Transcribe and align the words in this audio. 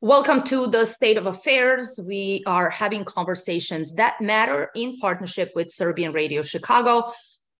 Welcome 0.00 0.44
to 0.44 0.68
the 0.68 0.84
State 0.84 1.16
of 1.16 1.26
Affairs. 1.26 1.98
We 2.06 2.44
are 2.46 2.70
having 2.70 3.02
conversations 3.02 3.96
that 3.96 4.20
matter 4.20 4.70
in 4.76 4.96
partnership 4.98 5.50
with 5.56 5.72
Serbian 5.72 6.12
Radio 6.12 6.40
Chicago. 6.40 7.10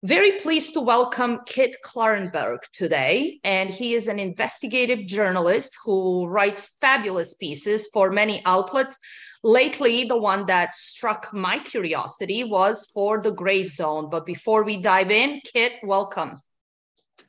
Very 0.04 0.38
pleased 0.38 0.74
to 0.74 0.80
welcome 0.80 1.40
Kit 1.46 1.74
Klarenberg 1.84 2.58
today. 2.72 3.40
And 3.42 3.70
he 3.70 3.94
is 3.94 4.06
an 4.06 4.20
investigative 4.20 5.04
journalist 5.04 5.76
who 5.84 6.28
writes 6.28 6.76
fabulous 6.80 7.34
pieces 7.34 7.88
for 7.92 8.12
many 8.12 8.40
outlets. 8.46 9.00
Lately, 9.42 10.04
the 10.04 10.16
one 10.16 10.46
that 10.46 10.76
struck 10.76 11.34
my 11.34 11.58
curiosity 11.58 12.44
was 12.44 12.88
for 12.94 13.20
the 13.20 13.32
Grayzone. 13.32 14.12
But 14.12 14.24
before 14.24 14.62
we 14.62 14.76
dive 14.76 15.10
in, 15.10 15.40
Kit, 15.52 15.72
welcome. 15.82 16.40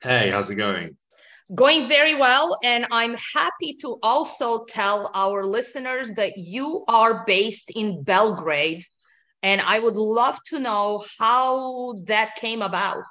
Hey, 0.03 0.29
how's 0.29 0.51
it 0.51 0.55
going? 0.55 0.97
Going 1.55 1.87
very 1.87 2.13
well. 2.13 2.57
And 2.63 2.85
I'm 2.91 3.15
happy 3.33 3.73
to 3.81 3.97
also 4.03 4.65
tell 4.65 5.09
our 5.15 5.45
listeners 5.45 6.13
that 6.13 6.33
you 6.37 6.83
are 6.87 7.25
based 7.25 7.71
in 7.75 8.03
Belgrade. 8.03 8.83
And 9.41 9.61
I 9.61 9.79
would 9.79 9.95
love 9.95 10.37
to 10.47 10.59
know 10.59 11.03
how 11.17 11.95
that 12.05 12.35
came 12.35 12.61
about. 12.61 13.05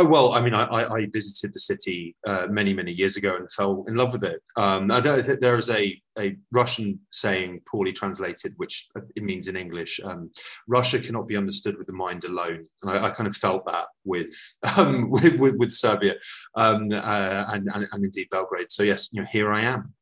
Oh 0.00 0.06
well, 0.06 0.30
I 0.30 0.40
mean, 0.40 0.54
I, 0.54 0.62
I 0.64 1.06
visited 1.12 1.52
the 1.52 1.58
city 1.58 2.14
uh, 2.24 2.46
many 2.48 2.72
many 2.72 2.92
years 2.92 3.16
ago 3.16 3.34
and 3.34 3.50
fell 3.50 3.84
in 3.88 3.96
love 3.96 4.12
with 4.12 4.22
it. 4.22 4.40
Um, 4.56 4.86
there 4.86 5.58
is 5.58 5.70
a 5.70 6.00
a 6.20 6.36
Russian 6.52 7.00
saying, 7.10 7.62
poorly 7.68 7.92
translated, 7.92 8.54
which 8.58 8.86
it 9.16 9.24
means 9.24 9.48
in 9.48 9.56
English, 9.56 9.98
um, 10.04 10.30
Russia 10.68 11.00
cannot 11.00 11.26
be 11.26 11.36
understood 11.36 11.76
with 11.76 11.88
the 11.88 11.92
mind 11.92 12.24
alone. 12.24 12.62
And 12.82 12.92
I, 12.92 13.06
I 13.06 13.10
kind 13.10 13.26
of 13.26 13.34
felt 13.34 13.66
that 13.66 13.86
with 14.04 14.32
um, 14.78 15.10
with, 15.10 15.34
with, 15.40 15.56
with, 15.56 15.72
Serbia 15.72 16.14
um, 16.54 16.90
uh, 16.92 17.44
and, 17.48 17.68
and, 17.74 17.88
and 17.90 18.04
indeed 18.04 18.28
Belgrade. 18.30 18.70
So 18.70 18.84
yes, 18.84 19.08
you 19.12 19.20
know, 19.20 19.26
here 19.28 19.52
I 19.52 19.62
am. 19.62 19.94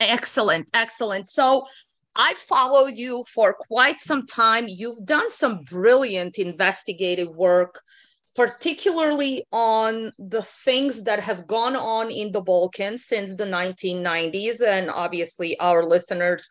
Excellent, 0.00 0.68
excellent. 0.74 1.28
So 1.28 1.64
I 2.16 2.34
followed 2.34 2.96
you 2.96 3.22
for 3.32 3.54
quite 3.54 4.00
some 4.00 4.26
time. 4.26 4.66
You've 4.66 5.06
done 5.06 5.30
some 5.30 5.62
brilliant 5.62 6.38
investigative 6.38 7.36
work 7.36 7.80
particularly 8.34 9.44
on 9.52 10.12
the 10.18 10.42
things 10.42 11.04
that 11.04 11.20
have 11.20 11.46
gone 11.46 11.76
on 11.76 12.10
in 12.10 12.32
the 12.32 12.40
Balkans 12.40 13.04
since 13.04 13.34
the 13.34 13.44
1990s. 13.44 14.64
And 14.64 14.90
obviously, 14.90 15.58
our 15.58 15.84
listeners 15.84 16.48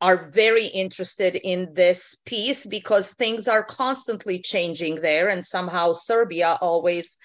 are 0.00 0.30
very 0.30 0.66
interested 0.66 1.36
in 1.36 1.72
this 1.72 2.16
piece 2.26 2.66
because 2.66 3.14
things 3.14 3.48
are 3.48 3.62
constantly 3.62 4.38
changing 4.38 4.96
there. 4.96 5.28
And 5.28 5.44
somehow, 5.44 5.92
Serbia 5.92 6.58
always 6.60 7.16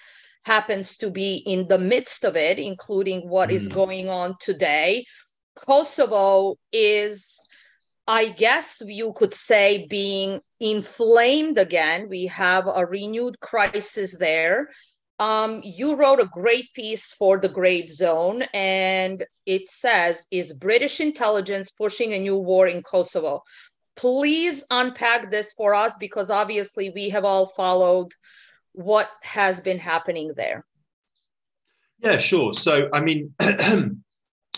happens 0.44 0.96
to 0.96 1.10
be 1.10 1.36
in 1.46 1.68
the 1.68 1.78
midst 1.78 2.24
of 2.24 2.36
it, 2.36 2.58
including 2.58 3.28
what 3.28 3.50
mm. 3.50 3.52
is 3.52 3.68
going 3.68 4.08
on 4.08 4.36
today. 4.40 5.04
Kosovo 5.54 6.56
is 6.72 7.40
I 8.06 8.28
guess 8.28 8.82
you 8.84 9.12
could 9.12 9.32
say 9.32 9.86
being 9.88 10.40
inflamed 10.58 11.58
again. 11.58 12.08
We 12.08 12.26
have 12.26 12.66
a 12.66 12.84
renewed 12.84 13.38
crisis 13.40 14.18
there. 14.18 14.70
Um, 15.18 15.60
you 15.62 15.94
wrote 15.94 16.18
a 16.18 16.26
great 16.26 16.72
piece 16.74 17.12
for 17.12 17.38
the 17.38 17.48
Grayzone, 17.48 18.46
and 18.52 19.24
it 19.46 19.70
says, 19.70 20.26
Is 20.32 20.52
British 20.52 21.00
intelligence 21.00 21.70
pushing 21.70 22.12
a 22.12 22.18
new 22.18 22.36
war 22.36 22.66
in 22.66 22.82
Kosovo? 22.82 23.42
Please 23.94 24.64
unpack 24.70 25.30
this 25.30 25.52
for 25.52 25.74
us 25.74 25.96
because 25.96 26.30
obviously 26.30 26.90
we 26.90 27.10
have 27.10 27.24
all 27.24 27.46
followed 27.46 28.12
what 28.72 29.08
has 29.22 29.60
been 29.60 29.78
happening 29.78 30.32
there. 30.34 30.64
Yeah, 32.02 32.18
sure. 32.18 32.52
So, 32.52 32.88
I 32.92 33.00
mean, 33.00 33.34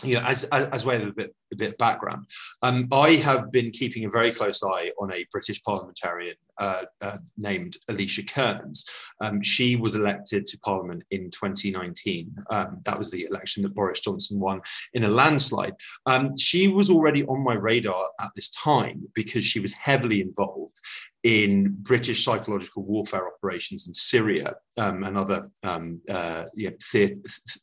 you 0.05 0.15
know, 0.15 0.23
as, 0.23 0.45
as, 0.45 0.69
as 0.69 0.85
of 0.85 1.09
a 1.09 1.13
bit, 1.13 1.35
a 1.53 1.57
bit 1.57 1.71
of 1.71 1.79
background, 1.79 2.27
um, 2.63 2.89
I 2.93 3.13
have 3.17 3.51
been 3.53 3.71
keeping 3.71 4.05
a 4.05 4.11
very 4.11 4.33
close 4.33 4.63
eye 4.63 4.91
on 5.01 5.13
a 5.13 5.27
British 5.31 5.63
parliamentarian 5.63 6.37
uh, 6.59 6.83
uh, 7.01 7.19
named 7.37 7.77
Alicia 7.89 8.25
Kearns. 8.25 8.85
Um, 9.21 9.43
she 9.43 9.77
was 9.77 9.95
elected 9.95 10.47
to 10.47 10.59
Parliament 10.59 11.03
in 11.11 11.31
2019. 11.31 12.35
Um, 12.51 12.81
that 12.85 12.99
was 12.99 13.11
the 13.11 13.25
election 13.25 13.63
that 13.63 13.75
Boris 13.75 14.01
Johnson 14.01 14.39
won 14.39 14.61
in 14.93 15.05
a 15.05 15.09
landslide. 15.09 15.75
Um, 16.07 16.37
she 16.39 16.69
was 16.69 16.91
already 16.91 17.25
on 17.25 17.43
my 17.43 17.55
radar 17.55 18.09
at 18.21 18.31
this 18.35 18.51
time 18.51 19.09
because 19.15 19.45
she 19.45 19.61
was 19.61 19.73
heavily 19.73 20.21
involved 20.21 20.81
in 21.25 21.75
British 21.81 22.23
psychological 22.25 22.85
warfare 22.85 23.27
operations 23.27 23.89
in 23.89 23.95
Syria 23.95 24.55
um, 24.79 25.03
and 25.03 25.17
other 25.17 25.49
um, 25.65 26.01
uh, 26.09 26.45
the- 26.55 27.17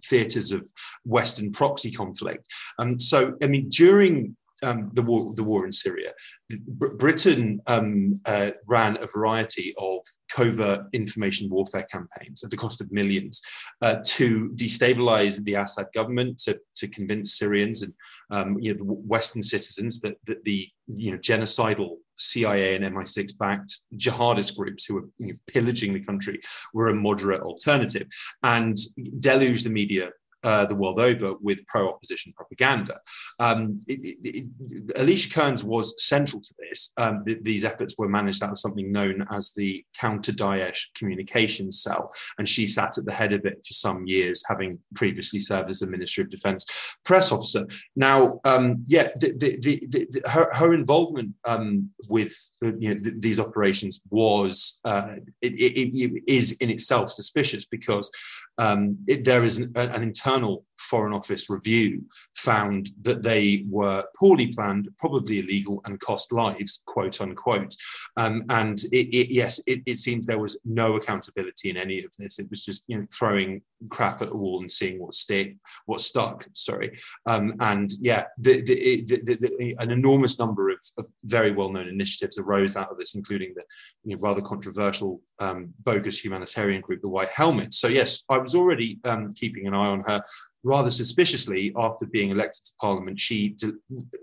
theatres 0.04 0.52
of 0.52 0.68
Western 1.06 1.52
proxy 1.52 1.92
conflict. 1.92 2.48
Um, 2.80 3.00
so, 3.00 3.34
I 3.42 3.48
mean, 3.48 3.70
during 3.70 4.36
um, 4.64 4.92
the 4.94 5.02
war 5.02 5.34
the 5.36 5.44
war 5.44 5.66
in 5.66 5.72
Syria, 5.72 6.12
Britain 6.60 7.62
um, 7.68 8.14
uh, 8.26 8.52
ran 8.68 8.98
a 9.02 9.08
variety 9.08 9.74
of 9.78 10.00
covert 10.32 10.86
information 10.94 11.50
warfare 11.50 11.86
campaigns 11.92 12.44
at 12.44 12.52
the 12.52 12.58
cost 12.58 12.80
of 12.80 12.92
millions 12.92 13.42
uh, 13.82 13.98
to 14.06 14.50
destabilize 14.50 15.44
the 15.44 15.56
Assad 15.56 15.88
government, 15.96 16.38
to, 16.40 16.60
to 16.76 16.88
convince 16.88 17.38
Syrians 17.40 17.82
and 17.82 17.94
um, 18.30 18.58
you 18.60 18.72
know, 18.72 18.78
the 18.78 18.84
Western 18.86 19.42
citizens 19.42 20.00
that, 20.02 20.16
that 20.26 20.44
the 20.44 20.70
you 20.88 21.12
know 21.12 21.18
genocidal 21.18 21.98
CIA 22.22 22.76
and 22.76 22.86
MI6 22.86 23.38
backed 23.38 23.80
jihadist 23.96 24.58
groups 24.58 24.86
who 24.86 24.96
were 24.96 25.06
you 25.18 25.28
know, 25.28 25.34
pillaging 25.48 25.94
the 25.94 26.04
country 26.04 26.40
were 26.74 26.90
a 26.90 26.96
moderate 26.96 27.42
alternative. 27.42 28.08
And 28.44 28.78
deluge 29.20 29.64
the 29.64 29.70
media 29.70 30.12
uh, 30.44 30.66
the 30.66 30.76
world 30.76 31.00
over 31.00 31.34
with 31.42 31.66
pro-opposition 31.68 32.34
propaganda. 32.34 33.00
Um, 33.40 33.76
it, 33.88 34.18
it, 34.24 34.50
it, 34.70 34.98
Alicia 34.98 35.30
Kearns 35.30 35.64
was 35.64 35.94
central 36.04 36.42
to 36.42 36.54
this. 36.60 36.94
Um, 36.98 37.24
th- 37.26 37.40
these 37.42 37.64
efforts 37.64 37.96
were 37.98 38.10
managed 38.10 38.44
out 38.44 38.52
of 38.52 38.60
something 38.60 38.92
known 38.92 39.26
as 39.32 39.54
the 39.54 39.84
Counter-Daesh 39.98 40.94
Communications 40.96 41.82
Cell, 41.82 42.12
and 42.38 42.48
she 42.48 42.68
sat 42.68 42.98
at 42.98 43.06
the 43.06 43.14
head 43.14 43.34
of 43.34 43.46
it 43.46 43.66
for 43.66 43.74
some 43.74 44.06
years, 44.08 44.44
having 44.48 44.80
previously 44.96 45.40
served 45.40 45.70
as 45.70 45.82
a 45.82 45.88
Ministry 45.88 46.24
of 46.24 46.30
Defence 46.30 46.96
press 47.06 47.32
officer. 47.32 47.68
Now, 47.96 48.40
um, 48.46 48.84
yeah, 48.88 49.10
the, 49.20 49.34
the, 49.38 49.80
the, 49.88 50.30
her, 50.30 50.50
her, 50.54 50.74
involvement 50.74 51.34
um, 51.46 51.90
with 52.10 52.36
you 52.62 52.96
know, 52.96 53.12
these 53.18 53.40
operations 53.40 54.02
was 54.10 54.80
uh, 54.86 55.16
it, 55.42 56.24
is 56.28 56.58
in 56.60 56.70
itself 56.70 57.10
suspicious 57.10 57.66
because 57.66 58.10
um, 58.58 58.98
there 59.24 59.44
is 59.44 59.58
an, 59.58 59.72
an 59.76 60.04
internal 60.04 60.31
internal 60.36 60.64
Foreign 60.82 61.14
Office 61.14 61.50
review 61.50 62.04
found 62.36 62.90
that 63.04 63.24
they 63.24 63.64
were 63.70 64.04
poorly 64.20 64.48
planned, 64.48 64.90
probably 64.98 65.40
illegal, 65.40 65.82
and 65.86 66.00
cost 66.00 66.32
lives, 66.32 66.82
quote 66.86 67.22
unquote. 67.22 67.76
Um, 68.18 68.44
and 68.50 68.80
it, 68.92 69.14
it, 69.16 69.32
yes, 69.32 69.62
it, 69.68 69.82
it, 69.86 69.98
seems 70.00 70.26
there 70.26 70.40
was 70.40 70.60
no 70.66 70.96
accountability 70.96 71.70
in 71.70 71.78
any 71.78 72.04
of 72.04 72.12
this. 72.18 72.40
It 72.40 72.50
was 72.50 72.66
just 72.66 72.84
you 72.88 72.98
know 72.98 73.06
throwing 73.18 73.62
crap 73.90 74.22
at 74.22 74.30
the 74.30 74.38
wall 74.38 74.60
and 74.60 74.72
seeing 74.72 75.00
what 75.00 75.14
stick, 75.14 75.56
what 75.86 76.02
stuck. 76.02 76.46
Sorry, 76.54 76.98
um, 77.28 77.56
and 77.60 77.90
yeah, 78.02 78.26
the, 78.38 78.62
the, 78.62 79.02
the, 79.04 79.76
an 79.80 79.92
enormous 79.92 80.40
number 80.40 80.70
of, 80.70 80.80
of 80.98 81.08
very 81.26 81.52
well-known 81.52 81.88
initiatives 81.88 82.38
arose 82.38 82.76
out 82.76 82.92
of 82.92 82.98
this, 82.98 83.16
including 83.16 83.54
the 83.56 83.64
you 84.04 84.16
know, 84.16 84.22
rather 84.22 84.42
controversial 84.42 85.22
um, 85.40 85.74
bogus 85.80 86.24
humanitarian 86.24 86.82
group, 86.82 87.02
the 87.02 87.10
White 87.10 87.30
Helmets. 87.30 87.78
So 87.80 87.88
yes, 87.88 88.24
I 88.30 88.38
was 88.38 88.56
already 88.56 89.00
um, 89.06 89.30
keeping 89.36 89.68
an 89.68 89.74
eye 89.74 89.88
on 89.88 90.02
her 90.02 90.22
rather 90.64 90.92
suspiciously, 90.92 91.74
after 91.78 92.06
being 92.06 92.30
elected 92.30 92.66
to 92.66 92.72
Parliament, 92.80 93.20
she 93.20 93.56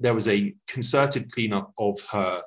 there 0.00 0.15
was 0.15 0.28
a 0.28 0.54
concerted 0.69 1.31
cleanup 1.32 1.72
of 1.78 1.97
her 2.10 2.43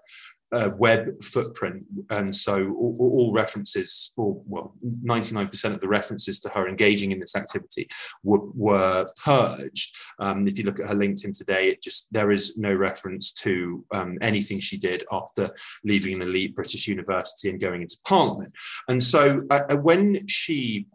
uh, 0.53 0.69
web 0.77 1.09
footprint, 1.23 1.83
and 2.09 2.35
so 2.35 2.73
all, 2.77 2.97
all, 2.99 3.33
references, 3.33 4.11
or 4.17 4.41
well, 4.45 4.75
99% 4.85 5.71
of 5.71 5.79
the 5.79 5.87
references 5.87 6.39
to 6.41 6.49
her 6.49 6.67
engaging 6.67 7.11
in 7.11 7.19
this 7.19 7.35
activity 7.35 7.87
were, 8.23 8.41
were 8.53 9.09
purged. 9.23 9.95
Um, 10.19 10.47
if 10.47 10.57
you 10.57 10.65
look 10.65 10.79
at 10.79 10.89
her 10.89 10.95
LinkedIn 10.95 11.37
today, 11.37 11.69
it 11.69 11.81
just 11.81 12.11
there 12.11 12.31
is 12.31 12.57
no 12.57 12.73
reference 12.73 13.31
to 13.33 13.85
um, 13.93 14.17
anything 14.21 14.59
she 14.59 14.77
did 14.77 15.05
after 15.11 15.49
leaving 15.85 16.15
an 16.15 16.23
elite 16.23 16.53
British 16.53 16.87
university 16.87 17.49
and 17.49 17.61
going 17.61 17.81
into 17.81 17.97
Parliament. 18.05 18.53
And 18.89 19.01
so 19.01 19.43
uh, 19.49 19.61
uh 19.69 19.77
when 19.77 20.27
she 20.27 20.87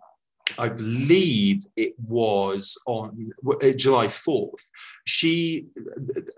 I 0.58 0.68
believe 0.68 1.62
it 1.76 1.94
was 2.08 2.76
on 2.86 3.28
uh, 3.48 3.70
July 3.76 4.06
4th, 4.06 4.70
she 5.04 5.66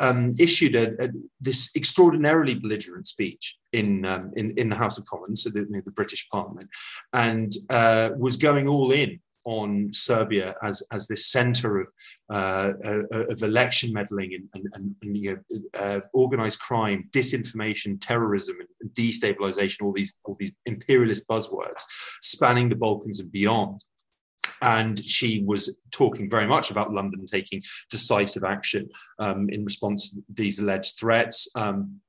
um, 0.01 0.31
issued 0.39 0.75
a, 0.75 1.05
a, 1.05 1.09
this 1.41 1.71
extraordinarily 1.77 2.55
belligerent 2.55 3.07
speech 3.07 3.57
in, 3.73 4.07
um, 4.07 4.33
in, 4.37 4.53
in, 4.57 4.71
the 4.71 4.77
House 4.77 4.99
of 4.99 5.05
Commons, 5.07 5.43
so 5.43 5.51
the, 5.51 5.67
the 5.85 5.93
British 5.93 6.29
Parliament, 6.31 6.69
and 7.13 7.53
uh, 7.71 8.11
was 8.17 8.37
going 8.37 8.67
all 8.67 8.93
in 8.93 9.21
on 9.49 9.91
Serbia 9.95 10.55
as, 10.63 10.83
as 10.93 11.09
this 11.09 11.29
center 11.29 11.81
of, 11.81 11.91
uh, 12.31 12.73
uh, 12.85 13.03
of 13.31 13.43
election 13.43 13.95
meddling 13.95 14.35
and, 14.35 14.49
and, 14.53 14.67
and, 14.75 14.95
and 15.03 15.17
you 15.17 15.35
know, 15.51 15.61
uh, 15.81 16.01
organized 16.13 16.61
crime, 16.61 17.09
disinformation, 17.13 17.99
terrorism, 17.99 18.57
and 18.83 18.91
destabilization, 18.91 19.83
all 19.83 19.93
these, 19.93 20.15
all 20.25 20.37
these 20.39 20.53
imperialist 20.67 21.27
buzzwords 21.29 21.83
spanning 22.21 22.69
the 22.69 22.77
Balkans 22.77 23.21
and 23.21 23.33
beyond. 23.33 23.83
And 24.63 24.99
she 24.99 25.43
was 25.45 25.77
talking 25.91 26.29
very 26.31 26.47
much 26.47 26.71
about 26.71 26.93
London 26.93 27.27
taking 27.27 27.63
decisive 27.91 28.45
action 28.45 28.89
um, 29.19 29.49
in 29.49 29.65
response 29.65 30.11
to 30.11 30.23
these 30.35 30.59
alleged 30.59 30.99
threats. 30.99 31.49
Um, 31.55 32.01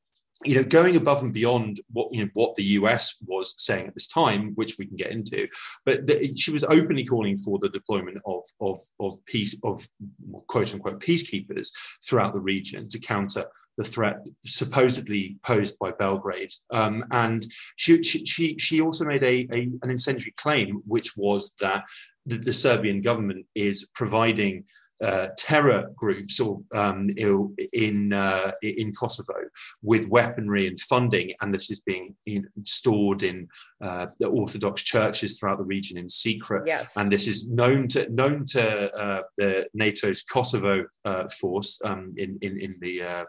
you 0.46 0.56
know, 0.56 0.64
going 0.64 0.96
above 0.96 1.22
and 1.22 1.34
beyond 1.34 1.82
what 1.92 2.08
you 2.12 2.24
know 2.24 2.30
what 2.34 2.56
the 2.56 2.64
US 2.64 3.18
was 3.26 3.56
saying 3.58 3.88
at 3.88 3.94
this 3.94 4.08
time, 4.08 4.54
which 4.56 4.78
we 4.80 4.86
can 4.86 4.96
get 4.96 5.12
into, 5.12 5.48
but 5.86 6.08
the, 6.08 6.34
she 6.38 6.52
was 6.52 6.64
openly 6.64 7.04
calling 7.04 7.38
for 7.38 7.60
the 7.60 7.70
deployment 7.70 8.20
of 8.26 8.44
of 8.62 8.80
of 9.00 9.24
peace 9.26 9.56
of 9.64 9.82
quote 10.48 10.74
unquote 10.74 11.02
peacekeepers 11.02 11.70
throughout 12.06 12.34
the 12.34 12.42
region 12.42 12.88
to 12.88 13.00
counter 13.00 13.46
the 13.78 13.84
threat 13.84 14.18
supposedly 14.46 15.38
posed 15.44 15.80
by 15.80 15.92
Belgrade. 15.92 16.52
Um, 16.70 17.06
and 17.12 17.42
she, 17.78 18.04
she 18.04 18.58
she 18.58 18.82
also 18.82 19.06
made 19.06 19.24
a, 19.24 19.48
a 19.52 19.70
an 19.82 19.90
incendiary 19.90 20.34
claim, 20.38 20.82
which 20.86 21.18
was 21.18 21.54
that 21.60 21.84
the, 22.26 22.38
the 22.38 22.54
Serbian 22.54 23.02
government 23.02 23.46
is 23.56 23.90
providing 23.94 24.66
uh, 25.04 25.28
terror 25.38 25.92
groups 25.96 26.40
or 26.40 26.62
um, 26.74 27.10
in 27.74 28.14
uh, 28.14 28.52
in 28.62 28.94
Kosovo 28.94 29.34
with 29.82 30.10
weaponry 30.10 30.68
and 30.68 30.80
funding, 30.80 31.34
and 31.42 31.54
this 31.54 31.70
is 31.70 31.80
being 31.82 32.16
you 32.26 32.42
know, 32.42 32.48
stored 32.66 33.24
in 33.24 33.48
uh, 33.82 34.08
the 34.20 34.28
Orthodox 34.28 34.84
churches 34.84 35.40
throughout 35.40 35.58
the 35.58 35.64
region 35.64 35.98
in 35.98 36.10
secret. 36.10 36.64
Yes. 36.66 36.98
and 36.98 37.12
this 37.12 37.28
is 37.28 37.50
known 37.50 37.88
to 37.90 38.10
known 38.12 38.46
to 38.48 38.94
uh, 38.96 39.22
the 39.38 39.66
NATO's 39.74 40.24
Kosovo 40.24 40.86
uh, 41.06 41.28
force 41.40 41.80
um, 41.86 42.12
in, 42.18 42.38
in 42.42 42.60
in 42.60 42.76
the 42.82 43.02
uh, 43.02 43.24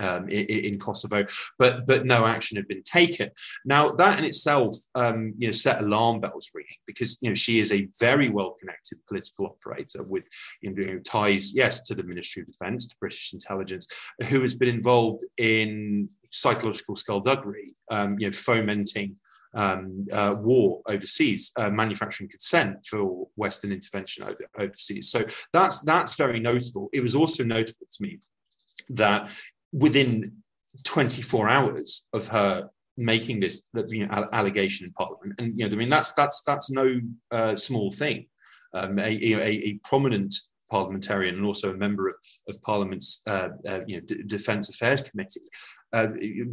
um, 0.00 0.28
in, 0.28 0.46
in, 0.46 0.78
Kosovo, 0.78 1.24
but 1.58 1.86
but 1.86 2.06
no 2.06 2.26
action 2.26 2.56
had 2.56 2.66
been 2.66 2.82
taken. 2.82 3.30
Now 3.64 3.90
that 3.92 4.18
in 4.18 4.24
itself, 4.24 4.74
um, 4.94 5.34
you 5.38 5.48
know, 5.48 5.52
set 5.52 5.80
alarm 5.80 6.20
bells 6.20 6.50
ringing 6.54 6.70
because 6.86 7.18
you 7.20 7.30
know 7.30 7.34
she 7.34 7.60
is 7.60 7.72
a 7.72 7.88
very 8.00 8.28
well 8.30 8.56
connected 8.58 8.98
political 9.06 9.46
operator 9.46 10.02
with 10.08 10.26
you 10.62 10.72
know, 10.74 10.98
ties, 11.00 11.54
yes, 11.54 11.82
to 11.82 11.94
the 11.94 12.02
Ministry 12.02 12.42
of 12.42 12.46
Defence, 12.46 12.88
to 12.88 12.96
British 12.98 13.32
intelligence, 13.32 13.86
who 14.28 14.40
has 14.40 14.54
been 14.54 14.68
involved 14.68 15.24
in 15.36 16.08
psychological 16.30 16.96
skullduggery, 16.96 17.74
um, 17.90 18.18
you 18.18 18.26
know, 18.26 18.32
fomenting. 18.32 19.16
Um, 19.52 20.06
uh, 20.12 20.36
war 20.38 20.80
overseas, 20.86 21.50
uh, 21.56 21.70
manufacturing 21.70 22.30
consent 22.30 22.86
for 22.86 23.26
Western 23.34 23.72
intervention 23.72 24.22
over, 24.22 24.48
overseas. 24.56 25.10
So 25.10 25.24
that's 25.52 25.80
that's 25.80 26.14
very 26.14 26.38
notable. 26.38 26.88
It 26.92 27.00
was 27.00 27.16
also 27.16 27.42
notable 27.42 27.88
to 27.90 28.00
me 28.00 28.20
that 28.90 29.36
within 29.72 30.42
24 30.84 31.48
hours 31.48 32.06
of 32.12 32.28
her 32.28 32.70
making 32.96 33.40
this 33.40 33.62
you 33.88 34.06
know, 34.06 34.28
allegation 34.32 34.86
in 34.86 34.92
Parliament, 34.92 35.34
and 35.38 35.56
you 35.56 35.66
know, 35.66 35.72
I 35.72 35.76
mean, 35.76 35.88
that's 35.88 36.12
that's 36.12 36.42
that's 36.42 36.70
no 36.70 37.00
uh, 37.30 37.56
small 37.56 37.90
thing. 37.90 38.26
Um, 38.74 38.98
a, 38.98 39.02
a, 39.02 39.40
a, 39.40 39.80
prominent 39.82 40.32
parliamentarian 40.70 41.34
and 41.34 41.44
also 41.44 41.70
a 41.70 41.76
member 41.76 42.08
of, 42.08 42.14
of 42.48 42.62
Parliament's 42.62 43.22
uh, 43.26 43.48
uh, 43.66 43.80
you 43.86 43.96
know, 43.96 44.06
D- 44.06 44.22
Defence 44.26 44.70
Affairs 44.70 45.02
Committee, 45.02 45.40
uh, 45.92 46.06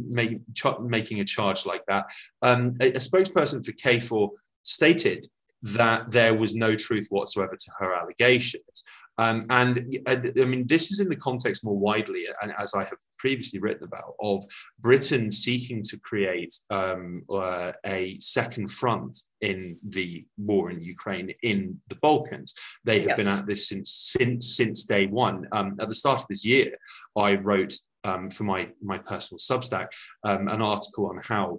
make, 0.08 0.40
ch- 0.54 0.80
making 0.80 1.20
a 1.20 1.24
charge 1.24 1.64
like 1.64 1.84
that. 1.86 2.06
Um, 2.42 2.70
a, 2.80 2.88
a, 2.88 2.98
spokesperson 2.98 3.64
for 3.64 3.72
KFOR 3.72 4.30
stated 4.64 5.26
that 5.62 6.10
there 6.10 6.34
was 6.34 6.54
no 6.54 6.74
truth 6.76 7.06
whatsoever 7.10 7.56
to 7.56 7.70
her 7.78 7.94
allegations. 7.94 8.84
Um, 9.20 9.46
and 9.50 9.98
I 10.06 10.16
mean, 10.44 10.66
this 10.68 10.92
is 10.92 11.00
in 11.00 11.08
the 11.08 11.16
context 11.16 11.64
more 11.64 11.76
widely, 11.76 12.26
and 12.40 12.52
as 12.56 12.72
I 12.72 12.84
have 12.84 12.98
previously 13.18 13.58
written 13.58 13.84
about, 13.84 14.14
of 14.20 14.44
Britain 14.78 15.32
seeking 15.32 15.82
to 15.82 15.98
create 15.98 16.54
um, 16.70 17.22
uh, 17.28 17.72
a 17.84 18.16
second 18.20 18.70
front 18.70 19.18
in 19.40 19.76
the 19.82 20.24
war 20.36 20.70
in 20.70 20.80
Ukraine 20.80 21.32
in 21.42 21.80
the 21.88 21.96
Balkans. 21.96 22.54
They 22.84 23.00
have 23.00 23.08
yes. 23.08 23.18
been 23.18 23.28
at 23.28 23.46
this 23.46 23.68
since 23.68 23.90
since 23.92 24.56
since 24.56 24.84
day 24.84 25.06
one. 25.06 25.48
Um, 25.50 25.76
at 25.80 25.88
the 25.88 25.96
start 25.96 26.20
of 26.20 26.28
this 26.28 26.46
year, 26.46 26.76
I 27.16 27.34
wrote 27.34 27.74
um, 28.04 28.30
for 28.30 28.44
my 28.44 28.68
my 28.80 28.98
personal 28.98 29.40
Substack 29.40 29.88
um, 30.22 30.46
an 30.46 30.62
article 30.62 31.06
on 31.06 31.20
how 31.24 31.58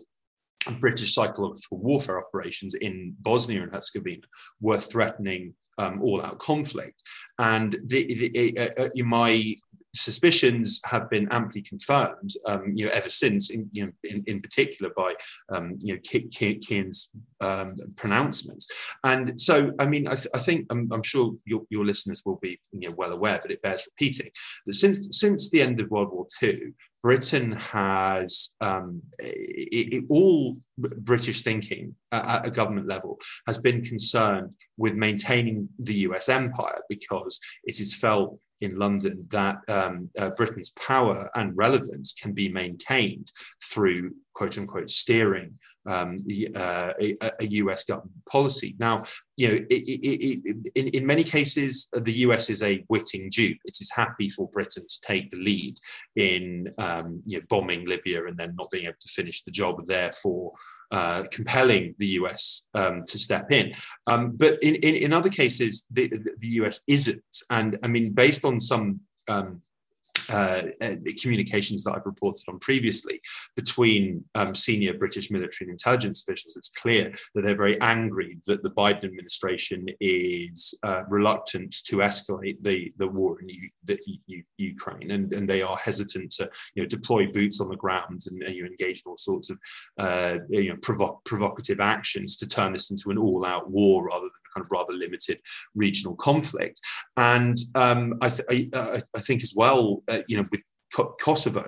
British 0.80 1.14
psychological 1.14 1.80
warfare 1.80 2.20
operations 2.20 2.74
in 2.74 3.16
Bosnia 3.22 3.64
and 3.64 3.72
Herzegovina 3.72 4.24
were 4.60 4.78
threatening 4.78 5.54
um, 5.78 6.02
all-out 6.02 6.40
conflict, 6.40 7.02
and 7.40 7.78
the, 7.86 8.30
the, 8.34 8.74
uh, 8.78 8.90
my 9.06 9.56
suspicions 9.96 10.80
have 10.86 11.10
been 11.10 11.28
amply 11.32 11.62
confirmed, 11.62 12.32
um, 12.46 12.72
you 12.76 12.86
know, 12.86 12.92
ever 12.94 13.10
since, 13.10 13.50
in, 13.50 13.68
you 13.72 13.86
know, 13.86 13.92
in, 14.04 14.24
in 14.28 14.42
particular 14.42 14.92
by, 14.96 15.14
um, 15.50 15.78
you 15.80 15.94
know, 15.94 16.00
Kearns's 16.02 17.12
um, 17.42 17.76
pronouncements. 17.96 18.68
And 19.04 19.40
so, 19.40 19.72
I 19.80 19.88
mean, 19.88 20.08
I, 20.08 20.14
th- 20.14 20.28
I 20.34 20.40
think 20.40 20.68
I'm, 20.70 20.90
I'm, 20.92 21.04
sure 21.04 21.34
your, 21.46 21.64
your 21.70 21.86
listeners 21.86 22.22
will 22.26 22.38
be, 22.42 22.60
you 22.72 22.90
know, 22.90 22.96
well 22.98 23.12
aware, 23.12 23.40
but 23.42 23.52
it 23.52 23.62
bears 23.62 23.88
repeating 23.92 24.32
that 24.66 24.74
since 24.74 25.08
since 25.12 25.50
the 25.50 25.62
end 25.62 25.80
of 25.80 25.90
World 25.90 26.12
War 26.12 26.28
II, 26.42 26.74
Britain 27.02 27.54
has 27.54 28.56
um, 28.60 29.02
it, 29.20 29.94
it, 29.94 30.04
all 30.10 30.58
British 30.78 31.42
thinking 31.42 31.96
at 32.12 32.46
a 32.46 32.52
government 32.52 32.88
level 32.88 33.18
has 33.48 33.58
been 33.58 33.84
concerned 33.84 34.54
with 34.78 34.96
maintaining 34.96 35.70
the 35.80 35.94
US 36.10 36.30
empire 36.30 36.82
because 36.90 37.40
it 37.64 37.80
is 37.80 37.96
felt 37.96 38.40
in 38.62 38.78
London 38.78 39.26
that 39.30 39.58
um, 39.70 40.10
uh, 40.18 40.30
Britain's 40.32 40.72
power 40.72 41.30
and 41.36 41.56
relevance 41.56 42.14
can 42.14 42.34
be 42.34 42.50
maintained 42.50 43.32
through 43.64 44.12
quote 44.34 44.58
unquote 44.58 44.90
steering 44.90 45.54
um, 45.88 46.18
uh, 46.56 46.92
a, 47.00 47.18
a, 47.22 47.48
US 47.48 47.84
government 47.86 48.26
policy. 48.30 48.76
Now, 48.80 49.04
you 49.40 49.48
know, 49.48 49.56
it, 49.70 49.84
it, 49.88 50.42
it, 50.44 50.70
in, 50.76 50.88
in 50.90 51.06
many 51.06 51.24
cases, 51.24 51.88
the 51.94 52.20
US 52.28 52.50
is 52.50 52.62
a 52.62 52.84
witting 52.90 53.30
dupe. 53.30 53.58
It 53.64 53.78
is 53.80 53.90
happy 53.96 54.28
for 54.28 54.50
Britain 54.50 54.84
to 54.86 55.02
take 55.02 55.32
the 55.32 55.38
lead 55.38 55.78
in 56.18 56.68
um, 56.78 57.22
you 57.26 57.40
know, 57.40 57.46
bombing 57.50 57.86
Libya 57.86 58.26
and 58.26 58.38
then 58.38 58.54
not 58.58 58.70
being 58.70 58.86
able 58.86 58.98
to 59.00 59.08
finish 59.08 59.44
the 59.44 59.52
job, 59.52 59.86
therefore 59.86 60.52
uh, 60.92 61.24
compelling 61.32 61.96
the 62.00 62.08
US 62.20 62.66
um, 62.76 63.04
to 63.08 63.18
step 63.18 63.52
in. 63.54 63.74
Um, 64.08 64.32
but 64.36 64.62
in, 64.62 64.76
in, 64.76 64.96
in, 64.96 65.14
other 65.14 65.30
cases, 65.30 65.86
the, 65.90 66.10
the, 66.42 66.48
US 66.62 66.82
isn't. 66.88 67.24
And 67.50 67.80
I 67.82 67.88
mean, 67.88 68.14
based 68.14 68.44
on 68.44 68.60
some 68.60 69.00
um, 69.30 69.62
uh, 70.30 70.62
communications 71.22 71.84
that 71.84 71.94
I've 71.96 72.06
reported 72.06 72.44
on 72.48 72.60
previously 72.60 73.22
between 73.56 74.24
um, 74.36 74.56
senior 74.56 74.94
British 74.94 75.32
military 75.32 75.68
and 75.68 75.72
intelligence 75.72 76.24
officials, 76.28 76.58
it's 76.58 76.70
clear 76.70 77.12
that 77.36 77.44
they're 77.44 77.56
very 77.56 77.80
angry 77.82 78.38
that 78.46 78.64
the 78.64 78.72
Biden 78.72 79.06
administration 79.06 79.86
is 80.00 80.74
uh, 80.84 81.04
reluctant 81.10 81.76
to 81.86 81.98
escalate 81.98 82.62
the, 82.62 82.92
the 82.98 83.08
war 83.08 83.42
in 83.42 83.50
U- 83.50 83.70
the 83.86 84.00
U- 84.28 84.44
Ukraine, 84.58 85.12
and, 85.12 85.32
and 85.34 85.50
they 85.50 85.62
are 85.62 85.78
hesitant 85.78 86.32
to 86.32 86.50
you 86.76 86.84
know, 86.84 86.88
deploy 86.88 87.28
boots 87.32 87.62
on 87.62 87.70
the 87.70 87.76
ground 87.76 88.22
and, 88.28 88.42
and 88.44 88.56
you 88.56 88.66
engage 88.66 89.04
in 89.06 89.10
all 89.10 89.18
sorts 89.18 89.50
of 89.50 89.60
uh, 90.00 90.36
you 90.50 90.70
know, 90.70 90.78
provo- 90.82 91.22
provocative 91.26 91.80
actions 91.80 92.38
to 92.38 92.48
turn 92.48 92.74
this 92.74 92.92
into 92.92 93.10
an 93.10 93.18
all-out 93.18 93.70
war 93.70 94.06
rather 94.06 94.22
than 94.22 94.30
kind 94.60 94.66
of 94.66 94.72
rather 94.72 94.94
limited 94.94 95.40
regional 95.76 96.16
conflict. 96.16 96.80
And 97.18 97.58
um, 97.76 98.16
I, 98.22 98.30
th- 98.30 98.70
I, 98.74 99.00
I, 99.16 99.20
think 99.20 99.44
as 99.44 99.54
well, 99.56 100.02
uh, 100.08 100.20
you 100.28 100.38
know, 100.38 100.46
with 100.52 100.64
Kosovo, 101.22 101.66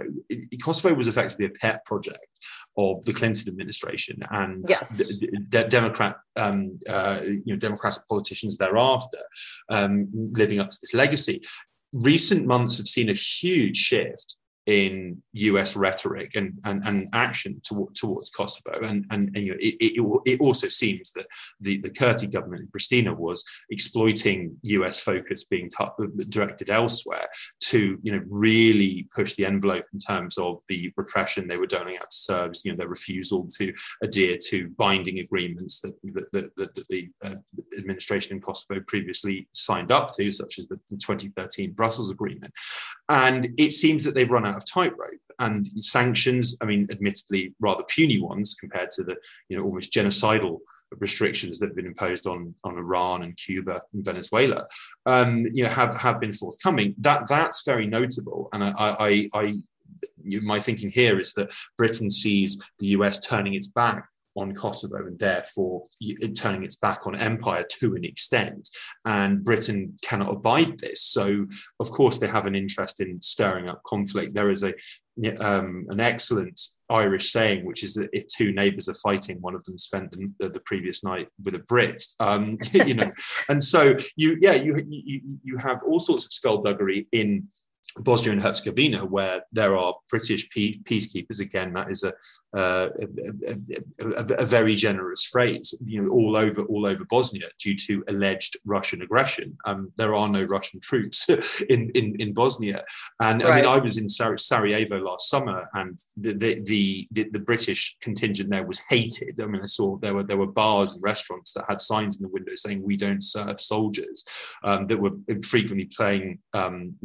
Kosovo 0.63 0.95
was 0.95 1.07
effectively 1.07 1.45
a 1.45 1.49
pet 1.49 1.85
project 1.85 2.25
of 2.77 3.03
the 3.05 3.13
Clinton 3.13 3.49
administration 3.49 4.19
and 4.31 4.65
yes. 4.67 5.19
Democrat, 5.69 6.15
um, 6.37 6.79
uh, 6.89 7.19
you 7.23 7.53
know, 7.53 7.55
Democratic 7.55 8.01
politicians 8.09 8.57
thereafter, 8.57 9.19
um, 9.69 10.07
living 10.11 10.59
up 10.59 10.69
to 10.69 10.77
this 10.81 10.95
legacy. 10.95 11.41
Recent 11.93 12.47
months 12.47 12.77
have 12.77 12.87
seen 12.87 13.09
a 13.09 13.13
huge 13.13 13.77
shift 13.77 14.37
in 14.67 15.21
US 15.33 15.75
rhetoric 15.75 16.35
and, 16.35 16.53
and, 16.65 16.83
and 16.85 17.09
action 17.13 17.59
to, 17.67 17.89
towards 17.95 18.29
Kosovo. 18.29 18.79
And, 18.83 19.05
and, 19.09 19.23
and 19.35 19.37
you 19.37 19.51
know, 19.51 19.57
it, 19.59 19.75
it, 19.79 20.21
it, 20.25 20.41
also 20.41 20.67
seems 20.67 21.11
that 21.13 21.25
the, 21.59 21.77
the 21.79 21.89
Kurti 21.89 22.31
government 22.31 22.63
in 22.63 22.67
Pristina 22.67 23.15
was 23.15 23.43
exploiting 23.69 24.55
US 24.63 25.01
focus 25.01 25.45
being 25.45 25.69
t- 25.69 26.05
directed 26.29 26.69
elsewhere 26.69 27.27
to 27.61 27.97
you 28.01 28.11
know, 28.11 28.21
really 28.29 29.07
push 29.13 29.35
the 29.35 29.45
envelope 29.45 29.85
in 29.93 29.99
terms 29.99 30.37
of 30.37 30.61
the 30.67 30.91
repression 30.95 31.47
they 31.47 31.57
were 31.57 31.65
doling 31.65 31.97
out 31.97 32.09
to 32.09 32.17
Serbs, 32.17 32.63
you 32.63 32.71
know, 32.71 32.77
their 32.77 32.87
refusal 32.87 33.47
to 33.57 33.73
adhere 34.03 34.37
to 34.49 34.69
binding 34.77 35.19
agreements 35.19 35.81
that, 35.81 35.93
that, 36.03 36.31
that, 36.31 36.55
that 36.75 36.87
the 36.89 37.09
uh, 37.23 37.35
administration 37.77 38.35
in 38.35 38.41
Kosovo 38.41 38.79
previously 38.87 39.47
signed 39.53 39.91
up 39.91 40.09
to, 40.11 40.31
such 40.31 40.59
as 40.59 40.67
the, 40.67 40.75
the 40.89 40.97
2013 40.97 41.71
Brussels 41.71 42.11
Agreement. 42.11 42.53
And 43.11 43.49
it 43.57 43.73
seems 43.73 44.05
that 44.05 44.15
they've 44.15 44.31
run 44.31 44.45
out 44.45 44.55
of 44.55 44.65
tightrope. 44.65 45.19
And 45.39 45.65
sanctions, 45.83 46.55
I 46.61 46.65
mean, 46.65 46.87
admittedly 46.89 47.53
rather 47.59 47.83
puny 47.83 48.21
ones 48.21 48.55
compared 48.57 48.91
to 48.91 49.03
the 49.03 49.17
you 49.49 49.57
know 49.57 49.63
almost 49.63 49.91
genocidal 49.91 50.59
restrictions 50.99 51.57
that 51.59 51.67
have 51.67 51.75
been 51.75 51.87
imposed 51.87 52.27
on 52.27 52.53
on 52.63 52.77
Iran 52.77 53.23
and 53.23 53.35
Cuba 53.35 53.81
and 53.91 54.05
Venezuela, 54.05 54.67
um, 55.07 55.47
you 55.51 55.63
know, 55.63 55.69
have 55.69 55.99
have 55.99 56.19
been 56.19 56.31
forthcoming. 56.31 56.93
That 56.99 57.27
that's 57.27 57.63
very 57.65 57.87
notable, 57.87 58.49
and 58.53 58.63
I, 58.63 58.69
I, 58.77 59.29
I 59.33 59.59
my 60.43 60.59
thinking 60.59 60.91
here 60.91 61.19
is 61.19 61.33
that 61.33 61.51
Britain 61.77 62.09
sees 62.09 62.61
the 62.79 62.87
US 62.87 63.19
turning 63.25 63.55
its 63.55 63.67
back 63.67 64.10
on 64.35 64.53
Kosovo 64.53 64.97
and 64.97 65.19
therefore 65.19 65.83
turning 66.35 66.63
its 66.63 66.77
back 66.77 67.05
on 67.05 67.15
empire 67.15 67.65
to 67.79 67.95
an 67.95 68.05
extent. 68.05 68.69
And 69.05 69.43
Britain 69.43 69.97
cannot 70.03 70.31
abide 70.31 70.79
this. 70.79 71.03
So, 71.03 71.45
of 71.79 71.91
course, 71.91 72.17
they 72.17 72.27
have 72.27 72.45
an 72.45 72.55
interest 72.55 73.01
in 73.01 73.21
stirring 73.21 73.69
up 73.69 73.81
conflict. 73.83 74.33
There 74.33 74.51
is 74.51 74.63
a 74.63 74.73
um, 75.41 75.85
an 75.89 75.99
excellent 75.99 76.59
Irish 76.89 77.31
saying, 77.31 77.65
which 77.65 77.83
is 77.83 77.93
that 77.95 78.09
if 78.13 78.25
two 78.27 78.51
neighbours 78.51 78.87
are 78.89 78.95
fighting, 78.95 79.37
one 79.41 79.55
of 79.55 79.63
them 79.65 79.77
spent 79.77 80.11
the, 80.11 80.49
the 80.49 80.61
previous 80.61 81.03
night 81.03 81.27
with 81.43 81.55
a 81.55 81.59
Brit. 81.59 82.01
Um, 82.19 82.57
you 82.71 82.93
know, 82.93 83.11
and 83.49 83.61
so 83.61 83.95
you, 84.15 84.37
yeah, 84.41 84.53
you, 84.53 84.83
you 84.87 85.21
you 85.43 85.57
have 85.57 85.79
all 85.85 85.99
sorts 85.99 86.25
of 86.25 86.31
skullduggery 86.31 87.07
in 87.11 87.47
Bosnia 87.99 88.33
and 88.33 88.43
Herzegovina, 88.43 89.05
where 89.05 89.43
there 89.51 89.77
are 89.77 89.95
British 90.09 90.49
peacekeepers, 90.49 91.39
again, 91.39 91.73
that 91.73 91.91
is 91.91 92.03
a, 92.03 92.13
uh, 92.57 92.89
a, 92.99 94.05
a, 94.05 94.35
a, 94.39 94.45
very 94.45 94.75
generous 94.75 95.23
phrase. 95.23 95.73
You 95.85 96.01
know, 96.01 96.09
all 96.09 96.35
over 96.35 96.63
all 96.63 96.85
over 96.85 97.05
Bosnia, 97.05 97.47
due 97.61 97.75
to 97.87 98.03
alleged 98.09 98.57
Russian 98.65 99.01
aggression. 99.01 99.57
Um, 99.65 99.91
there 99.97 100.13
are 100.15 100.27
no 100.27 100.43
Russian 100.43 100.81
troops 100.81 101.29
in, 101.69 101.89
in, 101.91 102.15
in 102.19 102.33
Bosnia, 102.33 102.83
and 103.21 103.41
right. 103.43 103.51
I 103.51 103.55
mean, 103.55 103.65
I 103.65 103.77
was 103.77 103.97
in 103.97 104.09
Sar- 104.09 104.37
Sarajevo 104.37 104.99
last 104.99 105.29
summer, 105.29 105.67
and 105.75 105.97
the 106.17 106.33
the, 106.33 106.61
the 106.65 107.07
the, 107.11 107.29
the 107.31 107.39
British 107.39 107.95
contingent 108.01 108.49
there 108.49 108.65
was 108.65 108.81
hated. 108.89 109.39
I 109.41 109.45
mean, 109.45 109.61
I 109.61 109.67
saw 109.67 109.97
there 109.97 110.15
were 110.15 110.23
there 110.23 110.37
were 110.37 110.47
bars 110.47 110.93
and 110.93 111.03
restaurants 111.03 111.53
that 111.53 111.65
had 111.69 111.79
signs 111.79 112.17
in 112.17 112.23
the 112.23 112.33
window 112.33 112.53
saying 112.55 112.83
"We 112.83 112.97
don't 112.97 113.23
serve 113.23 113.61
soldiers," 113.61 114.25
um, 114.63 114.87
that 114.87 114.99
were 114.99 115.11
frequently 115.43 115.89
playing 115.95 116.39
um, 116.53 116.95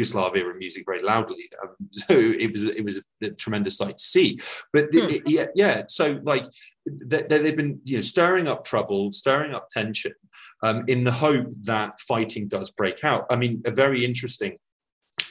Yugoslavia 0.00 0.48
and 0.48 0.58
music 0.58 0.84
very 0.86 1.02
loudly. 1.02 1.48
Um, 1.62 1.76
so 1.92 2.14
it 2.16 2.50
was 2.52 2.64
it 2.64 2.84
was 2.84 2.98
a, 3.22 3.30
tremendous 3.32 3.76
sight 3.76 3.98
to 3.98 4.04
see. 4.04 4.38
But 4.72 4.86
hmm. 4.92 5.10
it, 5.10 5.22
yeah, 5.26 5.46
yeah. 5.54 5.82
So 5.88 6.18
like 6.22 6.46
they, 6.86 7.22
they've 7.22 7.56
been 7.56 7.80
you 7.84 7.96
know 7.96 8.02
stirring 8.02 8.48
up 8.48 8.64
trouble, 8.64 9.12
stirring 9.12 9.54
up 9.54 9.68
tension, 9.68 10.12
um, 10.62 10.84
in 10.88 11.04
the 11.04 11.12
hope 11.12 11.48
that 11.62 12.00
fighting 12.00 12.48
does 12.48 12.70
break 12.70 13.04
out. 13.04 13.26
I 13.30 13.36
mean, 13.36 13.62
a 13.66 13.70
very 13.70 14.04
interesting 14.04 14.56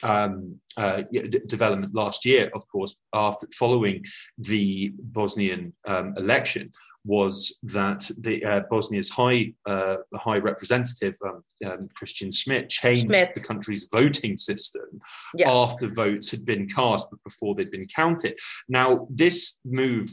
um, 0.02 0.60
uh, 0.76 1.02
development 1.48 1.94
last 1.94 2.24
year, 2.24 2.50
of 2.54 2.66
course, 2.68 2.96
after 3.12 3.46
following 3.58 4.04
the 4.38 4.92
Bosnian 5.12 5.72
um, 5.86 6.14
election, 6.16 6.70
was 7.04 7.58
that 7.62 8.08
the 8.18 8.44
uh, 8.44 8.60
Bosnia's 8.70 9.08
high 9.08 9.52
uh, 9.66 9.96
high 10.14 10.38
representative 10.38 11.14
um, 11.24 11.40
um 11.66 11.88
Christian 11.94 12.30
Schmidt 12.30 12.68
changed 12.68 13.06
Schmidt. 13.06 13.34
the 13.34 13.40
country's 13.40 13.88
voting 13.92 14.38
system 14.38 15.00
yes. 15.34 15.48
after 15.48 15.86
votes 15.88 16.30
had 16.30 16.44
been 16.44 16.66
cast, 16.68 17.10
but 17.10 17.22
before 17.24 17.54
they'd 17.54 17.70
been 17.70 17.88
counted. 17.88 18.38
Now, 18.68 19.06
this 19.10 19.58
move 19.64 20.10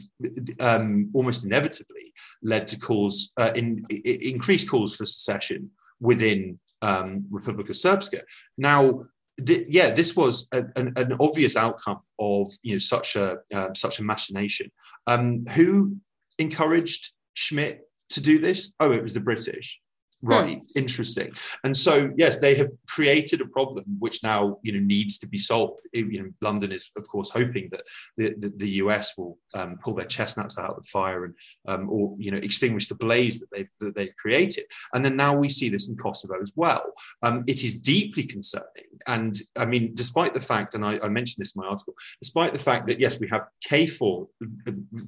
um, 0.60 1.10
almost 1.14 1.44
inevitably 1.44 2.12
led 2.42 2.68
to 2.68 2.78
calls 2.78 3.32
uh, 3.38 3.52
in, 3.54 3.84
in, 3.90 4.00
increased 4.04 4.68
calls 4.68 4.96
for 4.96 5.06
secession 5.06 5.70
within 6.00 6.58
um, 6.82 7.24
Republika 7.32 7.70
Srpska. 7.70 8.20
Now, 8.56 9.04
th- 9.44 9.66
yeah, 9.68 9.90
this 9.90 10.16
was 10.16 10.48
a, 10.52 10.64
an, 10.76 10.92
an, 10.96 11.16
obvious 11.20 11.56
outcome 11.56 12.00
of 12.18 12.48
you 12.62 12.74
know 12.74 12.78
such 12.78 13.16
a 13.16 13.38
uh, 13.54 13.72
such 13.74 13.98
a 13.98 14.04
machination. 14.04 14.70
Um, 15.06 15.44
who 15.54 15.96
encouraged 16.38 17.10
Schmidt 17.34 17.88
to 18.10 18.20
do 18.20 18.38
this? 18.38 18.72
Oh, 18.80 18.92
it 18.92 19.02
was 19.02 19.14
the 19.14 19.20
British. 19.20 19.80
Right, 20.20 20.60
interesting. 20.74 21.32
And 21.62 21.76
so, 21.76 22.10
yes, 22.16 22.40
they 22.40 22.56
have 22.56 22.72
created 22.88 23.40
a 23.40 23.46
problem 23.46 23.84
which 24.00 24.24
now 24.24 24.58
you 24.62 24.72
know 24.72 24.80
needs 24.80 25.16
to 25.18 25.28
be 25.28 25.38
solved. 25.38 25.86
You 25.92 26.22
know, 26.22 26.30
London 26.42 26.72
is, 26.72 26.90
of 26.96 27.06
course, 27.06 27.30
hoping 27.30 27.68
that 27.70 27.82
the, 28.16 28.34
the, 28.36 28.52
the 28.56 28.70
US 28.82 29.16
will 29.16 29.38
um, 29.54 29.78
pull 29.82 29.94
their 29.94 30.06
chestnuts 30.06 30.58
out 30.58 30.70
of 30.70 30.76
the 30.76 30.88
fire 30.92 31.24
and 31.24 31.34
um, 31.68 31.88
or 31.88 32.16
you 32.18 32.32
know 32.32 32.38
extinguish 32.38 32.88
the 32.88 32.96
blaze 32.96 33.38
that 33.38 33.46
they've 33.52 33.70
that 33.78 33.94
they've 33.94 34.16
created. 34.16 34.64
And 34.92 35.04
then 35.04 35.16
now 35.16 35.36
we 35.36 35.48
see 35.48 35.68
this 35.68 35.88
in 35.88 35.96
Kosovo 35.96 36.34
as 36.42 36.52
well. 36.56 36.92
Um, 37.22 37.44
it 37.46 37.62
is 37.62 37.80
deeply 37.80 38.24
concerning. 38.24 38.66
And 39.06 39.36
I 39.56 39.66
mean, 39.66 39.92
despite 39.94 40.34
the 40.34 40.40
fact, 40.40 40.74
and 40.74 40.84
I, 40.84 40.98
I 40.98 41.08
mentioned 41.08 41.44
this 41.44 41.54
in 41.54 41.62
my 41.62 41.68
article, 41.68 41.94
despite 42.20 42.52
the 42.52 42.58
fact 42.58 42.88
that 42.88 42.98
yes, 42.98 43.20
we 43.20 43.28
have 43.28 43.46
KFOR 43.70 44.26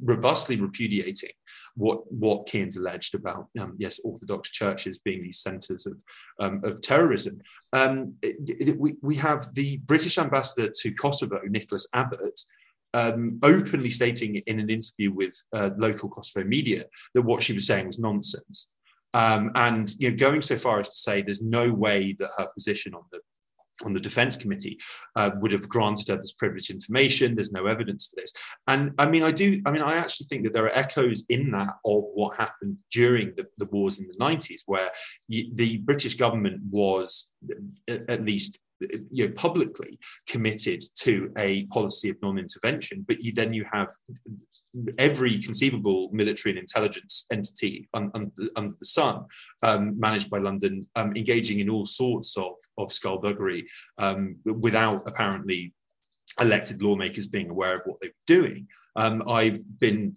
robustly 0.03 0.61
repudiating 0.61 1.33
what 1.75 2.01
what 2.13 2.49
Kearns 2.49 2.77
alleged 2.77 3.17
about 3.17 3.49
um, 3.59 3.75
yes, 3.77 4.01
Orthodox 4.05 4.51
churches 4.51 5.00
being 5.05 5.23
these 5.23 5.41
centres 5.41 5.87
of, 5.87 5.97
um, 6.39 6.63
of 6.65 6.81
terrorism. 6.81 7.41
Um, 7.73 8.15
it, 8.23 8.37
it, 8.49 8.79
we, 8.79 8.95
we 9.03 9.17
have 9.17 9.53
the 9.55 9.79
British 9.79 10.19
ambassador 10.19 10.71
to 10.71 10.95
Kosovo, 10.95 11.41
Nicholas 11.49 11.87
Abbott, 11.95 12.41
um, 12.95 13.39
openly 13.43 13.91
stating 13.91 14.37
in 14.37 14.61
an 14.61 14.71
interview 14.71 15.13
with 15.13 15.35
uh, 15.53 15.71
local 15.77 16.09
Kosovo 16.09 16.47
media 16.47 16.85
that 17.15 17.23
what 17.23 17.43
she 17.43 17.53
was 17.53 17.67
saying 17.67 17.87
was 17.87 17.99
nonsense. 17.99 18.77
Um, 19.15 19.51
and 19.55 19.93
you 19.99 20.11
know, 20.11 20.17
going 20.17 20.43
so 20.43 20.57
far 20.57 20.81
as 20.81 20.91
to 20.91 20.97
say 20.97 21.23
there's 21.23 21.43
no 21.43 21.73
way 21.73 22.17
that 22.19 22.31
her 22.39 22.47
position 22.55 22.95
on 22.95 23.03
the 23.11 23.19
on 23.85 23.93
the 23.93 24.01
defense 24.01 24.37
committee 24.37 24.79
uh, 25.17 25.31
would 25.37 25.53
have 25.53 25.69
granted 25.69 26.09
her 26.09 26.17
this 26.17 26.33
privileged 26.33 26.71
information. 26.71 27.35
There's 27.35 27.53
no 27.53 27.67
evidence 27.67 28.07
for 28.07 28.21
this. 28.21 28.33
And 28.67 28.93
i 28.99 29.07
mean 29.09 29.23
i 29.23 29.31
do 29.31 29.61
i 29.67 29.71
mean 29.71 29.83
i 29.83 29.95
actually 29.97 30.27
think 30.27 30.45
that 30.45 30.53
there 30.53 30.65
are 30.65 30.79
echoes 30.79 31.25
in 31.29 31.51
that 31.53 31.75
of 31.85 32.05
what 32.15 32.37
happened 32.37 32.77
during 32.93 33.33
the, 33.37 33.47
the 33.59 33.67
wars 33.67 34.01
in 34.01 34.07
the 34.07 34.15
90s 34.15 34.63
where 34.67 34.91
the 35.29 35.79
british 35.79 36.15
government 36.15 36.61
was 36.71 37.31
at 37.89 38.25
least 38.25 38.59
you 39.11 39.29
know, 39.29 39.35
publicly 39.35 39.99
committed 40.27 40.83
to 40.97 41.31
a 41.37 41.67
policy 41.67 42.11
of 42.11 42.17
non-intervention, 42.23 43.05
but 43.07 43.19
you, 43.21 43.33
then 43.33 43.53
you 43.53 43.65
have 43.71 43.89
every 44.99 45.39
conceivable 45.39 46.09
military 46.13 46.53
and 46.53 46.59
intelligence 46.59 47.27
entity 47.31 47.89
un, 47.95 48.11
un, 48.15 48.33
under 48.57 48.75
the 48.79 48.87
sun, 48.87 49.25
um, 49.63 49.99
managed 49.99 50.31
by 50.31 50.39
London, 50.39 50.87
um, 50.97 51.15
engaging 51.17 51.61
in 51.61 51.69
all 51.69 51.85
sorts 51.85 52.37
of, 52.37 52.53
of 52.79 52.93
skullduggery 52.93 53.67
um, 53.99 54.37
without 54.45 55.03
apparently 55.07 55.73
elected 56.41 56.81
lawmakers 56.83 57.27
being 57.27 57.51
aware 57.51 57.77
of 57.77 57.83
what 57.85 58.01
they 58.01 58.09
were 58.09 58.13
doing. 58.27 58.67
Um, 58.97 59.23
I've 59.29 59.63
been 59.79 60.15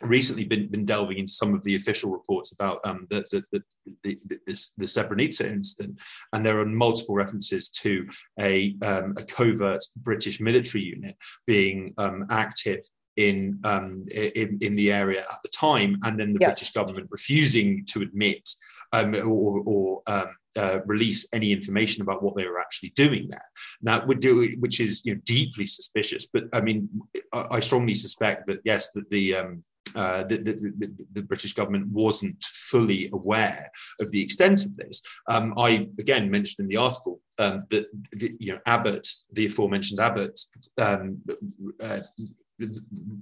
recently 0.00 0.44
been, 0.44 0.68
been 0.68 0.84
delving 0.84 1.18
into 1.18 1.32
some 1.32 1.54
of 1.54 1.62
the 1.64 1.76
official 1.76 2.10
reports 2.10 2.52
about 2.52 2.80
um, 2.84 3.06
the, 3.10 3.24
the, 3.30 3.44
the, 3.52 3.62
the, 4.02 4.18
the, 4.46 4.66
the 4.78 4.84
Srebrenica 4.84 5.46
incident, 5.46 6.00
and 6.32 6.44
there 6.44 6.58
are 6.58 6.66
multiple 6.66 7.14
references 7.14 7.68
to 7.70 8.06
a, 8.40 8.74
um, 8.84 9.14
a 9.18 9.24
covert 9.24 9.84
British 9.96 10.40
military 10.40 10.84
unit 10.84 11.16
being 11.46 11.94
um, 11.98 12.26
active 12.30 12.80
in, 13.16 13.58
um, 13.64 14.02
in, 14.12 14.58
in 14.62 14.74
the 14.74 14.90
area 14.90 15.20
at 15.20 15.38
the 15.42 15.50
time, 15.50 15.98
and 16.02 16.18
then 16.18 16.32
the 16.32 16.40
yes. 16.40 16.50
British 16.50 16.72
government 16.72 17.08
refusing 17.10 17.84
to 17.86 18.00
admit 18.00 18.48
um, 18.92 19.14
or, 19.14 19.62
or 19.64 20.02
um, 20.06 20.36
uh, 20.56 20.78
release 20.86 21.26
any 21.32 21.52
information 21.52 22.02
about 22.02 22.22
what 22.22 22.36
they 22.36 22.46
were 22.46 22.60
actually 22.60 22.90
doing 22.90 23.26
there. 23.28 23.44
Now, 23.80 24.04
which 24.04 24.80
is 24.80 25.04
you 25.04 25.14
know, 25.14 25.20
deeply 25.24 25.66
suspicious. 25.66 26.26
But 26.26 26.44
I 26.52 26.60
mean, 26.60 26.88
I, 27.32 27.60
strongly 27.60 27.94
suspect 27.94 28.46
that 28.48 28.60
yes, 28.64 28.90
that 28.92 29.08
the 29.08 29.36
um, 29.36 29.62
uh, 29.94 30.24
the, 30.24 30.36
the, 30.36 30.94
the, 31.12 31.22
British 31.22 31.52
government 31.52 31.86
wasn't 31.92 32.42
fully 32.42 33.10
aware 33.12 33.70
of 34.00 34.10
the 34.10 34.22
extent 34.22 34.64
of 34.64 34.76
this. 34.76 35.02
Um, 35.28 35.54
I 35.58 35.88
again 35.98 36.30
mentioned 36.30 36.64
in 36.64 36.68
the 36.68 36.76
article 36.76 37.20
um, 37.38 37.64
that 37.70 37.86
the, 38.12 38.36
you 38.38 38.52
know 38.52 38.60
Abbott, 38.66 39.08
the 39.32 39.46
aforementioned 39.46 40.00
Abbott, 40.00 40.40
um, 40.78 41.18
uh, 41.82 42.00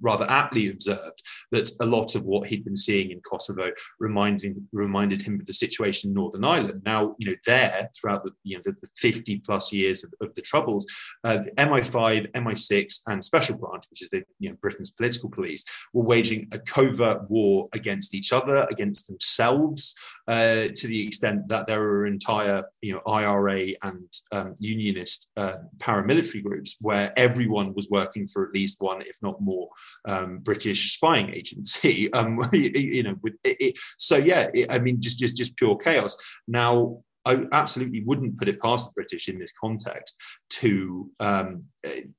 rather 0.00 0.26
aptly 0.28 0.70
observed 0.70 1.20
that 1.52 1.70
a 1.80 1.86
lot 1.86 2.14
of 2.14 2.24
what 2.24 2.48
he'd 2.48 2.64
been 2.64 2.76
seeing 2.76 3.10
in 3.10 3.20
Kosovo 3.20 3.70
reminded 3.98 4.58
reminded 4.72 5.22
him 5.22 5.34
of 5.34 5.46
the 5.46 5.52
situation 5.52 6.10
in 6.10 6.14
Northern 6.14 6.44
Ireland. 6.44 6.82
Now, 6.84 7.14
you 7.18 7.30
know, 7.30 7.36
there 7.46 7.90
throughout 7.98 8.24
the 8.24 8.30
you 8.44 8.56
know 8.56 8.62
the, 8.64 8.76
50 8.96 9.38
plus 9.46 9.72
years 9.72 10.04
of, 10.04 10.12
of 10.20 10.34
the 10.34 10.42
Troubles, 10.42 10.86
uh, 11.24 11.38
MI5, 11.56 12.32
MI6, 12.32 13.00
and 13.06 13.22
Special 13.24 13.58
Branch, 13.58 13.84
which 13.90 14.02
is 14.02 14.10
the 14.10 14.22
you 14.38 14.50
know 14.50 14.56
Britain's 14.60 14.90
political 14.90 15.30
police, 15.30 15.64
were 15.92 16.04
waging 16.04 16.48
a 16.52 16.58
covert 16.58 17.30
war 17.30 17.68
against 17.74 18.14
each 18.14 18.32
other, 18.32 18.66
against 18.70 19.08
themselves, 19.08 19.94
uh, 20.28 20.68
to 20.74 20.86
the 20.86 21.06
extent 21.06 21.48
that 21.48 21.66
there 21.66 21.80
were 21.80 22.06
entire 22.06 22.64
you 22.82 22.92
know 22.92 23.00
IRA 23.06 23.68
and 23.82 24.12
um, 24.32 24.54
Unionist 24.58 25.30
uh, 25.36 25.54
paramilitary 25.78 26.42
groups 26.42 26.76
where 26.80 27.12
everyone 27.16 27.74
was 27.74 27.88
working 27.90 28.26
for 28.26 28.44
at 28.44 28.52
least 28.52 28.76
one, 28.80 29.02
if 29.02 29.18
not 29.22 29.29
more, 29.40 29.68
um, 30.08 30.38
British 30.38 30.94
spying 30.94 31.30
agency. 31.30 32.08
Um, 32.20 32.40
you 32.52 33.02
know, 33.02 33.14
with 33.22 33.34
it, 33.44 33.56
it, 33.60 33.78
so 33.96 34.16
yeah, 34.16 34.48
it, 34.52 34.70
I 34.70 34.78
mean, 34.78 35.00
just 35.00 35.18
just 35.18 35.36
just 35.36 35.56
pure 35.56 35.76
chaos. 35.76 36.16
Now, 36.48 37.02
I 37.24 37.46
absolutely 37.52 38.02
wouldn't 38.04 38.38
put 38.38 38.48
it 38.48 38.60
past 38.60 38.88
the 38.88 38.92
British 38.94 39.28
in 39.28 39.38
this 39.38 39.52
context 39.52 40.16
to 40.50 41.10
um, 41.20 41.64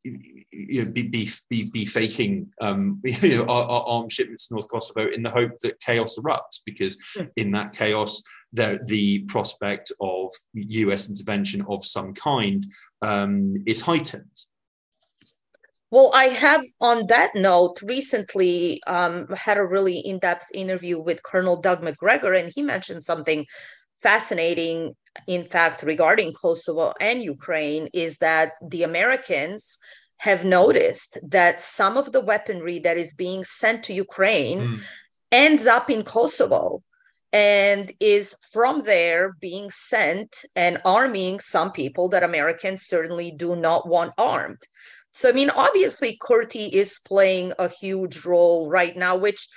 you 0.03 0.86
know 0.86 0.91
be 0.91 1.03
be 1.03 1.30
be, 1.50 1.70
be 1.72 1.86
faking 1.86 2.51
um, 2.62 3.01
you 3.03 3.38
know 3.38 3.46
our, 3.46 3.63
our 3.63 3.84
armed 3.88 4.12
shipments 4.12 4.48
to 4.48 4.53
North 4.53 4.70
Kosovo 4.70 5.10
in 5.10 5.24
the 5.24 5.32
hope 5.32 5.58
that 5.63 5.80
chaos 5.80 6.18
erupts 6.18 6.60
because 6.65 6.98
in 7.36 7.51
that 7.51 7.74
chaos 7.74 8.22
the, 8.53 8.80
the 8.86 9.20
prospect 9.27 9.91
of 10.01 10.32
US 10.53 11.10
intervention 11.10 11.65
of 11.70 11.86
some 11.86 12.13
kind 12.13 12.65
um, 13.01 13.56
is 13.65 13.82
heightened. 13.82 14.38
Well, 15.91 16.12
I 16.13 16.25
have 16.25 16.63
on 16.79 17.07
that 17.07 17.36
note 17.36 17.81
recently 17.83 18.81
um, 18.88 19.27
had 19.27 19.57
a 19.57 19.65
really 19.65 20.00
in 20.00 20.19
depth 20.19 20.45
interview 20.53 21.00
with 21.00 21.21
Colonel 21.21 21.60
Doug 21.60 21.83
Macgregor, 21.83 22.31
and 22.31 22.51
he 22.55 22.62
mentioned 22.62 23.03
something 23.03 23.45
fascinating, 24.01 24.95
in 25.27 25.43
fact, 25.45 25.83
regarding 25.83 26.31
Kosovo 26.31 26.93
and 27.01 27.21
Ukraine 27.21 27.89
is 27.93 28.19
that 28.19 28.53
the 28.65 28.83
Americans 28.83 29.77
have 30.17 30.45
noticed 30.45 31.17
that 31.27 31.60
some 31.60 31.98
of 31.98 32.12
the 32.13 32.21
weaponry 32.21 32.79
that 32.79 32.98
is 32.98 33.13
being 33.13 33.43
sent 33.43 33.83
to 33.83 33.93
Ukraine 33.93 34.60
mm. 34.60 34.79
ends 35.31 35.67
up 35.67 35.89
in 35.89 36.03
Kosovo 36.03 36.83
and 37.33 37.91
is 38.00 38.36
from 38.51 38.83
there 38.83 39.36
being 39.41 39.71
sent 39.71 40.45
and 40.55 40.81
arming 40.86 41.39
some 41.39 41.71
people 41.71 42.10
that 42.10 42.24
Americans 42.24 42.83
certainly 42.83 43.31
do 43.31 43.55
not 43.55 43.88
want 43.88 44.13
armed. 44.17 44.62
So, 45.13 45.30
I 45.30 45.34
mean, 45.34 45.50
obviously, 45.50 46.18
Kurti 46.22 46.70
is 46.70 47.00
playing 47.06 47.53
a 47.60 47.68
huge 47.68 48.25
role 48.25 48.70
right 48.70 48.96
now, 48.96 49.18
which 49.18 49.48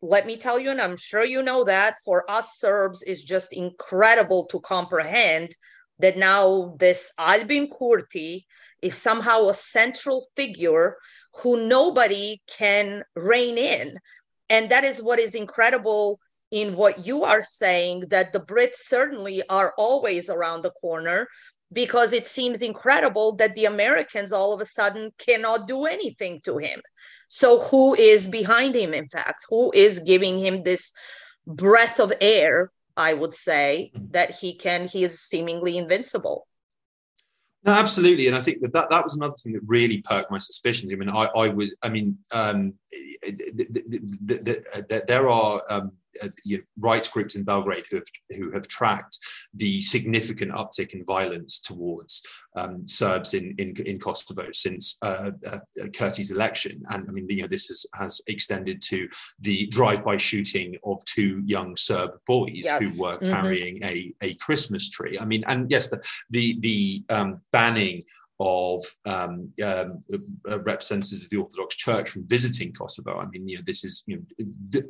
let 0.00 0.26
me 0.26 0.36
tell 0.36 0.58
you, 0.58 0.70
and 0.70 0.80
I'm 0.80 0.96
sure 0.96 1.24
you 1.24 1.42
know 1.42 1.64
that 1.64 1.96
for 2.04 2.30
us 2.30 2.58
Serbs 2.58 3.02
is 3.02 3.24
just 3.24 3.52
incredible 3.52 4.46
to 4.46 4.60
comprehend 4.60 5.56
that 5.98 6.18
now 6.18 6.74
this 6.78 7.12
Albin 7.18 7.68
Kurti 7.68 8.44
is 8.82 8.94
somehow 8.94 9.48
a 9.48 9.54
central 9.54 10.26
figure 10.36 10.96
who 11.36 11.66
nobody 11.66 12.42
can 12.46 13.02
rein 13.16 13.56
in. 13.56 13.98
And 14.50 14.70
that 14.70 14.84
is 14.84 15.02
what 15.02 15.18
is 15.18 15.34
incredible 15.34 16.20
in 16.50 16.76
what 16.76 17.06
you 17.06 17.24
are 17.24 17.42
saying 17.42 18.04
that 18.10 18.32
the 18.32 18.40
Brits 18.40 18.76
certainly 18.76 19.42
are 19.48 19.72
always 19.78 20.28
around 20.28 20.62
the 20.62 20.70
corner 20.70 21.28
because 21.72 22.12
it 22.12 22.26
seems 22.26 22.62
incredible 22.62 23.36
that 23.36 23.54
the 23.54 23.64
Americans 23.64 24.32
all 24.32 24.52
of 24.52 24.60
a 24.60 24.64
sudden 24.64 25.10
cannot 25.18 25.66
do 25.66 25.86
anything 25.86 26.40
to 26.44 26.58
him. 26.58 26.80
So, 27.28 27.58
who 27.58 27.94
is 27.94 28.28
behind 28.28 28.74
him, 28.74 28.94
in 28.94 29.08
fact? 29.08 29.46
Who 29.50 29.72
is 29.74 29.98
giving 30.00 30.38
him 30.38 30.62
this 30.62 30.92
breath 31.46 31.98
of 31.98 32.12
air? 32.20 32.70
I 32.96 33.12
would 33.12 33.34
say 33.34 33.90
that 34.10 34.30
he 34.36 34.54
can, 34.54 34.86
he 34.86 35.02
is 35.02 35.20
seemingly 35.20 35.76
invincible. 35.76 36.46
No, 37.64 37.72
absolutely, 37.72 38.26
and 38.26 38.36
I 38.36 38.40
think 38.40 38.60
that, 38.60 38.74
that 38.74 38.90
that 38.90 39.02
was 39.02 39.16
another 39.16 39.34
thing 39.42 39.54
that 39.54 39.62
really 39.66 40.02
perked 40.02 40.30
my 40.30 40.36
suspicions. 40.36 40.92
I 40.92 40.96
mean, 40.96 41.08
I, 41.08 41.30
I 41.34 41.48
was, 41.48 41.74
I 41.82 41.88
mean, 41.88 42.18
um, 42.30 42.74
there 45.08 45.30
are 45.30 45.62
um, 45.70 45.92
uh, 46.22 46.28
you 46.44 46.58
know, 46.58 46.64
rights 46.78 47.08
groups 47.08 47.36
in 47.36 47.42
Belgrade 47.42 47.84
who 47.90 47.96
have, 47.96 48.04
who 48.36 48.50
have 48.52 48.68
tracked 48.68 49.18
the 49.56 49.80
significant 49.80 50.52
uptick 50.52 50.94
in 50.94 51.04
violence 51.04 51.60
towards 51.60 52.22
um, 52.56 52.86
Serbs 52.86 53.34
in, 53.34 53.54
in, 53.58 53.74
in, 53.86 53.98
Kosovo 53.98 54.46
since 54.52 54.98
uh, 55.02 55.30
uh, 55.50 55.58
Kurti's 55.76 56.30
election. 56.30 56.82
And 56.90 57.08
I 57.08 57.12
mean, 57.12 57.26
you 57.28 57.42
know, 57.42 57.48
this 57.48 57.68
has, 57.68 57.86
has 57.94 58.20
extended 58.26 58.82
to 58.82 59.08
the 59.40 59.66
drive-by 59.68 60.16
shooting 60.16 60.76
of 60.84 61.04
two 61.04 61.42
young 61.44 61.76
Serb 61.76 62.10
boys 62.26 62.62
yes. 62.64 62.80
who 62.80 63.02
were 63.02 63.18
mm-hmm. 63.18 63.32
carrying 63.32 63.80
mm-hmm. 63.80 64.14
a, 64.22 64.26
a 64.30 64.34
Christmas 64.36 64.88
tree. 64.90 65.18
I 65.18 65.24
mean, 65.24 65.44
and 65.46 65.70
yes, 65.70 65.88
the, 65.88 66.04
the, 66.30 66.58
the 66.60 67.04
um, 67.10 67.40
banning 67.52 68.04
of 68.40 68.84
um, 69.04 69.52
um, 69.64 70.00
uh, 70.50 70.60
representatives 70.62 71.24
of 71.24 71.30
the 71.30 71.36
Orthodox 71.36 71.76
Church 71.76 72.10
from 72.10 72.26
visiting 72.26 72.72
Kosovo. 72.72 73.18
I 73.18 73.26
mean, 73.26 73.48
you 73.48 73.56
know, 73.56 73.62
this 73.64 73.84
is 73.84 74.02
you 74.06 74.24
know, 74.40 74.80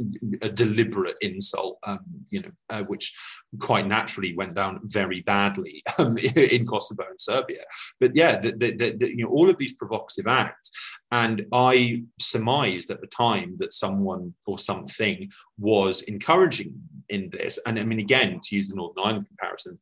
a 0.43 0.49
deliberate 0.49 1.17
insult, 1.21 1.79
um, 1.87 2.01
you 2.31 2.41
know, 2.41 2.51
uh, 2.71 2.83
which 2.85 3.15
quite 3.61 3.87
naturally 3.87 4.35
went 4.35 4.55
down 4.55 4.81
very 4.85 5.21
badly 5.23 5.83
um, 5.99 6.17
in 6.37 6.67
Kosovo 6.67 7.05
and 7.09 7.21
Serbia. 7.21 7.63
But 8.01 8.13
yeah, 8.15 8.39
the, 8.41 8.53
the, 8.53 8.97
the, 8.97 9.17
you 9.17 9.25
know, 9.25 9.31
all 9.31 9.51
of 9.51 9.59
these 9.59 9.75
provocative 9.75 10.27
acts, 10.27 10.71
and 11.13 11.47
I 11.53 12.05
surmised 12.19 12.91
at 12.91 13.01
the 13.01 13.07
time 13.07 13.55
that 13.59 13.73
someone 13.73 14.35
or 14.47 14.59
something 14.59 15.31
was 15.59 16.03
encouraging 16.03 16.75
in 17.09 17.31
this. 17.31 17.59
And 17.67 17.79
I 17.79 17.85
mean, 17.85 18.01
again, 18.01 18.41
to 18.43 18.57
use 18.57 18.69
the 18.69 18.77
Northern 18.77 19.05
Ireland 19.05 19.29
comparison, 19.29 19.79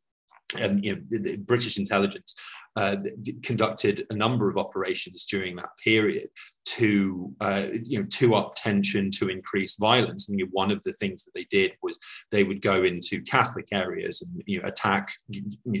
um, 0.61 0.79
you 0.79 0.95
know, 0.95 1.01
the, 1.09 1.19
the 1.19 1.37
British 1.37 1.77
intelligence 1.77 2.35
uh, 2.75 2.97
conducted 3.43 4.05
a 4.09 4.15
number 4.15 4.49
of 4.49 4.57
operations 4.57 5.25
during 5.25 5.55
that 5.55 5.69
period 5.83 6.27
to 6.65 7.31
uh, 7.41 7.65
you 7.83 7.99
know 7.99 8.05
to 8.09 8.35
up 8.35 8.53
tension 8.55 9.11
to 9.11 9.29
increase 9.29 9.75
violence 9.77 10.29
and 10.29 10.39
you 10.39 10.45
know, 10.45 10.49
one 10.53 10.71
of 10.71 10.81
the 10.83 10.93
things 10.93 11.23
that 11.23 11.31
they 11.35 11.45
did 11.51 11.73
was 11.83 11.99
they 12.31 12.43
would 12.43 12.61
go 12.61 12.83
into 12.83 13.21
catholic 13.23 13.67
areas 13.73 14.21
and 14.21 14.41
you 14.45 14.61
know 14.61 14.67
attack 14.67 15.11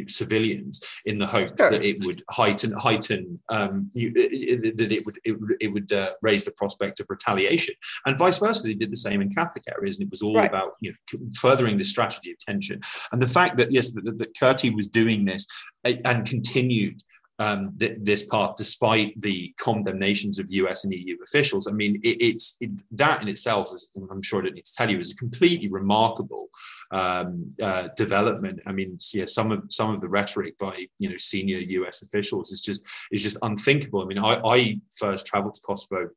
civilians 0.07 0.81
in 1.05 1.17
the 1.17 1.25
hope 1.25 1.47
sure. 1.57 1.71
that 1.71 1.83
it 1.83 1.97
would 2.03 2.21
heighten 2.29 2.71
heighten 2.73 3.37
um, 3.49 3.89
you, 3.93 4.11
that 4.13 4.91
it 4.91 5.05
would 5.05 5.19
it 5.23 5.39
would, 5.39 5.55
it 5.61 5.67
would 5.67 5.91
uh, 5.91 6.11
raise 6.21 6.45
the 6.45 6.53
prospect 6.57 6.99
of 6.99 7.07
retaliation 7.09 7.73
and 8.05 8.19
vice 8.19 8.39
versa 8.39 8.63
they 8.63 8.73
did 8.73 8.91
the 8.91 8.97
same 8.97 9.21
in 9.21 9.29
catholic 9.29 9.63
areas 9.75 9.97
and 9.97 10.07
it 10.07 10.11
was 10.11 10.21
all 10.21 10.35
right. 10.35 10.49
about 10.49 10.73
you 10.81 10.91
know 10.91 11.19
furthering 11.33 11.77
the 11.77 11.83
strategy 11.83 12.31
of 12.31 12.37
tension 12.39 12.79
and 13.13 13.21
the 13.21 13.27
fact 13.27 13.57
that 13.57 13.71
yes 13.71 13.91
that, 13.93 14.17
that 14.17 14.33
Kurti 14.63 14.75
was 14.75 14.87
doing 14.87 15.25
this 15.25 15.47
uh, 15.85 15.93
and 16.05 16.25
continued 16.25 17.01
um, 17.39 17.75
th- 17.79 17.97
this 18.01 18.27
path 18.27 18.51
despite 18.55 19.19
the 19.19 19.53
condemnations 19.59 20.37
of 20.39 20.51
US 20.51 20.83
and 20.83 20.93
EU 20.93 21.17
officials. 21.23 21.67
I 21.67 21.71
mean, 21.71 21.99
it, 22.03 22.21
it's 22.21 22.57
it, 22.61 22.69
that 22.91 23.21
in 23.21 23.27
itself, 23.27 23.73
is, 23.73 23.91
I'm 24.11 24.21
sure 24.21 24.41
I 24.41 24.45
don't 24.45 24.55
need 24.55 24.65
to 24.65 24.75
tell 24.75 24.89
you, 24.89 24.99
is 24.99 25.13
a 25.13 25.15
completely 25.15 25.67
remarkable 25.67 26.47
um, 26.91 27.49
uh, 27.61 27.89
development. 27.97 28.61
I 28.67 28.71
mean, 28.71 28.97
yeah, 29.13 29.25
some 29.25 29.51
of 29.51 29.63
some 29.69 29.89
of 29.93 30.01
the 30.01 30.09
rhetoric 30.09 30.57
by 30.59 30.87
you 30.99 31.09
know 31.09 31.17
senior 31.17 31.57
US 31.57 32.03
officials 32.03 32.51
is 32.51 32.61
just 32.61 32.85
is 33.11 33.23
just 33.23 33.37
unthinkable. 33.41 34.01
I 34.01 34.05
mean, 34.05 34.19
I, 34.19 34.39
I 34.45 34.79
first 34.95 35.25
travelled 35.25 35.55
to 35.55 35.61
Kosovo 35.65 36.09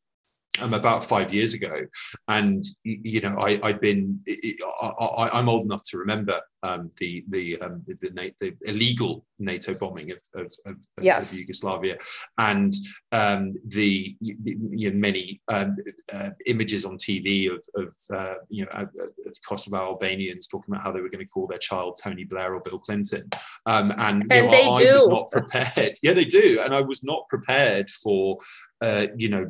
um, 0.61 0.75
about 0.75 1.05
five 1.05 1.33
years 1.33 1.55
ago, 1.55 1.87
and 2.29 2.65
you 2.85 3.21
know 3.21 3.37
I, 3.39 3.59
I've 3.63 3.81
been 3.81 4.21
I, 4.83 5.39
am 5.39 5.49
old 5.49 5.65
enough 5.65 5.83
to 5.91 5.99
remember 5.99 6.41
um, 6.67 6.91
the 6.99 7.25
the, 7.29 7.61
um, 7.61 7.83
the, 7.87 7.95
the, 8.01 8.33
the 8.41 8.57
illegal 8.65 9.25
NATO 9.39 9.75
bombing 9.75 10.11
of, 10.13 10.23
of, 10.35 10.51
of, 10.65 10.77
yes. 11.01 11.33
of 11.33 11.41
Yugoslavia, 11.41 11.97
and 12.39 12.73
um, 13.13 13.55
the 13.67 14.17
you 14.21 14.91
know, 14.91 14.97
many 14.97 15.41
um, 15.49 15.77
uh, 16.13 16.31
images 16.47 16.85
on 16.85 16.97
TV 16.97 17.53
of, 17.53 17.63
of 17.77 17.95
uh, 18.15 18.35
you 18.49 18.65
know 18.65 18.71
of 18.81 19.35
Kosovo 19.47 19.77
Albanians 19.77 20.47
talking 20.47 20.75
about 20.75 20.85
how 20.85 20.93
they 20.93 21.01
were 21.01 21.11
going 21.11 21.25
to 21.25 21.31
call 21.31 21.47
their 21.47 21.59
child 21.59 21.99
Tony 22.03 22.25
Blair 22.25 22.55
or 22.55 22.61
Bill 22.61 22.79
Clinton, 22.79 23.29
um, 23.67 23.93
and, 23.93 24.25
and 24.31 24.47
know, 24.47 24.51
they 24.51 24.69
I, 24.69 24.79
do. 24.79 24.89
I 24.89 24.93
was 24.93 25.09
not 25.09 25.29
prepared. 25.31 25.95
Yeah, 26.03 26.13
they 26.13 26.25
do, 26.25 26.61
and 26.63 26.75
I 26.75 26.83
was 26.83 27.03
not 27.03 27.29
prepared 27.29 27.91
for 27.91 28.39
uh, 28.81 29.07
you 29.17 29.29
know 29.29 29.49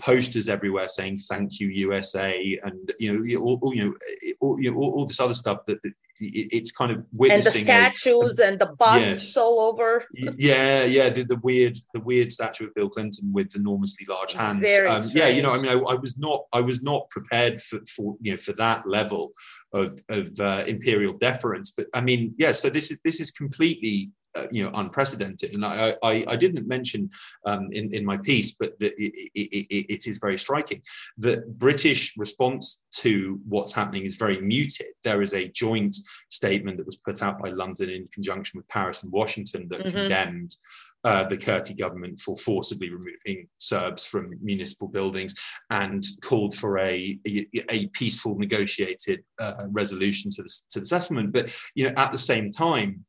posters 0.00 0.48
everywhere 0.48 0.86
saying 0.86 1.18
"Thank 1.28 1.60
you 1.60 1.68
USA" 1.68 2.58
and 2.62 2.90
you 2.98 3.12
know 3.12 3.40
all, 3.40 3.74
you 3.74 3.84
know 3.84 3.94
all, 4.40 4.60
you 4.60 4.70
know, 4.70 4.78
all, 4.78 4.92
all 4.92 5.06
this 5.06 5.20
other 5.20 5.34
stuff 5.34 5.66
that, 5.66 5.82
that 5.82 5.92
it's 6.20 6.72
kind 6.72 6.92
of 6.92 7.04
witnessing 7.12 7.60
and 7.60 7.68
the 7.68 7.72
statues 7.72 8.40
a, 8.40 8.46
and 8.46 8.58
the 8.58 8.74
busts 8.78 9.08
yes. 9.08 9.36
all 9.36 9.60
over. 9.60 10.04
yeah, 10.12 10.84
yeah, 10.84 11.08
the, 11.08 11.24
the, 11.24 11.36
weird, 11.36 11.76
the 11.94 12.00
weird 12.00 12.30
statue 12.30 12.66
of 12.66 12.74
Bill 12.74 12.88
Clinton 12.88 13.32
with 13.32 13.54
enormously 13.56 14.06
large 14.08 14.32
hands. 14.32 14.58
Um, 14.58 15.10
yeah, 15.14 15.28
you 15.28 15.42
know, 15.42 15.50
I 15.50 15.58
mean, 15.58 15.70
I, 15.70 15.74
I, 15.74 15.94
was 15.94 16.18
not, 16.18 16.44
I 16.52 16.60
was 16.60 16.82
not 16.82 17.08
prepared 17.10 17.60
for, 17.60 17.80
for 17.86 18.16
you 18.20 18.32
know, 18.32 18.38
for 18.38 18.52
that 18.54 18.88
level 18.88 19.32
of 19.72 19.98
of 20.08 20.28
uh, 20.40 20.64
imperial 20.66 21.16
deference. 21.18 21.70
But 21.70 21.86
I 21.94 22.00
mean, 22.00 22.34
yeah, 22.38 22.52
so 22.52 22.70
this 22.70 22.90
is 22.90 22.98
this 23.04 23.20
is 23.20 23.30
completely 23.30 24.10
uh, 24.34 24.46
you 24.50 24.62
know 24.62 24.70
unprecedented 24.74 25.52
and 25.54 25.64
i 25.64 25.94
i, 26.02 26.24
I 26.28 26.36
didn't 26.36 26.66
mention 26.66 27.10
um, 27.46 27.68
in, 27.72 27.92
in 27.94 28.04
my 28.04 28.16
piece 28.18 28.54
but 28.54 28.78
that 28.80 28.92
it, 28.98 29.12
it, 29.34 29.86
it 29.88 30.06
is 30.06 30.18
very 30.18 30.38
striking 30.38 30.82
that 31.18 31.58
british 31.58 32.16
response 32.16 32.82
to 32.96 33.40
what's 33.48 33.72
happening 33.72 34.04
is 34.04 34.16
very 34.16 34.40
muted 34.40 34.88
there 35.04 35.22
is 35.22 35.34
a 35.34 35.48
joint 35.48 35.96
statement 36.30 36.76
that 36.78 36.86
was 36.86 36.96
put 36.96 37.22
out 37.22 37.40
by 37.40 37.48
london 37.48 37.90
in 37.90 38.08
conjunction 38.12 38.58
with 38.58 38.68
paris 38.68 39.02
and 39.02 39.12
washington 39.12 39.66
that 39.68 39.80
mm-hmm. 39.80 39.96
condemned 39.96 40.56
uh, 41.04 41.24
the 41.24 41.36
Kurti 41.36 41.78
government 41.78 42.18
for 42.18 42.34
forcibly 42.36 42.90
removing 42.90 43.48
Serbs 43.58 44.06
from 44.06 44.32
municipal 44.42 44.88
buildings 44.88 45.34
and 45.70 46.02
called 46.22 46.54
for 46.54 46.78
a, 46.78 47.16
a, 47.26 47.46
a 47.70 47.86
peaceful 47.88 48.36
negotiated 48.36 49.22
uh, 49.38 49.66
resolution 49.70 50.30
to 50.32 50.42
the, 50.42 50.60
to 50.70 50.80
the 50.80 50.86
settlement. 50.86 51.32
But 51.32 51.56
you 51.74 51.88
know, 51.88 51.94
at 51.96 52.12
the 52.12 52.18
same 52.18 52.50
time, 52.50 53.04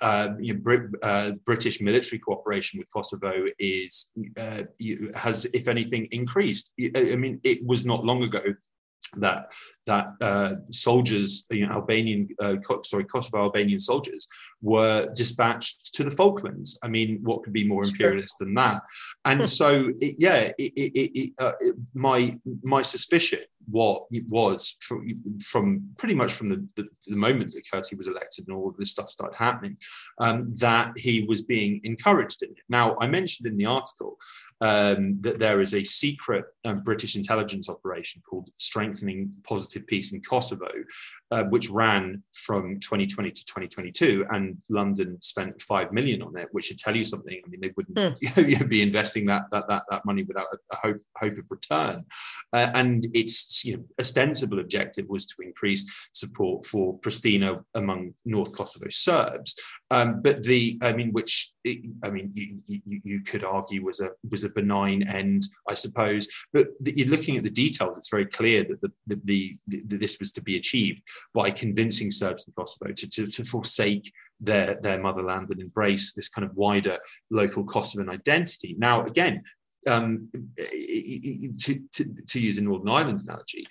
uh, 0.00 0.28
you 0.38 0.54
know, 0.54 0.60
Brit, 0.60 0.82
uh, 1.02 1.32
British 1.44 1.80
military 1.80 2.18
cooperation 2.18 2.78
with 2.78 2.92
Kosovo 2.92 3.32
is 3.58 4.10
uh, 4.38 4.62
has, 5.14 5.46
if 5.52 5.68
anything, 5.68 6.08
increased. 6.10 6.72
I 6.96 7.16
mean, 7.16 7.40
it 7.44 7.64
was 7.64 7.84
not 7.84 8.04
long 8.04 8.22
ago 8.22 8.42
that 9.16 9.52
that 9.86 10.08
uh, 10.20 10.54
soldiers, 10.70 11.44
you 11.50 11.66
know, 11.66 11.72
Albanian, 11.72 12.28
uh, 12.40 12.54
sorry, 12.82 13.04
Kosovo 13.04 13.38
Albanian 13.38 13.80
soldiers 13.80 14.28
were 14.62 15.08
dispatched 15.14 15.94
to 15.94 16.04
the 16.04 16.10
Falklands. 16.10 16.78
I 16.82 16.88
mean, 16.88 17.20
what 17.22 17.42
could 17.42 17.52
be 17.52 17.66
more 17.66 17.84
imperialist 17.84 18.36
than 18.38 18.54
that? 18.54 18.82
And 19.24 19.48
so, 19.48 19.90
it, 20.00 20.16
yeah, 20.18 20.50
it, 20.58 20.72
it, 20.76 21.32
uh, 21.38 21.52
my 21.94 22.38
my 22.62 22.82
suspicion 22.82 23.40
what 23.70 24.04
it 24.10 24.24
was 24.28 24.76
from, 24.80 25.06
from 25.40 25.88
pretty 25.96 26.14
much 26.14 26.32
from 26.32 26.48
the, 26.48 26.66
the, 26.76 26.88
the, 27.06 27.16
moment 27.16 27.52
that 27.52 27.64
Kurti 27.72 27.96
was 27.96 28.08
elected 28.08 28.46
and 28.46 28.56
all 28.56 28.68
of 28.68 28.76
this 28.76 28.90
stuff 28.90 29.10
started 29.10 29.36
happening, 29.36 29.76
um, 30.18 30.48
that 30.58 30.92
he 30.96 31.24
was 31.24 31.42
being 31.42 31.80
encouraged 31.84 32.42
in 32.42 32.50
it. 32.50 32.58
Now, 32.68 32.96
I 33.00 33.06
mentioned 33.06 33.46
in 33.46 33.56
the 33.56 33.66
article 33.66 34.16
um, 34.60 35.20
that 35.20 35.38
there 35.38 35.60
is 35.60 35.74
a 35.74 35.84
secret 35.84 36.46
um, 36.64 36.80
British 36.80 37.16
intelligence 37.16 37.68
operation 37.68 38.22
called 38.28 38.50
Strengthening 38.56 39.30
Positive 39.44 39.86
Peace 39.86 40.12
in 40.12 40.20
Kosovo, 40.20 40.70
uh, 41.30 41.44
which 41.44 41.70
ran 41.70 42.22
from 42.32 42.80
2020 42.80 43.30
to 43.30 43.44
2022, 43.44 44.26
and 44.30 44.49
London 44.68 45.18
spent 45.22 45.60
five 45.60 45.92
million 45.92 46.22
on 46.22 46.36
it, 46.36 46.48
which 46.52 46.66
should 46.66 46.78
tell 46.78 46.96
you 46.96 47.04
something. 47.04 47.40
I 47.44 47.48
mean, 47.48 47.60
they 47.60 47.72
wouldn't 47.76 47.96
mm. 47.96 48.68
be 48.68 48.82
investing 48.82 49.26
that, 49.26 49.42
that 49.52 49.68
that 49.68 49.84
that 49.90 50.04
money 50.04 50.22
without 50.22 50.46
a, 50.52 50.56
a 50.72 50.76
hope 50.76 51.00
hope 51.16 51.38
of 51.38 51.44
return, 51.50 52.04
uh, 52.52 52.70
and 52.74 53.06
its 53.14 53.64
you 53.64 53.76
know, 53.76 53.84
ostensible 54.00 54.60
objective 54.60 55.06
was 55.08 55.26
to 55.26 55.36
increase 55.42 56.08
support 56.12 56.64
for 56.64 56.98
Pristina 57.00 57.62
among 57.74 58.14
North 58.24 58.56
Kosovo 58.56 58.86
Serbs. 58.90 59.54
Um, 59.92 60.22
but 60.22 60.44
the, 60.44 60.78
I 60.82 60.92
mean, 60.92 61.10
which 61.12 61.52
I 62.04 62.10
mean, 62.10 62.30
you, 62.32 62.62
you, 62.66 63.00
you, 63.02 63.20
could 63.22 63.42
argue 63.42 63.84
was 63.84 64.00
a 64.00 64.10
was 64.30 64.44
a 64.44 64.50
benign 64.50 65.02
end, 65.08 65.42
I 65.68 65.74
suppose. 65.74 66.28
But 66.52 66.68
the, 66.80 66.94
you're 66.96 67.08
looking 67.08 67.36
at 67.36 67.42
the 67.42 67.50
details; 67.50 67.98
it's 67.98 68.10
very 68.10 68.26
clear 68.26 68.64
that 68.64 68.80
the, 68.80 69.20
the, 69.24 69.52
the, 69.66 69.96
this 69.96 70.20
was 70.20 70.30
to 70.32 70.42
be 70.42 70.56
achieved 70.56 71.02
by 71.34 71.50
convincing 71.50 72.12
Serbs 72.12 72.46
in 72.46 72.52
Kosovo 72.52 72.92
to, 72.92 73.10
to, 73.10 73.26
to 73.26 73.44
forsake 73.44 74.12
their 74.38 74.78
their 74.80 75.00
motherland 75.00 75.50
and 75.50 75.60
embrace 75.60 76.14
this 76.14 76.28
kind 76.28 76.48
of 76.48 76.56
wider 76.56 76.96
local 77.32 77.64
Kosovan 77.64 78.08
identity. 78.08 78.76
Now, 78.78 79.04
again, 79.06 79.42
um, 79.88 80.28
to, 80.56 81.80
to, 81.92 82.04
to 82.28 82.40
use 82.40 82.58
a 82.58 82.62
Northern 82.62 82.88
Ireland 82.88 83.22
analogy, 83.22 83.66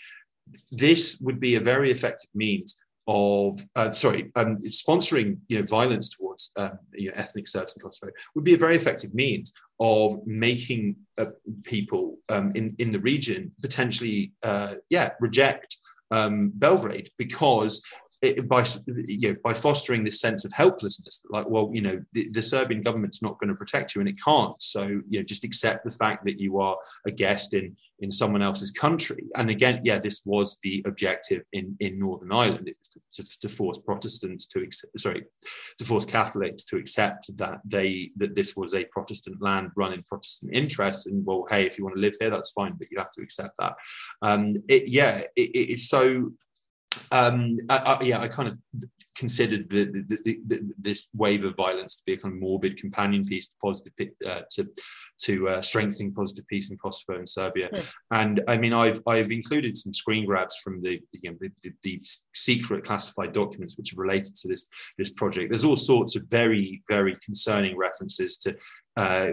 this 0.72 1.20
would 1.22 1.40
be 1.40 1.56
a 1.56 1.62
very 1.62 1.92
effective 1.92 2.30
means 2.36 2.78
of 3.10 3.60
uh, 3.76 3.92
sorry 3.92 4.32
um, 4.36 4.56
sponsoring 4.58 5.38
you 5.48 5.58
know 5.58 5.66
violence 5.66 6.10
towards 6.10 6.52
uh, 6.58 6.70
you 6.94 7.08
know, 7.08 7.14
ethnic 7.16 7.48
Serbs 7.48 7.76
in 7.76 7.82
Kosovo 7.82 8.12
would 8.36 8.46
be 8.46 8.54
a 8.54 8.58
very 8.58 8.76
effective 8.76 9.16
means 9.16 9.52
of 9.80 10.16
making 10.28 10.96
uh, 11.18 11.26
people 11.64 12.18
um, 12.30 12.52
in 12.54 12.76
in 12.78 12.92
the 12.92 13.00
region 13.00 13.52
potentially 13.62 14.32
uh, 14.44 14.76
yeah 14.92 15.10
reject 15.20 15.76
um, 16.12 16.52
Belgrade 16.54 17.10
because 17.18 17.84
it, 18.22 18.48
by 18.50 18.66
you 18.88 19.30
know, 19.30 19.36
by 19.44 19.54
fostering 19.54 20.04
this 20.04 20.20
sense 20.20 20.44
of 20.44 20.52
helplessness, 20.52 21.26
like, 21.30 21.48
well, 21.50 21.70
you 21.74 21.82
know, 21.82 22.02
the, 22.14 22.30
the, 22.32 22.42
Serbian 22.42 22.82
government's 22.82 23.22
not 23.22 23.40
going 23.40 23.48
to 23.50 23.56
protect 23.56 23.96
you, 23.96 24.02
and 24.02 24.10
it 24.10 24.20
can't. 24.24 24.62
So, 24.62 24.84
you 25.08 25.20
know, 25.20 25.24
just 25.24 25.46
accept 25.46 25.86
the 25.86 25.92
fact 25.92 26.26
that 26.26 26.40
you 26.40 26.60
are 26.60 26.78
a 27.08 27.12
guest 27.12 27.54
in 27.54 27.76
in 28.02 28.12
someone 28.12 28.42
else's 28.42 28.72
country. 28.72 29.26
And 29.36 29.50
again, 29.50 29.82
yeah, 29.84 30.00
this 30.00 30.22
was 30.26 30.58
the 30.64 30.84
objective 30.86 31.44
in 31.54 31.78
in 31.80 32.00
Northern 32.00 32.32
Ireland, 32.32 32.70
to, 32.92 33.24
to, 33.24 33.40
to 33.40 33.50
force 33.50 33.80
Protestants 33.80 34.48
to 34.48 34.60
accept, 34.60 35.00
sorry, 35.00 35.26
to 35.78 35.86
force 35.86 36.06
Catholics 36.06 36.66
to 36.66 36.78
accept 36.78 37.36
that 37.38 37.60
they 37.64 38.12
that 38.18 38.36
this 38.36 38.56
was 38.56 38.74
a 38.74 38.86
Protestant 38.86 39.42
land 39.42 39.72
run 39.76 39.94
in 39.94 40.04
Protestant 40.04 40.54
interests, 40.54 41.06
and 41.06 41.26
well, 41.26 41.46
hey, 41.50 41.66
if 41.66 41.78
you 41.78 41.86
want 41.86 41.96
to 41.96 42.02
live 42.02 42.16
here, 42.20 42.30
that's 42.30 42.52
fine, 42.52 42.74
but 42.74 42.88
you 42.92 42.98
have 42.98 43.12
to 43.12 43.22
accept 43.22 43.52
that. 43.60 43.76
Um, 44.22 44.56
it, 44.68 44.90
yeah, 44.90 45.20
it, 45.38 45.52
it's 45.54 45.88
so 45.88 46.32
um, 47.12 47.58
I, 47.70 47.78
I, 47.78 48.04
yeah, 48.04 48.20
I 48.20 48.28
kind 48.28 48.50
of 48.50 48.58
considered 49.16 49.70
the, 49.70 49.86
the, 49.86 50.18
the, 50.24 50.40
the, 50.48 50.74
this 50.78 51.10
wave 51.14 51.44
of 51.44 51.56
violence 51.56 51.98
to 51.98 52.04
be 52.06 52.14
a 52.14 52.18
kind 52.18 52.34
of 52.34 52.42
morbid 52.42 52.78
companion 52.78 53.26
piece 53.26 53.50
to 53.50 53.56
positive 53.62 54.10
uh, 54.28 54.42
to 54.52 54.66
to 55.20 55.50
uh, 55.50 55.62
strengthening 55.62 56.14
positive 56.14 56.48
peace 56.48 56.72
in 56.72 56.78
Kosovo 56.78 57.18
and 57.18 57.28
Serbia. 57.28 57.70
Yeah. 57.74 57.82
And 58.12 58.42
I 58.48 58.58
mean, 58.58 58.74
I've 58.74 59.02
I've 59.06 59.32
included 59.32 59.76
some 59.76 59.94
screen 59.94 60.26
grabs 60.26 60.58
from 60.58 60.82
the 60.82 61.02
you 61.12 61.32
know, 61.32 61.38
the, 61.42 61.72
the, 61.84 62.02
secret 62.34 62.86
classified 62.86 63.34
documents 63.34 63.78
which 63.78 63.94
are 63.94 64.02
related 64.02 64.34
to 64.36 64.48
this 64.48 64.70
this 64.98 65.12
project. 65.12 65.50
There's 65.50 65.66
all 65.66 65.76
sorts 65.76 66.16
of 66.16 66.24
very 66.30 66.82
very 66.88 67.16
concerning 67.24 67.78
references 67.78 68.38
to 68.38 68.56
uh, 69.00 69.32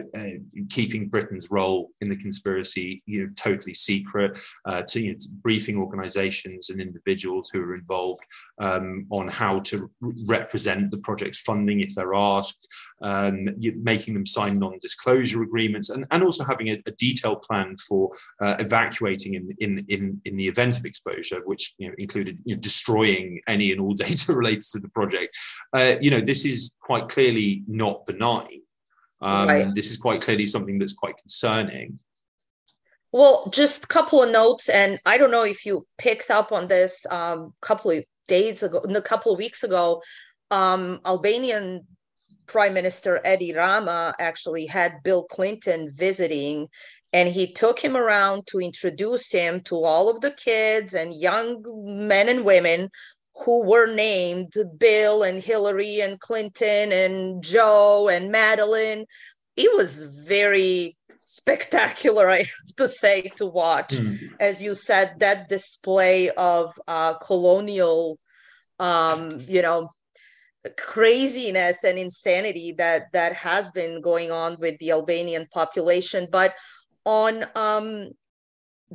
keeping 0.70 1.08
Britain's 1.08 1.50
role 1.50 1.90
in 2.00 2.08
the 2.08 2.16
conspiracy, 2.16 3.00
you 3.06 3.24
know, 3.24 3.30
totally 3.34 3.74
secret, 3.74 4.38
uh, 4.66 4.82
to, 4.82 5.02
you 5.02 5.12
know, 5.12 5.18
briefing 5.42 5.76
organisations 5.76 6.70
and 6.70 6.80
individuals 6.80 7.50
who 7.52 7.60
are 7.60 7.74
involved 7.74 8.22
um, 8.60 9.06
on 9.10 9.26
how 9.26 9.58
to 9.60 9.90
represent 10.26 10.92
the 10.92 10.98
project's 10.98 11.40
funding 11.40 11.80
if 11.80 11.94
they're 11.96 12.14
asked, 12.14 12.68
um, 13.02 13.48
making 13.82 14.14
them 14.14 14.24
sign 14.24 14.56
non-disclosure 14.58 15.42
agreements, 15.42 15.90
and, 15.90 16.06
and 16.12 16.22
also 16.22 16.44
having 16.44 16.68
a, 16.68 16.80
a 16.86 16.92
detailed 16.92 17.42
plan 17.42 17.74
for 17.88 18.12
uh, 18.40 18.54
evacuating 18.60 19.34
in, 19.34 19.48
in 19.58 19.84
in 19.88 20.20
in 20.24 20.36
the 20.36 20.46
event 20.46 20.78
of 20.78 20.84
exposure, 20.84 21.40
which 21.44 21.74
you 21.78 21.88
know 21.88 21.94
included 21.98 22.38
you 22.44 22.54
know, 22.54 22.60
destroying 22.60 23.40
any 23.48 23.72
and 23.72 23.80
all 23.80 23.94
data 24.06 24.32
related 24.32 24.62
to 24.72 24.78
the 24.78 24.88
project. 24.90 25.36
Uh, 25.72 25.96
you 26.00 26.10
know, 26.10 26.20
this 26.20 26.44
is 26.44 26.74
quite 26.80 27.08
clearly 27.08 27.64
not 27.66 28.06
benign. 28.06 28.60
Um, 29.20 29.48
right. 29.48 29.74
This 29.74 29.90
is 29.90 29.96
quite 29.96 30.20
clearly 30.20 30.46
something 30.46 30.78
that's 30.78 30.92
quite 30.92 31.16
concerning. 31.16 31.98
Well, 33.12 33.50
just 33.52 33.84
a 33.84 33.86
couple 33.86 34.22
of 34.22 34.30
notes, 34.30 34.68
and 34.68 34.98
I 35.06 35.16
don't 35.16 35.30
know 35.30 35.44
if 35.44 35.64
you 35.64 35.86
picked 35.96 36.30
up 36.30 36.52
on 36.52 36.68
this 36.68 37.06
a 37.10 37.14
um, 37.14 37.54
couple 37.60 37.92
of 37.92 38.04
days 38.28 38.62
ago, 38.62 38.78
a 38.78 39.00
couple 39.02 39.32
of 39.32 39.38
weeks 39.38 39.64
ago. 39.64 40.02
Um, 40.50 41.00
Albanian 41.06 41.86
Prime 42.46 42.74
Minister 42.74 43.20
Edi 43.26 43.54
Rama 43.54 44.14
actually 44.18 44.66
had 44.66 45.02
Bill 45.02 45.24
Clinton 45.24 45.90
visiting, 45.90 46.68
and 47.12 47.28
he 47.28 47.52
took 47.52 47.78
him 47.78 47.96
around 47.96 48.46
to 48.48 48.60
introduce 48.60 49.32
him 49.32 49.60
to 49.62 49.82
all 49.82 50.10
of 50.10 50.20
the 50.20 50.32
kids 50.32 50.92
and 50.92 51.14
young 51.14 51.64
men 52.08 52.28
and 52.28 52.44
women 52.44 52.90
who 53.44 53.62
were 53.62 53.92
named 53.92 54.54
Bill 54.78 55.22
and 55.22 55.42
Hillary 55.42 56.00
and 56.00 56.18
Clinton 56.18 56.92
and 56.92 57.42
Joe 57.42 58.08
and 58.08 58.32
Madeline. 58.32 59.04
It 59.56 59.70
was 59.76 60.02
very 60.26 60.96
spectacular, 61.16 62.30
I 62.30 62.38
have 62.38 62.76
to 62.76 62.88
say, 62.88 63.22
to 63.36 63.46
watch. 63.46 63.90
Mm. 63.90 64.30
As 64.40 64.62
you 64.62 64.74
said, 64.74 65.20
that 65.20 65.48
display 65.48 66.30
of 66.30 66.72
uh, 66.88 67.14
colonial, 67.18 68.16
um, 68.78 69.28
you 69.46 69.62
know, 69.62 69.90
craziness 70.76 71.84
and 71.84 71.98
insanity 71.98 72.72
that 72.72 73.12
that 73.12 73.32
has 73.34 73.70
been 73.70 74.00
going 74.00 74.32
on 74.32 74.56
with 74.58 74.78
the 74.78 74.90
Albanian 74.90 75.46
population. 75.52 76.26
But 76.30 76.54
on 77.04 77.44
um, 77.54 78.10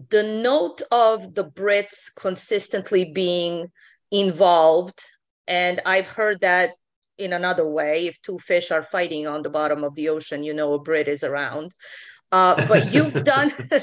the 0.10 0.24
note 0.24 0.82
of 0.92 1.34
the 1.36 1.46
Brits 1.46 2.14
consistently 2.16 3.06
being 3.06 3.72
involved. 4.12 5.04
And 5.48 5.82
I've 5.86 6.08
heard 6.08 6.42
that 6.42 6.72
in 7.18 7.34
another 7.34 7.68
way 7.68 8.08
if 8.08 8.22
two 8.22 8.40
fish 8.40 8.72
are 8.72 8.84
fighting 8.84 9.28
on 9.28 9.44
the 9.44 9.50
bottom 9.50 9.84
of 9.84 9.96
the 9.96 10.10
ocean, 10.10 10.44
you 10.44 10.54
know 10.54 10.74
a 10.74 10.80
Brit 10.80 11.08
is 11.08 11.24
around. 11.24 11.74
Uh, 12.32 12.56
but 12.68 12.94
you've 12.94 13.24
done. 13.24 13.52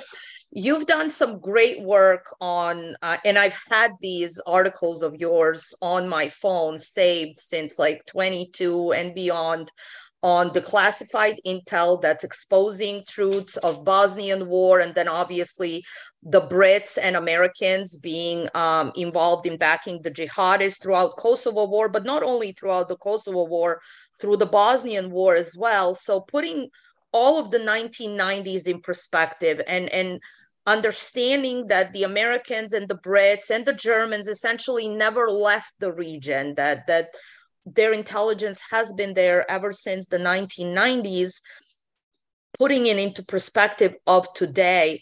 you've 0.50 0.86
done 0.86 1.10
some 1.10 1.38
great 1.40 1.82
work 1.82 2.34
on 2.40 2.96
uh, 3.02 3.18
and 3.24 3.38
i've 3.38 3.56
had 3.70 3.90
these 4.00 4.40
articles 4.46 5.02
of 5.02 5.14
yours 5.16 5.74
on 5.82 6.08
my 6.08 6.26
phone 6.28 6.78
saved 6.78 7.36
since 7.36 7.78
like 7.78 8.02
22 8.06 8.92
and 8.92 9.14
beyond 9.14 9.70
on 10.22 10.52
the 10.52 10.60
classified 10.60 11.40
intel 11.46 12.00
that's 12.00 12.24
exposing 12.24 13.04
truths 13.06 13.56
of 13.58 13.84
Bosnian 13.84 14.48
war, 14.48 14.80
and 14.80 14.94
then 14.94 15.06
obviously 15.06 15.84
the 16.22 16.40
Brits 16.40 16.98
and 17.00 17.14
Americans 17.16 17.96
being 17.96 18.48
um, 18.54 18.90
involved 18.96 19.46
in 19.46 19.56
backing 19.56 20.02
the 20.02 20.10
jihadists 20.10 20.82
throughout 20.82 21.16
Kosovo 21.16 21.66
war, 21.66 21.88
but 21.88 22.04
not 22.04 22.22
only 22.22 22.52
throughout 22.52 22.88
the 22.88 22.96
Kosovo 22.96 23.44
war, 23.44 23.80
through 24.20 24.36
the 24.36 24.46
Bosnian 24.46 25.10
war 25.10 25.36
as 25.36 25.56
well. 25.56 25.94
So 25.94 26.20
putting 26.20 26.68
all 27.12 27.38
of 27.38 27.50
the 27.50 27.58
1990s 27.58 28.66
in 28.66 28.80
perspective 28.80 29.62
and 29.66 29.88
and 29.90 30.20
understanding 30.66 31.66
that 31.68 31.94
the 31.94 32.02
Americans 32.02 32.74
and 32.74 32.88
the 32.88 32.98
Brits 32.98 33.50
and 33.50 33.64
the 33.64 33.72
Germans 33.72 34.28
essentially 34.28 34.86
never 34.86 35.30
left 35.30 35.72
the 35.78 35.92
region, 35.92 36.54
that 36.56 36.86
that 36.88 37.14
their 37.74 37.92
intelligence 37.92 38.60
has 38.70 38.92
been 38.92 39.14
there 39.14 39.48
ever 39.50 39.72
since 39.72 40.06
the 40.06 40.18
1990s 40.18 41.40
putting 42.58 42.86
it 42.86 42.98
into 42.98 43.24
perspective 43.24 43.94
of 44.06 44.32
today 44.34 45.00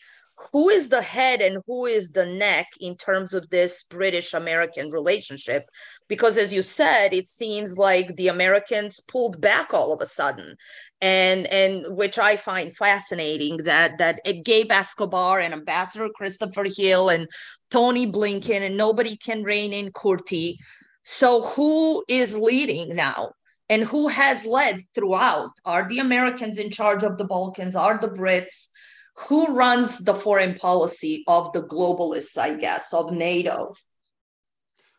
who 0.52 0.68
is 0.68 0.88
the 0.88 1.02
head 1.02 1.40
and 1.40 1.62
who 1.66 1.86
is 1.86 2.10
the 2.10 2.26
neck 2.26 2.66
in 2.78 2.96
terms 2.96 3.32
of 3.32 3.48
this 3.48 3.84
british 3.84 4.34
american 4.34 4.90
relationship? 4.90 5.68
Because 6.08 6.36
as 6.38 6.52
you 6.52 6.62
said 6.62 7.14
it 7.14 7.30
seems 7.30 7.78
like 7.78 8.16
the 8.16 8.28
americans 8.28 9.00
pulled 9.00 9.40
back 9.40 9.72
all 9.72 9.92
of 9.92 10.00
a 10.00 10.06
sudden. 10.06 10.56
And 11.00 11.46
and 11.48 11.96
which 11.96 12.18
i 12.18 12.36
find 12.36 12.74
fascinating 12.74 13.58
that 13.64 13.98
that 13.98 14.20
gabe 14.44 14.72
escobar 14.72 15.40
and 15.40 15.52
ambassador 15.52 16.08
christopher 16.08 16.64
hill 16.64 17.10
and 17.10 17.28
tony 17.70 18.10
blinken 18.10 18.62
and 18.62 18.78
nobody 18.78 19.14
can 19.16 19.42
rein 19.42 19.74
in 19.74 19.92
kurti 19.92 20.56
so 21.06 21.40
who 21.42 22.04
is 22.08 22.36
leading 22.36 22.94
now? 22.94 23.32
and 23.68 23.82
who 23.82 24.08
has 24.08 24.46
led 24.46 24.80
throughout? 24.94 25.50
Are 25.64 25.88
the 25.88 25.98
Americans 25.98 26.58
in 26.58 26.70
charge 26.70 27.02
of 27.02 27.18
the 27.18 27.24
Balkans? 27.24 27.74
Are 27.74 27.98
the 27.98 28.08
Brits? 28.08 28.68
Who 29.28 29.46
runs 29.46 30.04
the 30.04 30.14
foreign 30.14 30.54
policy 30.54 31.24
of 31.26 31.52
the 31.52 31.62
globalists, 31.62 32.38
I 32.38 32.54
guess, 32.54 32.92
of 32.92 33.12
NATO? 33.12 33.74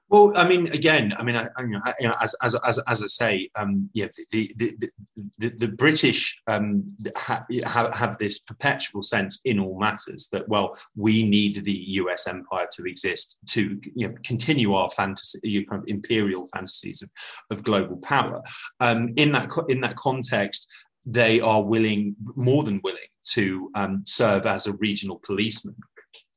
Well, 0.10 0.32
I 0.38 0.48
mean, 0.48 0.68
again, 0.72 1.14
I 1.18 1.24
mean, 1.24 1.36
I, 1.36 1.42
know, 1.62 1.82
you 2.00 2.08
know 2.08 2.16
as, 2.22 2.34
as, 2.42 2.56
as, 2.64 2.80
as 2.88 3.04
I 3.04 3.08
say, 3.08 3.50
um, 3.56 3.90
yeah, 3.94 4.08
the, 4.32 4.52
the, 4.56 4.90
the, 5.38 5.50
the, 5.50 5.68
British 5.68 6.40
um, 6.48 6.88
ha, 7.18 7.46
have, 7.66 7.94
have 7.94 8.18
this 8.18 8.40
perpetual 8.40 9.04
sense 9.04 9.42
in 9.44 9.60
all 9.60 9.78
matters 9.78 10.30
that, 10.32 10.48
well, 10.48 10.74
we 10.96 11.24
need 11.24 11.64
the 11.66 11.78
US 12.02 12.26
empire 12.26 12.68
to 12.74 12.86
exist 12.86 13.38
to 13.50 13.80
you 13.96 14.08
know, 14.08 14.16
continue 14.24 14.74
our 14.74 14.90
fantasy, 14.90 15.40
you 15.44 15.66
imperial 15.88 16.46
fantasies 16.54 17.02
of, 17.02 17.10
of 17.52 17.64
global 17.64 17.98
power. 17.98 18.42
Um, 18.80 19.14
in, 19.18 19.34
that, 19.34 19.50
in 19.68 19.82
that 19.82 19.98
context, 19.98 20.70
they 21.06 21.42
are 21.42 21.64
willing, 21.64 22.16
more 22.36 22.64
than 22.64 22.80
willing, 22.84 23.00
to 23.32 23.70
um, 23.76 24.04
serve 24.06 24.46
as 24.46 24.68
a 24.68 24.74
regional 24.74 25.20
policeman 25.22 25.76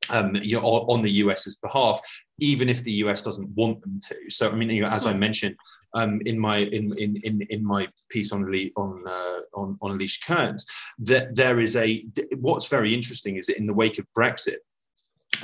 um, 0.09 0.35
you 0.43 0.57
know, 0.57 0.63
on 0.63 1.03
the 1.03 1.11
US's 1.11 1.57
behalf, 1.57 2.01
even 2.41 2.69
if 2.69 2.83
the 2.83 2.93
US 3.05 3.23
doesn't 3.23 3.49
want 3.51 3.81
them 3.83 3.99
to. 4.09 4.17
So, 4.29 4.51
I 4.51 4.55
mean, 4.55 4.71
you 4.71 4.83
know, 4.83 4.89
as 4.89 5.07
I 5.07 5.13
hmm. 5.13 5.21
mentioned 5.21 5.57
um, 5.95 6.21
in 6.27 6.39
my 6.39 6.59
in, 6.59 6.97
in 6.99 7.17
in 7.25 7.43
in 7.51 7.65
my 7.65 7.89
piece 8.09 8.33
on 8.33 8.45
on 8.77 9.05
uh, 9.07 9.41
on 9.55 9.79
on 9.81 9.91
Alicia 9.93 10.21
Kearns, 10.27 10.67
that 10.99 11.35
there 11.35 11.61
is 11.61 11.77
a 11.77 12.05
what's 12.39 12.69
very 12.69 12.95
interesting 12.95 13.37
is 13.37 13.47
that 13.47 13.59
in 13.59 13.67
the 13.67 13.75
wake 13.75 13.99
of 13.99 14.07
Brexit. 14.17 14.59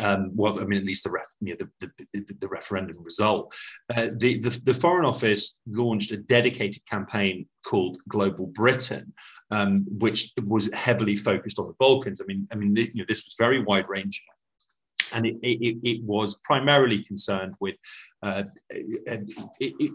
Um, 0.03 0.33
well, 0.35 0.61
I 0.61 0.65
mean, 0.65 0.81
at 0.81 0.85
least 0.85 1.05
the, 1.05 1.13
ref, 1.13 1.27
you 1.41 1.57
know, 1.57 1.67
the, 1.79 1.91
the, 2.13 2.35
the, 2.41 2.49
referendum 2.49 2.97
result. 3.05 3.55
Uh, 3.89 4.09
the, 4.17 4.41
the, 4.41 4.61
the, 4.65 4.75
Foreign 4.75 5.07
Office 5.07 5.57
launched 5.69 6.11
a 6.11 6.17
dedicated 6.17 6.85
campaign 6.87 7.47
called 7.65 7.97
Global 8.09 8.47
Britain, 8.49 9.13
um, 9.53 9.87
which 9.99 10.33
was 10.43 10.69
heavily 10.75 11.15
focused 11.15 11.61
on 11.61 11.69
the 11.69 11.75
Balkans. 11.79 12.21
I 12.21 12.25
mean, 12.25 12.49
I 12.53 12.57
mean, 12.57 12.75
you 12.75 12.91
know, 12.95 13.05
this 13.07 13.25
was 13.25 13.37
very 13.39 13.63
wide 13.63 13.89
ranging 13.89 14.25
and 15.13 15.27
it, 15.27 15.37
it, 15.43 15.79
it, 15.83 16.03
was 16.05 16.39
primarily 16.45 17.03
concerned 17.05 17.55
with 17.61 17.75
uh, 18.23 18.45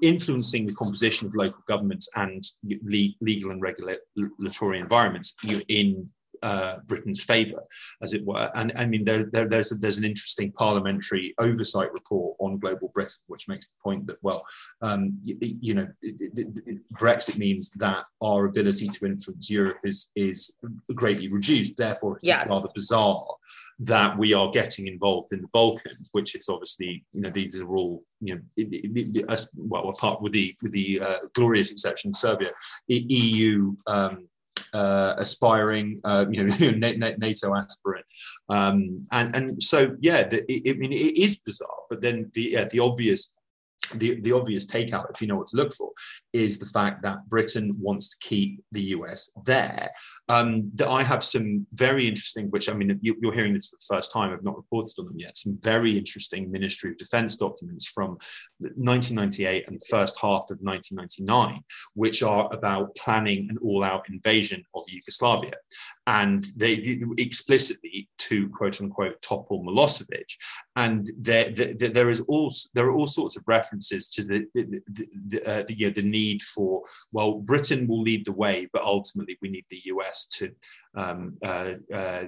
influencing 0.02 0.68
the 0.68 0.74
composition 0.74 1.28
of 1.28 1.36
local 1.36 1.62
governments 1.68 2.10
and 2.16 2.44
legal 3.22 3.52
and 3.52 3.62
regulatory 3.62 4.80
environments 4.80 5.36
in 5.68 6.08
uh, 6.42 6.78
Britain's 6.88 7.24
favour, 7.24 7.64
as 8.02 8.14
it 8.14 8.26
were. 8.26 8.50
And 8.56 8.72
I 8.76 8.86
mean, 8.86 9.04
there, 9.06 9.26
there, 9.32 9.48
there's 9.48 9.72
a, 9.72 9.76
there's 9.76 9.98
an 9.98 10.06
interesting 10.06 10.52
parliamentary 10.52 11.34
oversight 11.40 11.92
report 11.94 12.36
on 12.40 12.58
global 12.58 12.90
Britain, 12.94 13.22
which 13.28 13.48
makes 13.48 13.68
the 13.68 13.76
point 13.84 14.08
that 14.08 14.18
well, 14.22 14.46
um, 14.82 15.18
you, 15.24 15.38
you, 15.40 15.74
know, 15.74 15.88
Brexit 16.94 17.38
means 17.38 17.72
that 17.72 18.06
our 18.22 18.46
ability 18.46 18.88
to 18.88 19.06
influence 19.06 19.50
Europe 19.50 19.80
is 19.84 20.10
is 20.16 20.52
greatly 20.96 21.28
reduced. 21.28 21.78
Therefore, 21.78 22.18
it's 22.18 22.28
yes. 22.28 22.50
rather 22.50 22.68
bizarre 22.74 23.26
that 23.80 24.18
we 24.18 24.34
are 24.34 24.50
getting 24.52 24.88
involved 24.88 25.34
in 25.34 25.42
the 25.42 25.48
Balkans, 25.54 26.10
which 26.12 26.36
is 26.36 26.50
obviously 26.50 27.06
you 27.14 27.22
know 27.22 27.30
these 27.30 27.60
are 27.62 27.76
all 27.76 28.04
you 28.20 28.36
know 28.36 29.38
well 29.56 29.90
apart 29.90 30.22
with 30.22 30.34
the 30.34 30.56
with 30.62 30.72
the 30.72 31.02
uh, 31.02 31.18
glorious 31.34 31.72
exception 31.72 32.12
of 32.12 32.18
Serbia, 32.18 32.52
EU. 32.88 33.76
Um, 33.88 34.28
uh, 34.74 35.16
aspiring, 35.18 36.00
uh, 36.04 36.26
you 36.30 36.44
know, 36.44 36.54
NATO 37.18 37.56
aspirant, 37.56 38.06
um, 38.50 38.96
and 39.12 39.36
and 39.36 39.64
so 39.64 39.96
yeah, 40.00 40.28
the, 40.28 40.44
it, 40.52 40.76
I 40.76 40.80
mean, 40.80 40.92
it 40.92 41.18
is 41.18 41.40
bizarre. 41.40 41.70
But 41.90 42.02
then 42.02 42.32
the 42.34 42.42
yeah, 42.54 42.66
the 42.66 42.80
obvious 42.80 43.34
the, 43.96 44.20
the 44.22 44.32
obvious 44.32 44.66
takeout, 44.66 45.10
if 45.14 45.22
you 45.22 45.28
know 45.28 45.36
what 45.36 45.48
to 45.48 45.58
look 45.58 45.74
for, 45.74 45.92
is 46.34 46.60
the 46.60 46.66
fact 46.68 47.04
that 47.04 47.28
Britain 47.30 47.72
wants 47.80 48.10
to 48.10 48.18
keep 48.20 48.64
the 48.72 48.82
US 48.82 49.32
there. 49.46 49.92
Um, 50.30 50.72
that 50.76 50.88
I 50.88 51.04
have 51.04 51.24
some 51.24 51.66
very 51.74 52.08
interesting, 52.08 52.48
which 52.48 52.70
I 52.70 52.74
mean, 52.74 52.98
you, 53.02 53.16
are 53.30 53.34
hearing 53.34 53.54
this 53.54 53.68
for 53.68 53.78
the 53.78 53.98
first 53.98 54.12
time, 54.12 54.32
I've 54.32 54.44
not 54.44 54.58
reported 54.58 54.94
on 55.00 55.06
them 55.06 55.20
yet, 55.20 55.38
some 55.38 55.58
very 55.62 55.98
interesting 55.98 56.52
Ministry 56.52 56.92
of 56.92 56.98
Defense 56.98 57.36
documents 57.36 57.88
from 57.88 58.18
1998 58.60 59.68
and 59.68 59.80
the 59.80 59.86
first 59.90 60.20
half 60.22 60.46
of 60.50 60.60
1999, 60.62 61.62
which 61.96 62.24
are 62.24 62.50
about 62.54 62.96
planning 62.96 63.48
an 63.50 63.58
all 63.62 63.84
out 63.84 64.10
invasion 64.10 64.64
of 64.76 64.84
Yugoslavia. 64.88 65.54
And 66.12 66.44
they 66.58 66.74
explicitly 67.18 68.10
to 68.18 68.50
quote 68.50 68.82
unquote 68.82 69.22
topple 69.22 69.64
Milosevic. 69.64 70.30
And 70.76 71.06
there, 71.18 71.50
there, 71.52 71.74
there 71.74 72.10
is 72.10 72.20
all, 72.28 72.54
there 72.74 72.88
are 72.88 72.92
all 72.92 73.08
sorts 73.08 73.38
of 73.38 73.44
references 73.48 74.10
to 74.10 74.24
the 74.26 74.46
the, 74.54 74.82
the, 75.28 75.42
uh, 75.50 75.64
the, 75.68 75.74
you 75.78 75.88
know, 75.88 75.94
the 75.94 76.02
need 76.02 76.42
for 76.42 76.84
well 77.12 77.34
britain 77.34 77.88
will 77.88 78.02
lead 78.02 78.26
the 78.26 78.32
way 78.32 78.68
but 78.74 78.82
ultimately 78.84 79.38
we 79.42 79.50
need 79.50 79.66
the 79.70 79.78
us 79.78 80.26
to 80.26 80.52
um, 80.96 81.38
uh, 81.46 81.72
uh, 81.94 82.24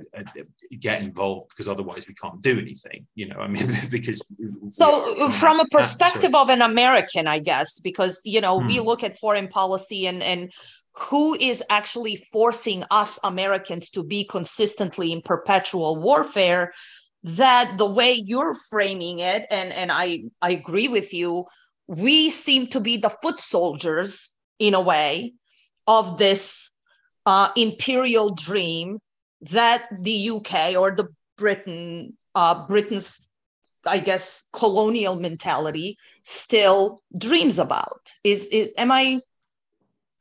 get 0.79 1.01
involved 1.01 1.49
because 1.49 1.67
otherwise 1.67 2.07
we 2.07 2.13
can't 2.13 2.41
do 2.41 2.59
anything 2.59 3.05
you 3.15 3.27
know 3.27 3.37
i 3.37 3.47
mean 3.47 3.67
because 3.91 4.21
so 4.69 5.29
from 5.29 5.59
a 5.59 5.67
perspective 5.67 6.33
of 6.33 6.49
an 6.49 6.61
american 6.61 7.27
i 7.27 7.39
guess 7.39 7.79
because 7.79 8.21
you 8.23 8.41
know 8.41 8.59
hmm. 8.59 8.67
we 8.67 8.79
look 8.79 9.03
at 9.03 9.17
foreign 9.17 9.47
policy 9.47 10.07
and 10.07 10.21
and 10.23 10.51
who 10.95 11.35
is 11.35 11.63
actually 11.69 12.15
forcing 12.15 12.83
us 12.91 13.19
Americans 13.23 13.89
to 13.91 14.03
be 14.03 14.23
consistently 14.23 15.11
in 15.11 15.21
perpetual 15.21 15.99
warfare 15.99 16.71
that 17.23 17.77
the 17.77 17.85
way 17.85 18.13
you're 18.13 18.53
framing 18.69 19.19
it 19.19 19.45
and 19.49 19.71
and 19.71 19.91
i 19.91 20.23
i 20.41 20.51
agree 20.51 20.89
with 20.89 21.13
you 21.13 21.45
we 21.87 22.29
seem 22.29 22.67
to 22.67 22.79
be 22.79 22.97
the 22.97 23.09
foot 23.09 23.39
soldiers 23.39 24.31
in 24.59 24.73
a 24.73 24.81
way 24.81 25.33
of 25.87 26.17
this 26.17 26.71
uh, 27.25 27.49
imperial 27.55 28.33
dream 28.35 28.99
that 29.39 29.87
the 29.99 30.29
uk 30.29 30.53
or 30.77 30.91
the 30.91 31.07
britain 31.37 32.15
uh, 32.35 32.67
britain's 32.67 33.29
i 33.85 33.99
guess 33.99 34.47
colonial 34.53 35.15
mentality 35.15 35.97
still 36.23 37.01
dreams 37.17 37.59
about. 37.59 38.13
Is 38.23 38.47
it 38.51 38.73
am 38.77 38.91
i 38.91 39.19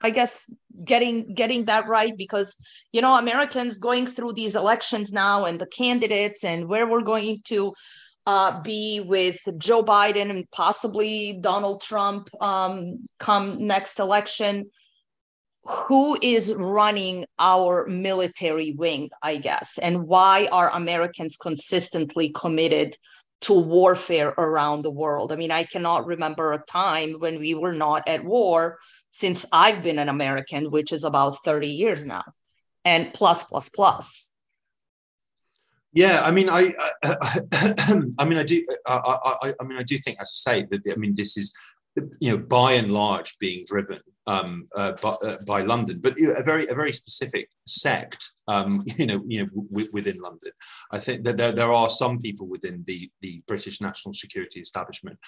i 0.02 0.10
guess 0.10 0.52
getting 0.84 1.34
getting 1.34 1.64
that 1.64 1.86
right 1.88 2.16
because 2.16 2.56
you 2.92 3.00
know 3.00 3.18
americans 3.18 3.78
going 3.78 4.06
through 4.06 4.32
these 4.32 4.56
elections 4.56 5.12
now 5.12 5.44
and 5.44 5.60
the 5.60 5.66
candidates 5.66 6.44
and 6.44 6.68
where 6.68 6.86
we're 6.86 7.02
going 7.02 7.40
to 7.44 7.72
uh, 8.26 8.60
be 8.62 9.00
with 9.00 9.40
joe 9.58 9.82
biden 9.82 10.30
and 10.30 10.50
possibly 10.50 11.38
donald 11.40 11.80
trump 11.80 12.28
um, 12.40 13.06
come 13.18 13.66
next 13.66 13.98
election 13.98 14.70
who 15.64 16.18
is 16.22 16.52
running 16.54 17.24
our 17.38 17.86
military 17.86 18.72
wing 18.72 19.10
i 19.22 19.36
guess 19.36 19.78
and 19.78 20.06
why 20.06 20.48
are 20.52 20.70
americans 20.70 21.36
consistently 21.36 22.30
committed 22.30 22.96
to 23.42 23.52
warfare 23.52 24.28
around 24.38 24.82
the 24.82 24.90
world 24.90 25.32
i 25.32 25.36
mean 25.36 25.50
i 25.50 25.64
cannot 25.64 26.06
remember 26.06 26.52
a 26.52 26.64
time 26.64 27.12
when 27.18 27.38
we 27.38 27.54
were 27.54 27.72
not 27.72 28.08
at 28.08 28.24
war 28.24 28.78
since 29.12 29.44
I've 29.52 29.82
been 29.82 29.98
an 29.98 30.08
American, 30.08 30.70
which 30.70 30.90
is 30.90 31.04
about 31.04 31.44
30 31.44 31.68
years 31.68 32.04
now, 32.04 32.24
and 32.84 33.12
plus, 33.12 33.44
plus, 33.44 33.68
plus. 33.68 34.30
Yeah, 35.92 36.22
I 36.24 36.30
mean, 36.30 36.48
I, 36.48 36.72
I, 37.04 37.40
I 38.18 38.24
mean, 38.24 38.38
I 38.38 38.42
do, 38.42 38.62
I, 38.86 39.36
I, 39.42 39.54
I 39.60 39.64
mean, 39.64 39.78
I 39.78 39.82
do 39.82 39.98
think, 39.98 40.18
as 40.18 40.42
I 40.46 40.50
say, 40.50 40.66
that 40.70 40.90
I 40.90 40.96
mean, 40.96 41.14
this 41.14 41.36
is, 41.36 41.52
you 42.18 42.32
know, 42.32 42.38
by 42.38 42.72
and 42.72 42.92
large, 42.92 43.38
being 43.38 43.64
driven 43.66 44.00
um, 44.26 44.66
uh, 44.76 44.92
by, 45.02 45.10
uh, 45.24 45.36
by, 45.46 45.62
London, 45.62 46.00
but 46.02 46.14
a 46.20 46.42
very, 46.42 46.66
a 46.68 46.74
very 46.74 46.92
specific 46.92 47.48
sect 47.66 48.28
um, 48.48 48.80
you 48.98 49.06
know, 49.06 49.22
you 49.26 49.42
know, 49.42 49.48
w- 49.70 49.88
within 49.92 50.16
London. 50.20 50.52
I 50.90 50.98
think 50.98 51.24
that 51.24 51.36
there, 51.36 51.52
there 51.52 51.72
are 51.72 51.90
some 51.90 52.18
people 52.18 52.46
within 52.46 52.84
the, 52.86 53.10
the 53.20 53.42
British 53.46 53.80
national 53.80 54.14
security 54.14 54.60
establishment 54.60 55.18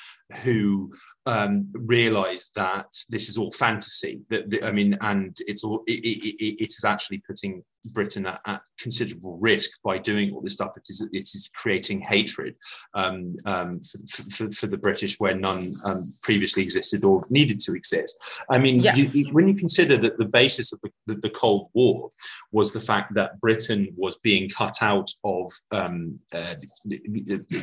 who 0.42 0.90
um, 1.26 1.64
realise 1.74 2.50
that 2.57 2.87
this 3.11 3.28
is 3.28 3.38
all 3.38 3.50
fantasy. 3.52 4.20
That, 4.30 4.50
that 4.50 4.64
I 4.64 4.72
mean, 4.72 4.96
and 5.00 5.37
it's 5.46 5.64
all 5.64 5.83
it, 5.87 6.00
it, 6.04 6.62
it 6.62 6.66
is 6.66 6.85
actually 6.85 7.18
putting 7.18 7.62
Britain 7.87 8.26
at, 8.26 8.40
at, 8.46 8.62
considerable 8.80 9.37
risk 9.38 9.78
by 9.85 9.98
doing 9.98 10.33
all 10.33 10.40
this 10.40 10.54
stuff. 10.54 10.76
It 10.76 10.87
is 10.88 11.07
it 11.12 11.30
is 11.35 11.50
creating 11.54 12.00
hatred 12.00 12.54
um, 12.94 13.30
um, 13.44 13.80
for, 13.80 14.22
for, 14.30 14.50
for, 14.50 14.66
the 14.66 14.78
British 14.78 15.20
where 15.20 15.35
none 15.35 15.66
um, 15.87 16.02
previously 16.22 16.62
existed 16.62 17.04
or 17.04 17.24
needed 17.30 17.61
to 17.61 17.74
exist. 17.74 18.16
I 18.50 18.59
mean, 18.59 18.80
yes. 18.84 19.14
you, 19.14 19.32
when 19.32 19.48
you 19.48 19.54
consider 19.54 19.96
that 19.98 20.18
the 20.18 20.24
basis 20.24 20.72
of 20.72 20.80
the, 20.82 20.90
the, 21.06 21.14
the 21.16 21.30
Cold 21.30 21.68
War 21.74 22.10
was 22.52 22.72
the 22.72 22.80
fact 22.80 23.14
that 23.14 23.40
Britain 23.40 23.88
was 23.96 24.16
being 24.18 24.48
cut 24.48 24.76
out 24.82 25.10
of 25.24 25.50
um, 25.72 26.18
uh, 26.34 26.54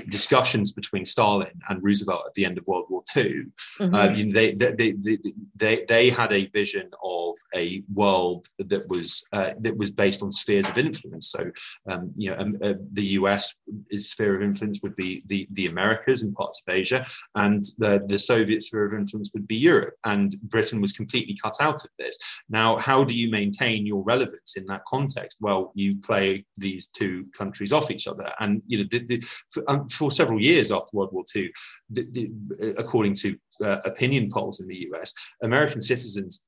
discussions 0.09 0.71
between 0.71 1.05
Stalin 1.05 1.51
and 1.69 1.83
Roosevelt 1.83 2.23
at 2.27 2.33
the 2.33 2.45
end 2.45 2.57
of 2.57 2.67
World 2.67 2.85
War 2.89 3.03
II. 3.15 3.45
Mm-hmm. 3.79 3.95
Uh, 3.95 4.07
they, 4.07 4.53
they, 4.53 4.93
they, 4.93 5.17
they, 5.55 5.85
they 5.87 6.09
had 6.09 6.31
a 6.33 6.47
vision 6.47 6.89
of 7.03 7.35
a 7.55 7.83
world 7.93 8.45
that 8.59 8.87
was 8.89 9.23
uh, 9.33 9.51
that 9.59 9.77
was 9.77 9.91
based 9.91 10.23
on 10.23 10.31
spheres 10.31 10.69
of 10.69 10.77
influence. 10.77 11.31
So, 11.31 11.51
um, 11.89 12.11
you 12.15 12.31
know, 12.31 12.37
um, 12.37 12.53
uh, 12.61 12.73
the 12.93 13.05
US 13.19 13.57
sphere 13.91 14.35
of 14.35 14.41
influence 14.41 14.79
would 14.83 14.95
be 14.95 15.23
the, 15.27 15.47
the 15.51 15.67
Americas 15.67 16.23
and 16.23 16.33
parts 16.33 16.61
of 16.65 16.73
Asia, 16.73 17.05
and 17.35 17.61
the, 17.77 18.03
the 18.07 18.19
Soviet 18.19 18.61
sphere 18.61 18.85
of 18.85 18.93
influence 18.93 19.31
would 19.33 19.47
be 19.47 19.55
Europe. 19.55 19.95
And 20.05 20.35
Britain 20.43 20.81
was 20.81 20.93
completely 20.93 21.10
completely 21.11 21.35
cut 21.41 21.55
out 21.59 21.83
of 21.83 21.89
this. 21.99 22.17
Now, 22.49 22.77
how 22.77 23.03
do 23.03 23.13
you 23.13 23.29
maintain 23.29 23.85
your 23.85 24.03
relevance 24.03 24.55
in 24.57 24.65
that 24.67 24.85
context? 24.87 25.37
Well, 25.41 25.71
you 25.75 25.99
play 26.05 26.45
these 26.57 26.87
two 26.87 27.25
countries 27.37 27.73
off 27.73 27.91
each 27.91 28.07
other, 28.07 28.31
and 28.39 28.61
you 28.67 28.79
know, 28.79 28.85
the, 28.89 28.99
the, 29.05 29.21
for, 29.49 29.63
um, 29.69 29.87
for, 29.87 30.11
several 30.11 30.41
years 30.41 30.71
after 30.71 30.89
World 30.93 31.13
War 31.13 31.23
II, 31.35 31.51
the, 31.89 32.31
according 32.77 33.15
to 33.15 33.37
uh, 33.63 33.79
opinion 33.85 34.29
polls 34.29 34.59
in 34.59 34.67
the 34.67 34.87
US, 34.91 35.13
American 35.41 35.81
citizens 35.81 36.41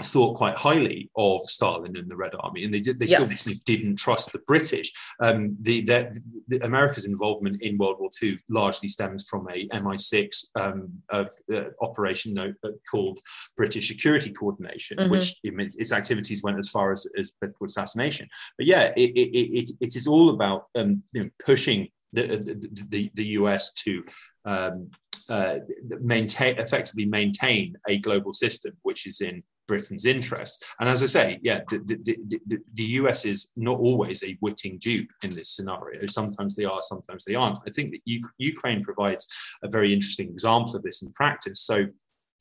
thought 0.00 0.36
quite 0.36 0.56
highly 0.56 1.10
of 1.16 1.40
Stalin 1.42 1.96
and 1.96 2.10
the 2.10 2.16
Red 2.16 2.32
Army, 2.40 2.64
and 2.64 2.72
they 2.72 2.80
did. 2.80 2.98
They 2.98 3.06
yes. 3.06 3.40
still 3.40 3.54
didn't 3.66 3.98
trust 3.98 4.32
the 4.32 4.38
British. 4.46 4.92
Um, 5.22 5.56
the, 5.60 5.82
the, 5.82 6.20
the, 6.48 6.64
America's 6.64 7.06
involvement 7.06 7.62
in 7.62 7.78
World 7.78 7.96
War 7.98 8.08
II 8.22 8.38
largely 8.48 8.88
stems 8.88 9.28
from 9.28 9.48
a 9.48 9.66
MI6 9.68 10.44
um, 10.58 10.88
uh, 11.10 11.24
uh, 11.52 11.64
operation 11.80 12.34
note 12.34 12.54
uh, 12.64 12.70
called 12.90 13.18
British 13.56 13.88
Security 13.88 14.32
Coordination, 14.32 14.98
mm-hmm. 14.98 15.10
which 15.10 15.34
its 15.42 15.92
activities 15.92 16.42
went 16.42 16.58
as 16.58 16.68
far 16.68 16.92
as, 16.92 17.06
as 17.18 17.32
political 17.32 17.66
assassination. 17.66 18.28
But 18.56 18.66
yeah, 18.66 18.92
it, 18.96 19.10
it, 19.10 19.36
it, 19.36 19.70
it 19.80 19.96
is 19.96 20.06
all 20.06 20.30
about 20.30 20.66
um, 20.74 21.02
you 21.12 21.24
know, 21.24 21.30
pushing 21.44 21.88
the, 22.12 22.26
the, 22.26 22.84
the, 22.88 23.10
the 23.14 23.26
US 23.26 23.72
to 23.72 24.02
um, 24.44 24.90
uh, 25.28 25.58
maintain 26.00 26.58
effectively 26.58 27.06
maintain 27.06 27.76
a 27.88 27.98
global 27.98 28.32
system 28.32 28.72
which 28.82 29.06
is 29.06 29.20
in 29.20 29.42
Britain's 29.68 30.06
interests. 30.06 30.64
And 30.80 30.88
as 30.88 31.02
I 31.02 31.06
say, 31.06 31.38
yeah, 31.42 31.60
the, 31.68 31.78
the, 31.78 32.40
the, 32.46 32.58
the, 32.74 32.82
US 32.82 33.24
is 33.24 33.50
not 33.56 33.78
always 33.78 34.22
a 34.24 34.36
witting 34.40 34.78
dupe 34.78 35.10
in 35.22 35.34
this 35.34 35.50
scenario. 35.50 36.06
Sometimes 36.06 36.56
they 36.56 36.64
are, 36.64 36.82
sometimes 36.82 37.24
they 37.24 37.34
aren't. 37.34 37.58
I 37.66 37.70
think 37.70 37.92
that 37.92 38.00
U- 38.04 38.28
Ukraine 38.38 38.82
provides 38.82 39.26
a 39.62 39.68
very 39.68 39.92
interesting 39.92 40.28
example 40.28 40.76
of 40.76 40.82
this 40.82 41.02
in 41.02 41.12
practice. 41.12 41.60
So 41.60 41.86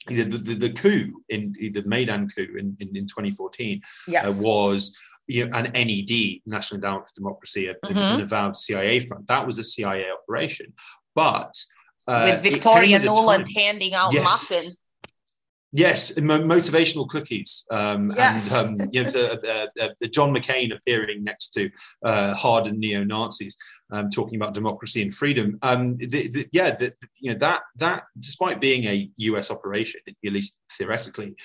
the, 0.07 0.23
the, 0.23 0.55
the, 0.55 0.71
coup 0.71 1.21
in 1.29 1.53
the 1.53 1.83
Maidan 1.85 2.27
coup 2.27 2.55
in, 2.57 2.75
in, 2.79 2.95
in 2.95 3.05
2014 3.05 3.81
uh, 3.83 4.11
yes. 4.11 4.27
uh, 4.27 4.47
was 4.47 4.97
you 5.27 5.45
know, 5.45 5.55
an 5.55 5.71
NED, 5.73 6.41
National 6.47 6.77
Endowment 6.77 7.07
for 7.07 7.13
Democracy, 7.15 7.67
mm-hmm. 7.85 7.97
an 7.97 8.21
avowed 8.21 8.55
CIA 8.55 8.99
front. 9.01 9.27
That 9.27 9.45
was 9.45 9.59
a 9.59 9.63
CIA 9.63 10.07
operation. 10.11 10.73
But 11.13 11.53
uh, 12.07 12.31
with 12.33 12.43
Victoria 12.53 12.99
Nuland 12.99 13.45
handing 13.55 13.93
out 13.93 14.13
yes. 14.13 14.23
muffins. 14.23 14.85
Yes, 15.73 16.19
motivational 16.19 17.07
cookies, 17.07 17.65
um, 17.71 18.11
yes. 18.17 18.53
and 18.53 18.81
um, 18.81 18.89
you 18.91 19.03
know 19.03 19.09
the, 19.09 19.69
uh, 19.79 19.85
uh, 19.85 20.07
John 20.07 20.35
McCain 20.35 20.75
appearing 20.75 21.23
next 21.23 21.51
to 21.51 21.69
uh, 22.05 22.33
hardened 22.33 22.77
neo 22.77 23.05
Nazis, 23.05 23.55
um, 23.89 24.09
talking 24.09 24.35
about 24.35 24.53
democracy 24.53 25.01
and 25.01 25.13
freedom. 25.13 25.57
Um, 25.61 25.95
the, 25.95 26.27
the, 26.27 26.45
yeah, 26.51 26.75
the, 26.75 26.93
you 27.21 27.31
know 27.31 27.37
that 27.39 27.61
that 27.77 28.03
despite 28.19 28.59
being 28.59 28.83
a 28.85 29.09
U.S. 29.15 29.49
operation, 29.49 30.01
at 30.07 30.15
least 30.23 30.59
theoretically, 30.73 31.35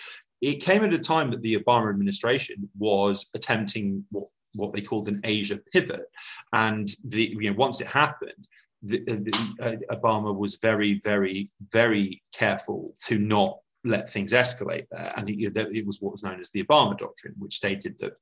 it 0.41 0.57
came 0.57 0.83
at 0.83 0.93
a 0.93 0.99
time 0.99 1.31
that 1.31 1.43
the 1.43 1.57
Obama 1.57 1.91
administration 1.91 2.69
was 2.77 3.31
attempting 3.35 4.05
what 4.11 4.27
what 4.57 4.73
they 4.73 4.81
called 4.81 5.07
an 5.07 5.21
Asia 5.23 5.61
pivot, 5.73 6.07
and 6.53 6.89
the 7.05 7.33
you 7.39 7.51
know 7.51 7.57
once 7.57 7.81
it 7.81 7.87
happened, 7.87 8.49
the, 8.83 8.99
the, 9.05 9.83
uh, 9.91 9.95
Obama 9.95 10.37
was 10.37 10.57
very, 10.57 11.01
very, 11.05 11.51
very 11.73 12.23
careful 12.33 12.93
to 13.07 13.19
not 13.19 13.59
let 13.87 14.11
things 14.11 14.33
escalate 14.33 14.87
there. 14.91 15.13
And 15.17 15.29
it, 15.29 15.57
it, 15.57 15.87
was 15.87 16.01
what 16.01 16.13
was 16.13 16.23
known 16.23 16.41
as 16.41 16.51
the 16.51 16.65
Obama 16.65 16.99
Doctrine, 16.99 17.35
which 17.39 17.55
stated 17.55 17.99
that 18.01 18.13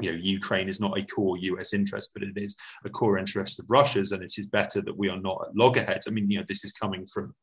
you 0.00 0.10
know 0.10 0.18
Ukraine 0.20 0.68
is 0.68 0.80
not 0.80 0.98
a 0.98 1.04
core 1.04 1.36
U.S. 1.38 1.72
interest, 1.72 2.10
but 2.14 2.22
it 2.22 2.36
is 2.36 2.56
a 2.84 2.90
core 2.90 3.18
interest 3.18 3.60
of 3.60 3.66
Russia's, 3.68 4.12
and 4.12 4.22
it 4.22 4.32
is 4.36 4.46
better 4.46 4.82
that 4.82 4.96
we 4.96 5.08
are 5.08 5.20
not 5.20 5.46
at 5.48 5.56
loggerheads. 5.56 6.06
I 6.08 6.10
mean, 6.10 6.30
you 6.30 6.38
know, 6.38 6.44
this 6.46 6.64
is 6.64 6.72
coming 6.72 7.06
from 7.06 7.34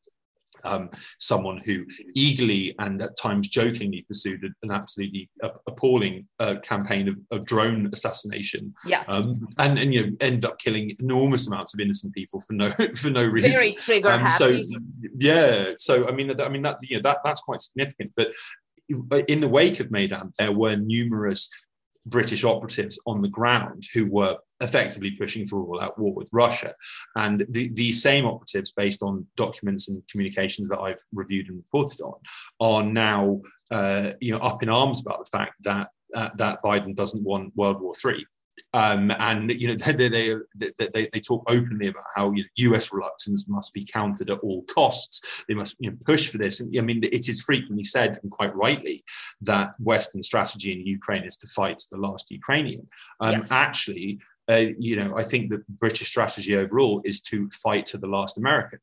um, 0.64 0.90
someone 1.18 1.60
who 1.64 1.84
eagerly 2.14 2.74
and 2.78 3.02
at 3.02 3.16
times 3.16 3.48
jokingly 3.48 4.02
pursued 4.02 4.44
an 4.62 4.70
absolutely 4.70 5.28
appalling 5.66 6.26
uh, 6.40 6.56
campaign 6.62 7.08
of, 7.08 7.16
of, 7.30 7.46
drone 7.46 7.90
assassination. 7.92 8.74
Yes, 8.86 9.08
um, 9.08 9.34
and 9.58 9.78
and 9.78 9.92
you 9.92 10.06
know 10.06 10.16
end 10.20 10.44
up 10.44 10.58
killing 10.58 10.92
enormous 11.00 11.46
amounts 11.46 11.74
of 11.74 11.80
innocent 11.80 12.14
people 12.14 12.40
for 12.40 12.52
no 12.52 12.70
for 12.94 13.10
no 13.10 13.24
reason. 13.24 13.50
Very 13.50 13.72
trigger 13.72 14.08
um, 14.08 14.20
happy. 14.20 14.60
So 14.60 14.76
yeah, 15.18 15.72
so 15.76 16.08
I 16.08 16.12
mean, 16.12 16.40
I 16.40 16.48
mean 16.48 16.62
that 16.62 16.78
you 16.82 16.96
know 16.96 17.02
that 17.02 17.18
that's 17.24 17.40
quite 17.40 17.60
significant. 17.60 18.12
But 18.16 18.32
in 19.28 19.40
the 19.40 19.48
wake 19.48 19.80
of 19.80 19.90
Maidan, 19.90 20.32
there 20.38 20.52
were 20.52 20.76
numerous 20.76 21.48
British 22.06 22.44
operatives 22.44 22.98
on 23.06 23.22
the 23.22 23.28
ground 23.28 23.84
who 23.94 24.06
were 24.06 24.36
effectively 24.60 25.12
pushing 25.12 25.46
for 25.46 25.62
all 25.62 25.80
out 25.80 25.98
war 25.98 26.12
with 26.14 26.28
Russia. 26.32 26.74
And 27.16 27.44
the, 27.50 27.68
these 27.68 28.02
same 28.02 28.26
operatives, 28.26 28.72
based 28.72 29.02
on 29.02 29.26
documents 29.36 29.88
and 29.88 30.02
communications 30.08 30.68
that 30.68 30.78
I've 30.78 31.02
reviewed 31.12 31.48
and 31.48 31.58
reported 31.58 32.00
on, 32.00 32.14
are 32.60 32.82
now 32.82 33.40
uh, 33.70 34.12
you 34.20 34.32
know, 34.32 34.38
up 34.38 34.62
in 34.62 34.68
arms 34.68 35.00
about 35.00 35.18
the 35.18 35.36
fact 35.36 35.54
that, 35.62 35.88
uh, 36.14 36.28
that 36.36 36.62
Biden 36.62 36.94
doesn't 36.94 37.24
want 37.24 37.56
World 37.56 37.80
War 37.80 37.92
III. 38.04 38.26
Um, 38.74 39.10
and 39.18 39.50
you 39.52 39.68
know 39.68 39.74
they, 39.86 40.08
they, 40.08 40.34
they, 40.56 41.08
they, 41.12 41.20
talk 41.20 41.44
openly 41.50 41.88
about 41.88 42.04
how 42.14 42.32
you 42.32 42.42
know, 42.42 42.48
U.S. 42.56 42.92
reluctance 42.92 43.48
must 43.48 43.72
be 43.72 43.84
countered 43.84 44.30
at 44.30 44.38
all 44.40 44.62
costs. 44.64 45.44
They 45.48 45.54
must 45.54 45.76
you 45.78 45.90
know, 45.90 45.96
push 46.04 46.30
for 46.30 46.38
this. 46.38 46.60
And 46.60 46.76
I 46.76 46.82
mean, 46.82 47.02
it 47.04 47.28
is 47.28 47.42
frequently 47.42 47.84
said, 47.84 48.18
and 48.22 48.30
quite 48.30 48.54
rightly, 48.54 49.04
that 49.42 49.74
Western 49.78 50.22
strategy 50.22 50.72
in 50.72 50.86
Ukraine 50.86 51.24
is 51.24 51.36
to 51.38 51.46
fight 51.48 51.78
to 51.78 51.86
the 51.90 51.98
last 51.98 52.30
Ukrainian. 52.30 52.88
Um, 53.20 53.40
yes. 53.40 53.52
Actually, 53.52 54.20
uh, 54.50 54.64
you 54.78 54.96
know, 54.96 55.16
I 55.16 55.22
think 55.22 55.50
the 55.50 55.62
British 55.68 56.08
strategy 56.08 56.56
overall 56.56 57.00
is 57.04 57.20
to 57.22 57.48
fight 57.50 57.86
to 57.86 57.98
the 57.98 58.08
last 58.08 58.38
American 58.38 58.80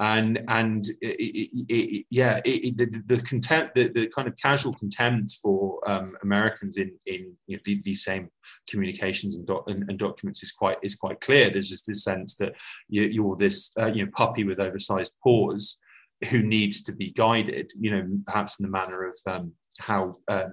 and 0.00 0.42
and 0.48 0.86
it, 1.00 1.50
it, 1.68 2.06
yeah, 2.10 2.40
the, 2.44 3.02
the, 3.06 3.22
contempt, 3.22 3.76
the, 3.76 3.88
the 3.88 4.08
kind 4.08 4.26
of 4.26 4.34
casual 4.42 4.72
contempt 4.74 5.38
for 5.40 5.78
um, 5.88 6.16
Americans 6.22 6.78
in 6.78 6.92
in 7.06 7.32
you 7.46 7.56
know, 7.56 7.60
the, 7.64 7.80
these 7.82 8.02
same 8.02 8.28
communications 8.68 9.36
and, 9.36 9.46
doc, 9.46 9.64
and, 9.68 9.88
and, 9.88 9.98
documents 9.98 10.42
is 10.42 10.50
quite 10.50 10.78
is 10.82 10.96
quite 10.96 11.20
clear. 11.20 11.48
There's 11.48 11.70
just 11.70 11.86
this 11.86 12.02
sense 12.02 12.34
that 12.36 12.54
you, 12.88 13.30
are 13.30 13.36
this 13.36 13.70
uh, 13.80 13.92
you 13.92 14.04
know 14.04 14.10
puppy 14.16 14.42
with 14.42 14.60
oversized 14.60 15.14
paws 15.22 15.78
who 16.30 16.42
needs 16.42 16.82
to 16.82 16.92
be 16.92 17.10
guided, 17.10 17.70
you 17.78 17.90
know, 17.90 18.06
perhaps 18.26 18.58
in 18.58 18.64
the 18.64 18.70
manner 18.70 19.06
of 19.06 19.16
um, 19.26 19.52
how 19.80 20.16
uh, 20.28 20.46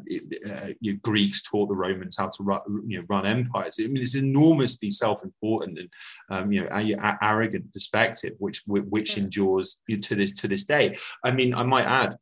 uh, 0.49 0.67
you 0.79 0.93
know, 0.93 0.99
Greeks 1.01 1.41
taught 1.43 1.69
the 1.69 1.75
Romans 1.75 2.17
how 2.17 2.27
to 2.27 2.43
run, 2.43 2.62
you 2.88 2.99
know, 2.99 3.05
run 3.10 3.25
empires. 3.25 3.79
I 3.79 3.88
mean, 3.88 3.97
it's 3.97 4.15
enormously 4.15 4.91
self-important 4.91 5.79
and 5.79 5.89
um, 6.29 6.51
you 6.51 6.62
know 6.62 6.69
a, 6.71 6.93
a 6.93 7.17
arrogant 7.21 7.71
perspective, 7.73 8.34
which 8.39 8.63
which 8.65 9.17
endures 9.17 9.77
to 9.88 10.15
this 10.15 10.34
to 10.34 10.47
this 10.47 10.65
day. 10.65 10.97
I 11.23 11.31
mean, 11.31 11.53
I 11.53 11.63
might 11.63 11.86
add 11.86 12.15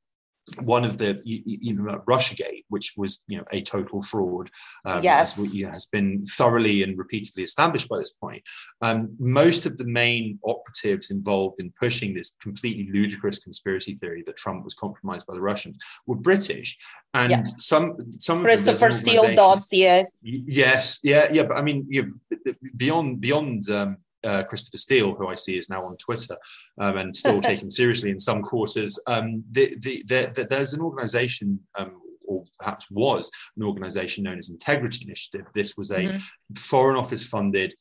one 0.62 0.84
of 0.84 0.98
the 0.98 1.22
you, 1.24 1.42
you 1.46 1.74
know 1.76 2.02
Russiagate, 2.08 2.66
which 2.70 2.94
was 2.98 3.24
you 3.28 3.38
know 3.38 3.44
a 3.52 3.62
total 3.62 4.02
fraud, 4.02 4.50
um, 4.86 5.04
yes, 5.04 5.36
has, 5.36 5.62
has, 5.62 5.86
been 5.86 6.26
thoroughly 6.26 6.84
and 6.84 6.98
repeatedly 6.98 7.44
established 7.44 7.90
by 7.90 7.98
this 7.98 8.12
point. 8.12 8.44
Um, 8.82 9.16
most 9.20 9.66
of 9.66 9.78
the 9.78 9.86
main 9.86 10.40
operatives 10.44 11.12
involved 11.12 11.62
in 11.62 11.72
pushing 11.80 12.14
this 12.14 12.36
completely 12.42 12.90
ludicrous 12.92 13.40
conspiracy 13.40 13.96
theory 13.96 14.24
that 14.26 14.38
Trump 14.38 14.64
was 14.64 14.74
compromised 14.74 15.28
by 15.28 15.34
the 15.34 15.42
Russians 15.42 15.78
were 16.06 16.16
British, 16.16 16.78
and 17.14 17.32
yes. 17.32 17.66
some 17.66 17.96
some 18.12 18.44
Christopher 18.44 18.92
Steele 18.92 19.36
dossier. 19.36 20.08
Yes, 20.22 21.00
yeah, 21.04 21.28
yeah, 21.32 21.44
but 21.44 21.58
I 21.58 21.62
mean, 21.62 21.86
you 21.90 22.04
know, 22.04 22.54
beyond 22.76 23.22
beyond 23.22 23.70
um, 23.70 23.98
uh, 24.24 24.44
Christopher 24.44 24.78
Steele, 24.78 25.16
who 25.16 25.28
I 25.28 25.36
see 25.36 25.58
is 25.58 25.70
now 25.70 25.86
on 25.86 25.98
Twitter 25.98 26.38
um, 26.80 26.98
and 26.98 27.16
still 27.16 27.42
taken 27.52 27.72
seriously 27.72 28.12
in 28.12 28.20
some 28.20 28.42
quarters. 28.42 29.00
Um, 29.08 29.44
the, 29.52 29.76
the, 29.82 30.04
the, 30.08 30.48
there's 30.50 30.74
an 30.74 30.82
organization, 30.82 31.60
um, 31.78 32.02
or 32.28 32.44
perhaps 32.60 32.88
was 32.92 33.32
an 33.58 33.64
organization 33.64 34.24
known 34.24 34.38
as 34.38 34.50
Integrity 34.50 35.06
Initiative. 35.06 35.46
This 35.54 35.76
was 35.78 35.92
a 35.92 36.00
mm-hmm. 36.00 36.54
Foreign 36.56 36.98
Office 36.98 37.28
funded 37.28 37.74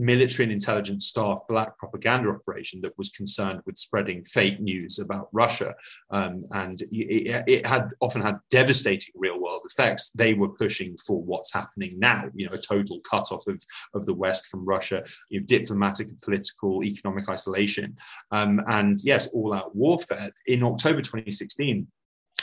military 0.00 0.44
and 0.44 0.52
intelligence 0.52 1.06
staff 1.06 1.40
black 1.48 1.76
propaganda 1.78 2.30
operation 2.30 2.80
that 2.80 2.96
was 2.96 3.10
concerned 3.10 3.60
with 3.66 3.76
spreading 3.76 4.24
fake 4.24 4.58
news 4.60 4.98
about 4.98 5.28
Russia. 5.32 5.74
Um, 6.10 6.44
and 6.52 6.80
it, 6.80 7.44
it, 7.46 7.66
had 7.66 7.90
often 8.00 8.22
had 8.22 8.38
devastating 8.50 9.12
real 9.14 9.38
world 9.38 9.62
effects. 9.66 10.10
They 10.10 10.32
were 10.34 10.48
pushing 10.48 10.96
for 11.06 11.22
what's 11.22 11.52
happening 11.52 11.98
now, 11.98 12.24
you 12.34 12.48
know, 12.48 12.54
a 12.54 12.58
total 12.58 13.00
cutoff 13.08 13.46
of, 13.46 13.62
of 13.94 14.06
the 14.06 14.14
West 14.14 14.46
from 14.46 14.64
Russia, 14.64 15.04
you 15.28 15.40
know, 15.40 15.46
diplomatic 15.46 16.08
and 16.08 16.20
political, 16.20 16.82
economic 16.82 17.28
isolation. 17.28 17.96
Um, 18.30 18.60
and 18.68 18.98
yes, 19.04 19.28
all 19.28 19.52
out 19.52 19.76
warfare. 19.76 20.30
In 20.46 20.62
October 20.62 21.02
2016, 21.02 21.86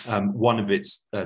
um, 0.08 0.34
one 0.34 0.60
of 0.60 0.72
its 0.72 1.06
uh, 1.13 1.26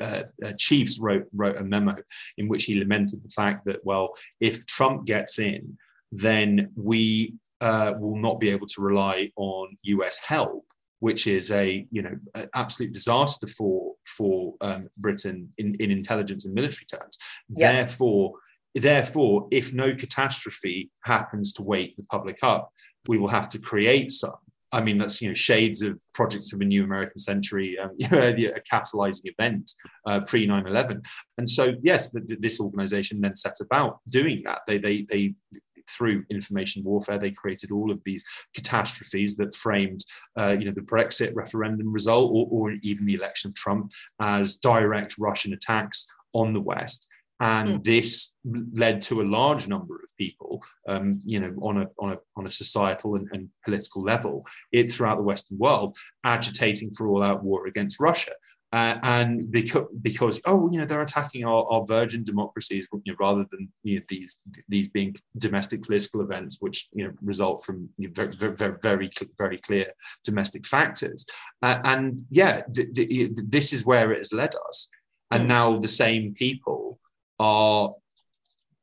uh, 0.00 0.22
uh, 0.44 0.52
chiefs 0.58 0.98
wrote 0.98 1.26
wrote 1.34 1.56
a 1.56 1.64
memo 1.64 1.94
in 2.38 2.48
which 2.48 2.64
he 2.64 2.78
lamented 2.78 3.22
the 3.22 3.28
fact 3.30 3.64
that 3.66 3.84
well, 3.84 4.12
if 4.40 4.66
Trump 4.66 5.06
gets 5.06 5.38
in, 5.38 5.78
then 6.12 6.70
we 6.76 7.34
uh, 7.60 7.94
will 7.98 8.16
not 8.16 8.40
be 8.40 8.50
able 8.50 8.66
to 8.66 8.82
rely 8.82 9.30
on 9.36 9.76
U.S. 9.84 10.18
help, 10.18 10.64
which 11.00 11.26
is 11.26 11.50
a 11.50 11.86
you 11.90 12.02
know 12.02 12.16
absolute 12.54 12.92
disaster 12.92 13.46
for 13.46 13.94
for 14.04 14.54
um, 14.60 14.88
Britain 14.98 15.52
in, 15.58 15.74
in 15.80 15.90
intelligence 15.90 16.44
and 16.44 16.54
military 16.54 16.86
terms. 16.86 17.18
Yes. 17.48 17.74
Therefore. 17.74 18.34
Therefore, 18.78 19.48
if 19.50 19.72
no 19.72 19.94
catastrophe 19.94 20.90
happens 21.02 21.54
to 21.54 21.62
wake 21.62 21.96
the 21.96 22.02
public 22.02 22.40
up, 22.42 22.70
we 23.08 23.16
will 23.16 23.28
have 23.28 23.48
to 23.48 23.58
create 23.58 24.12
some 24.12 24.34
I 24.76 24.82
mean, 24.82 24.98
that's 24.98 25.22
you 25.22 25.28
know 25.28 25.34
shades 25.34 25.80
of 25.80 26.00
projects 26.12 26.52
of 26.52 26.60
a 26.60 26.64
new 26.64 26.84
American 26.84 27.18
century, 27.18 27.78
um, 27.78 27.92
you 27.98 28.08
know, 28.10 28.18
a 28.18 28.60
catalyzing 28.70 29.32
event 29.38 29.72
uh, 30.06 30.20
pre 30.20 30.46
9/11. 30.46 31.02
And 31.38 31.48
so, 31.48 31.74
yes, 31.80 32.10
the, 32.10 32.36
this 32.38 32.60
organization 32.60 33.22
then 33.22 33.34
set 33.36 33.54
about 33.62 34.00
doing 34.10 34.42
that. 34.44 34.60
They 34.66 34.78
they 34.78 35.06
they 35.10 35.34
through 35.88 36.24
information 36.30 36.82
warfare, 36.84 37.16
they 37.16 37.30
created 37.30 37.70
all 37.70 37.92
of 37.92 38.00
these 38.04 38.24
catastrophes 38.54 39.36
that 39.36 39.54
framed, 39.54 40.00
uh, 40.36 40.56
you 40.58 40.64
know, 40.64 40.72
the 40.72 40.80
Brexit 40.80 41.32
referendum 41.34 41.92
result 41.92 42.32
or, 42.34 42.48
or 42.50 42.74
even 42.82 43.06
the 43.06 43.14
election 43.14 43.48
of 43.48 43.54
Trump 43.54 43.92
as 44.20 44.56
direct 44.56 45.14
Russian 45.16 45.52
attacks 45.52 46.06
on 46.34 46.52
the 46.52 46.60
West 46.60 47.08
and 47.40 47.80
mm. 47.80 47.84
this 47.84 48.34
led 48.44 49.00
to 49.02 49.20
a 49.20 49.24
large 49.24 49.68
number 49.68 49.96
of 49.96 50.16
people, 50.16 50.62
um, 50.88 51.20
you 51.24 51.38
know, 51.38 51.54
on 51.60 51.82
a 51.82 51.86
on 51.98 52.12
a 52.12 52.18
on 52.36 52.46
a 52.46 52.50
societal 52.50 53.16
and, 53.16 53.28
and, 53.32 53.48
political 53.64 54.02
level, 54.02 54.46
it 54.72 54.90
throughout 54.90 55.16
the 55.16 55.22
Western 55.22 55.58
world, 55.58 55.94
agitating 56.24 56.90
for 56.92 57.08
all-out 57.08 57.42
war 57.42 57.66
against 57.66 58.00
Russia, 58.00 58.32
uh, 58.72 58.96
and 59.02 59.50
because 59.50 59.86
because 60.00 60.40
oh, 60.46 60.70
you 60.72 60.78
know, 60.78 60.86
they're 60.86 61.02
attacking 61.02 61.44
our, 61.44 61.66
our 61.70 61.84
virgin 61.86 62.24
democracies, 62.24 62.88
you 63.04 63.12
know, 63.12 63.16
rather 63.20 63.44
than 63.50 63.68
you 63.82 63.98
know, 63.98 64.04
these 64.08 64.38
these 64.68 64.88
being 64.88 65.14
domestic 65.36 65.82
political 65.82 66.22
events, 66.22 66.58
which 66.60 66.88
you 66.92 67.04
know 67.04 67.12
result 67.22 67.62
from 67.64 67.88
you 67.98 68.08
know, 68.08 68.12
very, 68.14 68.54
very 68.54 68.78
very 68.80 69.10
very 69.36 69.58
clear 69.58 69.92
domestic 70.24 70.64
factors, 70.64 71.26
uh, 71.62 71.78
and 71.84 72.22
yeah, 72.30 72.62
th- 72.74 72.94
th- 72.94 73.30
this 73.44 73.74
is 73.74 73.84
where 73.84 74.10
it 74.12 74.18
has 74.18 74.32
led 74.32 74.54
us, 74.68 74.88
and 75.32 75.44
mm. 75.44 75.48
now 75.48 75.78
the 75.78 75.88
same 75.88 76.32
people 76.32 76.98
are 77.38 77.92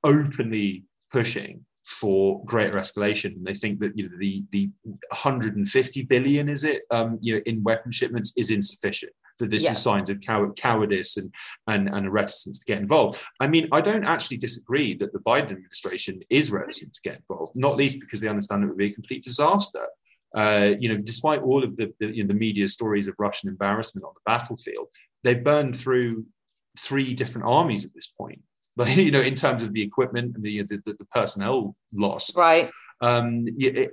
openly 0.03 0.85
pushing 1.11 1.65
for 1.85 2.41
greater 2.45 2.77
escalation. 2.77 3.35
And 3.35 3.45
they 3.45 3.53
think 3.53 3.79
that 3.79 3.97
you 3.97 4.09
know 4.09 4.17
the 4.17 4.43
the 4.51 4.69
150 4.83 6.03
billion 6.03 6.49
is 6.49 6.63
it 6.63 6.83
um, 6.91 7.17
you 7.21 7.35
know 7.35 7.41
in 7.45 7.63
weapon 7.63 7.91
shipments 7.91 8.33
is 8.37 8.51
insufficient. 8.51 9.13
That 9.39 9.49
this 9.49 9.67
is 9.69 9.81
signs 9.81 10.11
of 10.11 10.21
cow- 10.21 10.53
cowardice 10.55 11.17
and, 11.17 11.33
and 11.67 11.89
and 11.89 12.05
a 12.05 12.11
reticence 12.11 12.59
to 12.59 12.65
get 12.65 12.79
involved. 12.79 13.19
I 13.39 13.47
mean, 13.47 13.67
I 13.71 13.81
don't 13.81 14.03
actually 14.03 14.37
disagree 14.37 14.93
that 14.95 15.11
the 15.11 15.19
Biden 15.19 15.51
administration 15.51 16.21
is 16.29 16.51
reticent 16.51 16.93
to 16.93 17.01
get 17.03 17.17
involved, 17.17 17.53
not 17.55 17.75
least 17.75 17.99
because 17.99 18.21
they 18.21 18.27
understand 18.27 18.63
it 18.63 18.67
would 18.67 18.77
be 18.77 18.91
a 18.91 18.93
complete 18.93 19.23
disaster. 19.23 19.85
Uh, 20.35 20.73
you 20.79 20.89
know, 20.89 20.97
despite 20.97 21.41
all 21.41 21.63
of 21.63 21.75
the 21.77 21.91
the, 21.99 22.15
you 22.15 22.23
know, 22.23 22.27
the 22.27 22.39
media 22.39 22.67
stories 22.67 23.07
of 23.07 23.15
Russian 23.17 23.49
embarrassment 23.49 24.05
on 24.05 24.13
the 24.13 24.21
battlefield, 24.25 24.87
they've 25.23 25.43
burned 25.43 25.75
through 25.75 26.25
three 26.77 27.13
different 27.13 27.47
armies 27.47 27.85
at 27.85 27.93
this 27.93 28.07
point. 28.07 28.41
But 28.75 28.97
you 28.97 29.11
know, 29.11 29.21
in 29.21 29.35
terms 29.35 29.61
of 29.61 29.71
the 29.71 29.83
equipment 29.83 30.35
and 30.35 30.43
the 30.43 30.63
the, 30.63 30.81
the 30.85 31.05
personnel 31.11 31.75
lost, 31.93 32.35
right? 32.35 32.71
Um, 33.01 33.45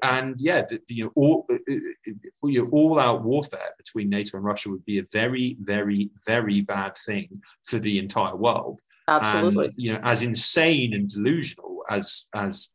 and 0.02 0.36
yeah, 0.38 0.62
the, 0.62 0.80
the, 0.88 0.94
you 0.94 1.04
know, 1.04 1.12
all 1.16 1.46
uh, 1.50 1.56
uh, 1.56 2.48
you 2.48 2.62
know, 2.62 2.68
all 2.72 2.98
out 2.98 3.22
warfare 3.22 3.74
between 3.76 4.08
NATO 4.08 4.38
and 4.38 4.46
Russia 4.46 4.70
would 4.70 4.86
be 4.86 4.98
a 4.98 5.04
very, 5.12 5.58
very, 5.60 6.10
very 6.26 6.62
bad 6.62 6.96
thing 6.96 7.42
for 7.64 7.78
the 7.78 7.98
entire 7.98 8.36
world. 8.36 8.80
Absolutely. 9.08 9.66
And, 9.66 9.74
you 9.76 9.92
know, 9.92 10.00
as 10.02 10.22
insane 10.22 10.94
and 10.94 11.10
delusional 11.10 11.70
as 11.90 12.28
as 12.34 12.70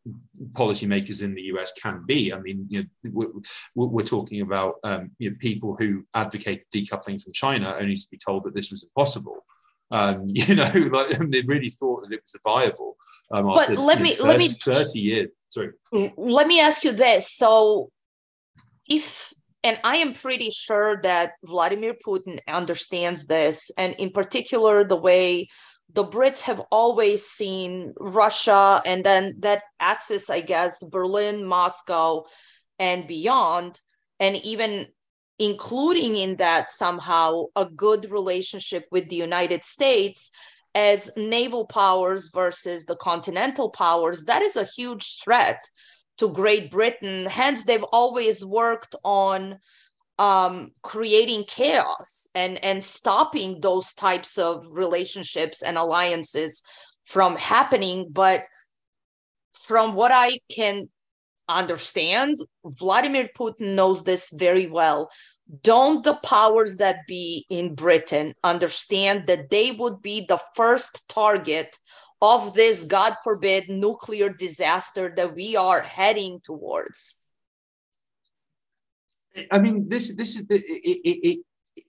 policymakers 0.51 1.23
in 1.23 1.33
the 1.33 1.43
US 1.53 1.71
can 1.73 2.03
be. 2.05 2.33
I 2.33 2.39
mean, 2.39 2.67
you 2.69 2.83
know, 2.83 3.41
we're, 3.73 3.87
we're 3.87 4.03
talking 4.03 4.41
about 4.41 4.75
um, 4.83 5.11
you 5.17 5.29
know, 5.29 5.37
people 5.39 5.75
who 5.79 6.03
advocate 6.13 6.65
decoupling 6.73 7.21
from 7.21 7.33
China 7.33 7.75
only 7.79 7.95
to 7.95 8.07
be 8.11 8.17
told 8.17 8.43
that 8.43 8.53
this 8.53 8.71
was 8.71 8.83
impossible. 8.83 9.45
Um, 9.91 10.23
you 10.27 10.55
know, 10.55 10.71
like 10.91 11.17
they 11.29 11.41
really 11.45 11.69
thought 11.69 12.03
that 12.03 12.13
it 12.13 12.21
was 12.21 12.39
viable. 12.43 12.97
Um, 13.31 13.45
but 13.45 13.71
after, 13.71 13.75
let 13.77 14.01
me 14.01 14.11
30, 14.11 14.27
let 14.27 14.37
me 14.39 14.49
thirty 14.49 14.99
years. 14.99 15.29
Sorry. 15.49 15.71
Let 16.17 16.47
me 16.47 16.59
ask 16.59 16.83
you 16.83 16.91
this: 16.91 17.31
so, 17.31 17.91
if 18.87 19.33
and 19.63 19.79
I 19.83 19.97
am 19.97 20.13
pretty 20.13 20.51
sure 20.51 21.01
that 21.01 21.33
Vladimir 21.43 21.95
Putin 22.05 22.39
understands 22.47 23.25
this, 23.25 23.71
and 23.77 23.95
in 23.97 24.11
particular 24.11 24.83
the 24.83 24.95
way 24.95 25.47
the 25.93 26.03
Brits 26.03 26.41
have 26.41 26.61
always 26.71 27.25
seen 27.25 27.93
Russia, 27.99 28.81
and 28.85 29.03
then 29.03 29.35
that 29.39 29.63
axis, 29.79 30.29
I 30.29 30.41
guess, 30.41 30.83
Berlin, 30.83 31.45
Moscow, 31.45 32.23
and 32.79 33.07
beyond, 33.07 33.79
and 34.19 34.35
even 34.37 34.87
including 35.39 36.15
in 36.15 36.37
that 36.37 36.69
somehow 36.69 37.43
a 37.55 37.65
good 37.65 38.09
relationship 38.09 38.85
with 38.91 39.09
the 39.09 39.15
United 39.15 39.63
States 39.65 40.31
as 40.73 41.11
naval 41.15 41.65
powers 41.65 42.29
versus 42.33 42.85
the 42.85 42.95
continental 42.97 43.69
powers, 43.69 44.25
that 44.25 44.41
is 44.41 44.55
a 44.55 44.67
huge 44.75 45.21
threat 45.23 45.63
to 46.17 46.29
Great 46.29 46.71
Britain. 46.71 47.25
Hence, 47.25 47.63
they've 47.63 47.83
always 47.83 48.43
worked 48.43 48.95
on 49.03 49.57
um, 50.17 50.71
creating 50.81 51.43
chaos 51.47 52.27
and, 52.35 52.63
and 52.63 52.81
stopping 52.81 53.59
those 53.59 53.93
types 53.93 54.37
of 54.37 54.65
relationships 54.71 55.61
and 55.61 55.77
alliances 55.77 56.61
from 57.03 57.35
happening. 57.35 58.07
But 58.09 58.43
from 59.53 59.93
what 59.93 60.11
I 60.13 60.39
can 60.49 60.89
understand. 61.47 62.39
Vladimir 62.65 63.29
Putin 63.37 63.75
knows 63.75 64.03
this 64.03 64.29
very 64.31 64.67
well. 64.67 65.09
Don't 65.61 66.03
the 66.03 66.15
powers 66.15 66.77
that 66.77 67.05
be 67.07 67.45
in 67.49 67.75
Britain 67.75 68.33
understand 68.43 69.27
that 69.27 69.49
they 69.49 69.71
would 69.71 70.01
be 70.01 70.25
the 70.27 70.39
first 70.55 71.07
target 71.07 71.77
of 72.21 72.53
this, 72.53 72.83
God 72.83 73.15
forbid, 73.23 73.69
nuclear 73.69 74.29
disaster 74.29 75.13
that 75.15 75.35
we 75.35 75.55
are 75.55 75.81
heading 75.81 76.39
towards? 76.43 77.21
I 79.51 79.59
mean, 79.59 79.87
this 79.89 80.13
this 80.13 80.35
is 80.35 80.45
it, 80.49 80.63
it, 81.03 81.39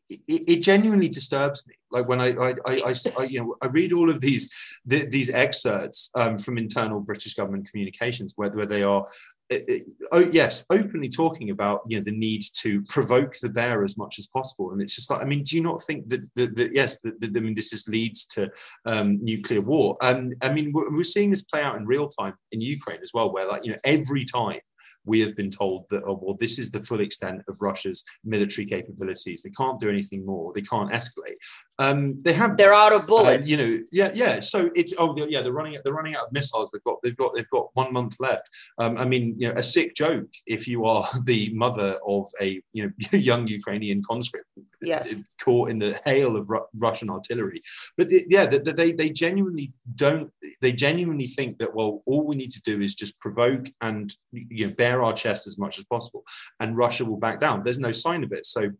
it, 0.08 0.42
it 0.48 0.56
genuinely 0.62 1.08
disturbs 1.08 1.64
me 1.66 1.75
like 1.90 2.08
when 2.08 2.20
I, 2.20 2.32
I, 2.34 2.54
I, 2.66 2.94
I, 3.18 3.24
you 3.24 3.40
know, 3.40 3.56
I 3.62 3.66
read 3.66 3.92
all 3.92 4.10
of 4.10 4.20
these 4.20 4.52
these 4.84 5.30
excerpts 5.30 6.10
um, 6.14 6.38
from 6.38 6.58
internal 6.58 7.00
British 7.00 7.34
government 7.34 7.68
communications, 7.70 8.34
where, 8.36 8.50
where 8.50 8.66
they 8.66 8.82
are, 8.82 9.06
it, 9.48 9.64
it, 9.68 9.86
oh 10.12 10.28
yes, 10.32 10.64
openly 10.70 11.08
talking 11.08 11.50
about 11.50 11.82
you 11.86 11.98
know 11.98 12.04
the 12.04 12.16
need 12.16 12.42
to 12.54 12.82
provoke 12.88 13.34
the 13.40 13.48
bear 13.48 13.84
as 13.84 13.96
much 13.96 14.18
as 14.18 14.26
possible, 14.26 14.72
and 14.72 14.82
it's 14.82 14.96
just 14.96 15.10
like, 15.10 15.20
I 15.20 15.24
mean, 15.24 15.42
do 15.42 15.56
you 15.56 15.62
not 15.62 15.82
think 15.82 16.08
that, 16.08 16.28
that, 16.34 16.56
that 16.56 16.74
yes, 16.74 17.00
that, 17.02 17.20
that, 17.20 17.36
I 17.36 17.40
mean, 17.40 17.54
this 17.54 17.72
is, 17.72 17.88
leads 17.88 18.26
to 18.26 18.50
um, 18.86 19.18
nuclear 19.22 19.60
war? 19.60 19.96
And 20.00 20.34
I 20.42 20.52
mean, 20.52 20.72
we're, 20.72 20.90
we're 20.90 21.04
seeing 21.04 21.30
this 21.30 21.42
play 21.42 21.62
out 21.62 21.76
in 21.76 21.86
real 21.86 22.08
time 22.08 22.34
in 22.50 22.60
Ukraine 22.60 23.00
as 23.02 23.12
well, 23.14 23.32
where 23.32 23.46
like 23.46 23.64
you 23.64 23.72
know 23.72 23.78
every 23.84 24.24
time 24.24 24.60
we 25.06 25.20
have 25.20 25.34
been 25.36 25.50
told 25.50 25.86
that 25.90 26.02
oh 26.04 26.18
well, 26.20 26.36
this 26.38 26.58
is 26.58 26.70
the 26.70 26.80
full 26.80 27.00
extent 27.00 27.42
of 27.48 27.56
Russia's 27.60 28.04
military 28.24 28.66
capabilities. 28.66 29.42
They 29.42 29.50
can't 29.50 29.80
do 29.80 29.88
anything 29.88 30.26
more. 30.26 30.52
They 30.54 30.62
can't 30.62 30.90
escalate. 30.90 31.36
Um, 31.78 32.20
they 32.22 32.32
have 32.32 32.56
they're 32.56 32.74
out 32.74 32.92
of 32.92 33.02
uh, 33.02 33.06
bullets. 33.06 33.44
Uh, 33.44 33.46
you 33.46 33.56
know, 33.56 33.78
yeah, 33.92 34.10
yeah. 34.14 34.40
So 34.40 34.70
it's 34.74 34.94
oh 34.98 35.16
yeah, 35.28 35.42
they're 35.42 35.52
running 35.52 35.78
they're 35.84 35.94
running 35.94 36.16
out 36.16 36.26
of 36.26 36.32
missiles. 36.32 36.70
They've 36.70 36.84
got 36.84 36.96
they've 37.02 37.16
got 37.16 37.34
they've 37.34 37.50
got 37.50 37.68
one 37.74 37.92
month 37.92 38.16
left. 38.20 38.48
Um, 38.78 38.98
I 38.98 39.04
mean, 39.04 39.34
you 39.38 39.48
know, 39.48 39.54
a 39.56 39.62
sick 39.62 39.94
joke 39.94 40.28
if 40.46 40.68
you 40.68 40.84
are 40.84 41.04
the 41.24 41.52
mother 41.54 41.96
of 42.06 42.26
a 42.40 42.60
you 42.72 42.84
know 42.84 42.90
young 43.18 43.46
Ukrainian 43.46 44.02
conscript 44.06 44.46
yes. 44.82 45.22
caught 45.42 45.70
in 45.70 45.78
the 45.78 45.98
hail 46.04 46.36
of 46.36 46.50
Ru- 46.50 46.66
Russian 46.76 47.10
artillery. 47.10 47.62
But 47.96 48.10
the, 48.10 48.24
yeah, 48.28 48.46
the, 48.46 48.58
the, 48.58 48.72
they 48.72 48.92
they 48.92 49.10
genuinely 49.10 49.72
don't. 49.94 50.30
They 50.60 50.72
genuinely 50.72 51.26
think 51.26 51.58
that 51.58 51.74
well, 51.74 52.02
all 52.06 52.26
we 52.26 52.36
need 52.36 52.52
to 52.52 52.62
do 52.62 52.80
is 52.80 52.94
just 52.94 53.18
provoke 53.20 53.66
and 53.80 54.12
you 54.32 54.66
know 54.66 54.74
bare 54.74 55.02
our 55.02 55.12
chest 55.12 55.46
as 55.46 55.58
much 55.58 55.78
as 55.78 55.84
possible, 55.84 56.24
and 56.60 56.76
Russia 56.76 57.04
will 57.04 57.18
back 57.18 57.40
down. 57.40 57.62
There's 57.62 57.78
no 57.78 57.92
sign 57.92 58.24
of 58.24 58.32
it. 58.32 58.46
So 58.46 58.70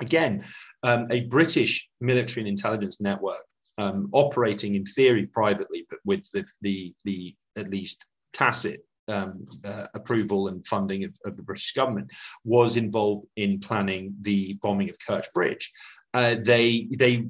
Again, 0.00 0.42
um, 0.82 1.06
a 1.10 1.22
British 1.26 1.88
military 2.00 2.42
and 2.42 2.48
intelligence 2.48 3.00
network 3.00 3.42
um, 3.78 4.08
operating 4.12 4.74
in 4.74 4.84
theory 4.84 5.26
privately, 5.26 5.86
but 5.88 6.00
with 6.04 6.28
the, 6.32 6.44
the, 6.60 6.94
the 7.04 7.34
at 7.56 7.70
least 7.70 8.04
tacit 8.32 8.85
um, 9.08 9.46
uh, 9.64 9.86
approval 9.94 10.48
and 10.48 10.66
funding 10.66 11.04
of, 11.04 11.16
of, 11.24 11.36
the 11.36 11.42
British 11.42 11.72
government, 11.72 12.10
was 12.44 12.76
involved 12.76 13.26
in 13.36 13.58
planning 13.58 14.14
the 14.20 14.54
bombing 14.62 14.90
of 14.90 14.98
Kerch 14.98 15.32
Bridge. 15.32 15.72
Uh, 16.14 16.36
they, 16.42 16.88
they, 16.98 17.26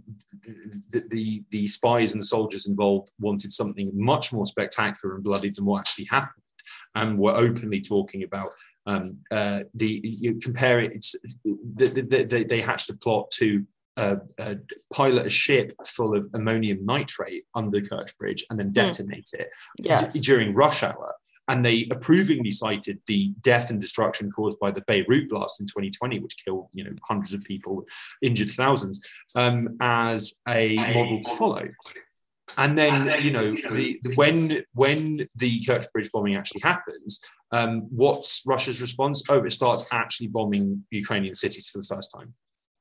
the, 0.90 1.02
the, 1.10 1.42
the 1.50 1.66
spies 1.66 2.12
and 2.12 2.22
the 2.22 2.26
soldiers 2.26 2.66
involved 2.66 3.10
wanted 3.18 3.52
something 3.52 3.90
much 3.94 4.32
more 4.32 4.46
spectacular 4.46 5.16
and 5.16 5.24
bloody 5.24 5.50
than 5.50 5.64
what 5.64 5.80
actually 5.80 6.04
happened, 6.04 6.42
and 6.94 7.18
were 7.18 7.34
openly 7.34 7.80
talking 7.80 8.22
about 8.22 8.50
um, 8.86 9.18
uh, 9.32 9.60
the 9.74 10.00
you 10.02 10.36
compare 10.36 10.78
it. 10.78 10.92
It's, 10.92 11.16
the, 11.44 11.86
the, 11.86 12.24
the, 12.24 12.44
they 12.44 12.60
hatched 12.60 12.90
a 12.90 12.96
plot 12.96 13.30
to 13.32 13.66
uh, 13.96 14.16
uh, 14.38 14.54
pilot 14.92 15.26
a 15.26 15.30
ship 15.30 15.72
full 15.86 16.16
of 16.16 16.28
ammonium 16.34 16.78
nitrate 16.82 17.44
under 17.54 17.80
Kerch 17.80 18.16
Bridge 18.18 18.44
and 18.50 18.58
then 18.58 18.66
hmm. 18.66 18.72
detonate 18.72 19.30
mm. 19.34 19.40
it 19.40 19.48
yes. 19.78 20.12
d- 20.12 20.20
during 20.20 20.54
rush 20.54 20.82
hour. 20.82 21.14
And 21.48 21.64
they 21.64 21.88
approvingly 21.90 22.50
cited 22.52 22.98
the 23.06 23.32
death 23.40 23.70
and 23.70 23.80
destruction 23.80 24.30
caused 24.30 24.58
by 24.58 24.70
the 24.70 24.82
Beirut 24.82 25.28
blast 25.28 25.60
in 25.60 25.66
2020, 25.66 26.18
which 26.18 26.44
killed 26.44 26.68
you 26.72 26.84
know 26.84 26.92
hundreds 27.04 27.34
of 27.34 27.42
people, 27.44 27.84
injured 28.22 28.50
thousands, 28.50 29.00
um, 29.34 29.76
as 29.80 30.34
a 30.48 30.76
model 30.76 31.20
to 31.20 31.30
follow. 31.36 31.68
and 32.58 32.78
then 32.78 33.22
you 33.22 33.30
know 33.30 33.52
the, 33.52 33.98
the 34.02 34.12
when 34.14 34.62
when 34.74 35.28
the 35.36 35.60
Kerch 35.60 35.90
Bridge 35.92 36.10
bombing 36.12 36.36
actually 36.36 36.62
happens, 36.62 37.20
um, 37.52 37.82
what's 37.90 38.42
Russia's 38.46 38.80
response? 38.80 39.22
Oh, 39.28 39.44
it 39.44 39.52
starts 39.52 39.92
actually 39.92 40.28
bombing 40.28 40.84
Ukrainian 40.90 41.34
cities 41.34 41.68
for 41.68 41.78
the 41.78 41.86
first 41.86 42.12
time. 42.12 42.34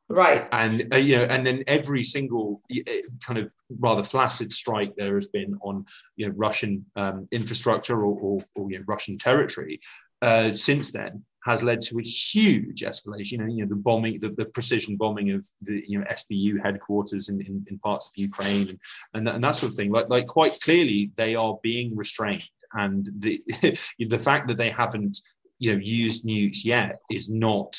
Right. 0.08 0.48
And 0.52 0.94
uh, 0.94 0.98
you 0.98 1.18
know, 1.18 1.24
and 1.24 1.46
then 1.48 1.64
every 1.66 2.04
single 2.04 2.62
uh, 2.72 2.92
kind 3.26 3.40
of 3.40 3.52
rather 3.80 4.04
flaccid 4.04 4.52
strike 4.52 4.96
there 4.96 5.16
has 5.16 5.28
been 5.28 5.58
on 5.62 5.86
you 6.16 6.28
know 6.28 6.34
Russian 6.38 6.86
um, 6.96 7.26
infrastructure 7.32 7.98
or, 8.06 8.16
or, 8.20 8.40
or 8.56 8.72
you 8.72 8.78
know, 8.78 8.86
Russian 8.88 9.18
territory 9.18 9.80
uh, 10.22 10.54
since 10.54 10.92
then 10.92 11.24
has 11.46 11.64
led 11.64 11.82
to 11.82 11.98
a 11.98 12.04
huge 12.04 12.82
escalation. 12.82 13.32
You 13.32 13.38
know, 13.40 13.46
you 13.46 13.62
know 13.64 13.70
the 13.70 13.76
bombing, 13.76 14.20
the, 14.20 14.30
the 14.30 14.46
precision 14.46 14.96
bombing 14.96 15.32
of 15.32 15.44
the 15.64 15.84
you 15.88 15.98
know 15.98 16.06
SBU 16.06 16.64
headquarters 16.64 17.30
in, 17.30 17.42
in, 17.42 17.66
in 17.68 17.80
parts 17.80 18.06
of 18.06 18.12
Ukraine 18.16 18.70
and 18.70 18.80
and 19.16 19.28
that, 19.28 19.36
and 19.36 19.44
that 19.44 19.56
sort 19.56 19.72
of 19.72 19.76
thing. 19.76 19.92
Like 19.92 20.10
like 20.10 20.28
quite 20.28 20.56
clearly, 20.64 21.12
they 21.16 21.34
are 21.34 21.58
being 21.64 21.96
restrained, 21.98 22.48
and 22.74 23.10
the 23.18 23.42
the 24.00 24.20
fact 24.20 24.50
that 24.50 24.58
they 24.58 24.70
haven't 24.70 25.18
you 25.58 25.74
know 25.74 25.80
used 25.82 26.26
nukes 26.26 26.64
yet 26.64 26.96
is 27.10 27.28
not 27.28 27.76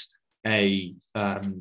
a 0.47 0.95
um, 1.15 1.61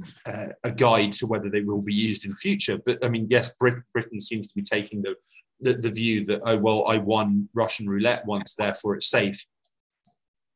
a 0.63 0.71
guide 0.71 1.11
to 1.13 1.27
whether 1.27 1.49
they 1.49 1.61
will 1.61 1.81
be 1.81 1.93
used 1.93 2.25
in 2.25 2.33
future. 2.33 2.77
But 2.85 3.03
I 3.03 3.09
mean, 3.09 3.27
yes, 3.29 3.53
Brit- 3.55 3.83
Britain 3.93 4.21
seems 4.21 4.47
to 4.47 4.55
be 4.55 4.61
taking 4.61 5.01
the, 5.01 5.15
the, 5.59 5.73
the 5.73 5.91
view 5.91 6.25
that 6.25 6.41
oh 6.45 6.57
well, 6.57 6.87
I 6.87 6.97
won 6.97 7.49
Russian 7.53 7.89
roulette 7.89 8.25
once, 8.25 8.53
therefore 8.55 8.95
it's 8.95 9.09
safe. 9.09 9.43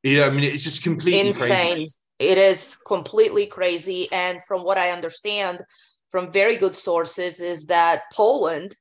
You 0.04 0.20
know, 0.20 0.28
I 0.28 0.30
mean, 0.30 0.44
it's 0.44 0.64
just 0.64 0.84
completely 0.84 1.28
insane. 1.28 1.76
Crazy. 1.76 1.86
It 2.20 2.38
is 2.38 2.78
completely 2.86 3.46
crazy, 3.48 4.12
and 4.12 4.40
from 4.48 4.64
what 4.64 4.78
I 4.78 4.92
understand 4.92 5.64
from 6.10 6.32
very 6.32 6.56
good 6.56 6.76
sources, 6.76 7.40
is 7.40 7.68
that 7.68 8.02
Poland 8.14 8.76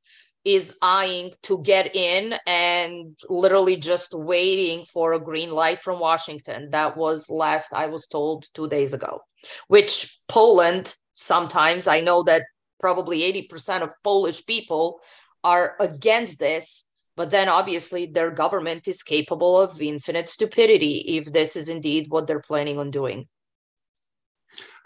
is 0.48 0.74
eyeing 0.80 1.30
to 1.42 1.60
get 1.62 1.94
in 1.94 2.34
and 2.46 3.14
literally 3.28 3.76
just 3.76 4.14
waiting 4.14 4.82
for 4.86 5.12
a 5.12 5.20
green 5.20 5.50
light 5.50 5.78
from 5.78 6.00
Washington. 6.00 6.70
That 6.70 6.96
was 6.96 7.28
last 7.28 7.74
I 7.74 7.86
was 7.86 8.06
told 8.06 8.46
two 8.54 8.66
days 8.66 8.94
ago, 8.94 9.20
which 9.66 10.18
Poland 10.26 10.96
sometimes, 11.12 11.86
I 11.86 12.00
know 12.00 12.22
that 12.22 12.44
probably 12.80 13.20
80% 13.30 13.82
of 13.82 13.92
Polish 14.02 14.46
people 14.46 15.00
are 15.44 15.76
against 15.80 16.38
this. 16.38 16.84
But 17.14 17.28
then 17.28 17.50
obviously 17.50 18.06
their 18.06 18.30
government 18.30 18.88
is 18.88 19.02
capable 19.02 19.60
of 19.60 19.82
infinite 19.82 20.28
stupidity 20.30 21.04
if 21.18 21.30
this 21.30 21.56
is 21.56 21.68
indeed 21.68 22.06
what 22.08 22.26
they're 22.26 22.40
planning 22.40 22.78
on 22.78 22.90
doing. 22.90 23.28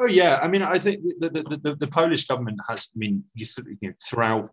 Oh 0.00 0.08
yeah, 0.08 0.40
I 0.42 0.48
mean, 0.48 0.62
I 0.62 0.78
think 0.78 1.02
the 1.20 1.28
the, 1.30 1.58
the, 1.62 1.76
the 1.76 1.86
Polish 1.86 2.24
government 2.24 2.58
has, 2.68 2.88
I 2.96 2.98
mean, 2.98 3.24
you 3.34 3.46
know, 3.82 3.92
throughout 4.02 4.50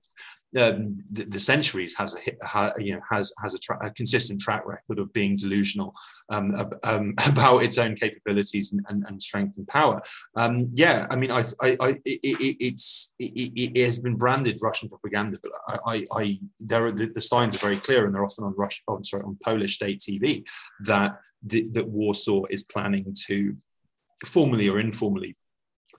um, 0.57 0.97
the, 1.11 1.25
the, 1.29 1.39
centuries 1.39 1.95
has 1.95 2.15
a 2.15 2.73
you 2.79 2.95
know 2.95 3.01
has 3.09 3.31
has 3.41 3.53
a, 3.53 3.59
tra- 3.59 3.85
a, 3.85 3.91
consistent 3.91 4.41
track 4.41 4.65
record 4.65 4.97
of 4.97 5.13
being 5.13 5.35
delusional 5.35 5.93
um, 6.31 6.55
um, 6.83 7.13
about 7.27 7.59
its 7.59 7.77
own 7.77 7.95
capabilities 7.95 8.71
and, 8.71 8.83
and, 8.89 9.05
and 9.07 9.21
strength 9.21 9.57
and 9.57 9.67
power. 9.67 10.01
Um, 10.35 10.67
yeah, 10.73 11.05
I 11.11 11.15
mean, 11.17 11.29
I, 11.29 11.43
I, 11.61 11.77
I 11.79 11.89
it, 12.03 12.19
it, 12.23 12.57
it's 12.59 13.13
it, 13.19 13.51
it, 13.75 13.85
has 13.85 13.99
been 13.99 14.15
branded 14.15 14.57
Russian 14.61 14.89
propaganda, 14.89 15.37
but 15.43 15.51
I, 15.85 16.07
I 16.13 16.39
there 16.59 16.85
are 16.85 16.91
the, 16.91 17.11
the, 17.13 17.21
signs 17.21 17.55
are 17.55 17.59
very 17.59 17.77
clear, 17.77 18.05
and 18.05 18.15
they're 18.15 18.25
often 18.25 18.45
on 18.45 18.55
Russian, 18.57 18.83
oh, 18.87 18.99
sorry, 19.03 19.23
on 19.23 19.37
Polish 19.43 19.75
state 19.75 19.99
TV 19.99 20.47
that 20.85 21.19
the, 21.43 21.67
that 21.73 21.87
Warsaw 21.87 22.45
is 22.49 22.63
planning 22.63 23.13
to 23.27 23.55
formally 24.25 24.67
or 24.67 24.79
informally 24.79 25.35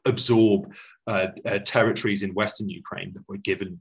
absorb 0.06 0.72
uh, 1.06 1.28
uh, 1.46 1.58
territories 1.60 2.22
in 2.22 2.34
Western 2.34 2.68
Ukraine 2.68 3.12
that 3.14 3.28
were 3.28 3.36
given 3.36 3.80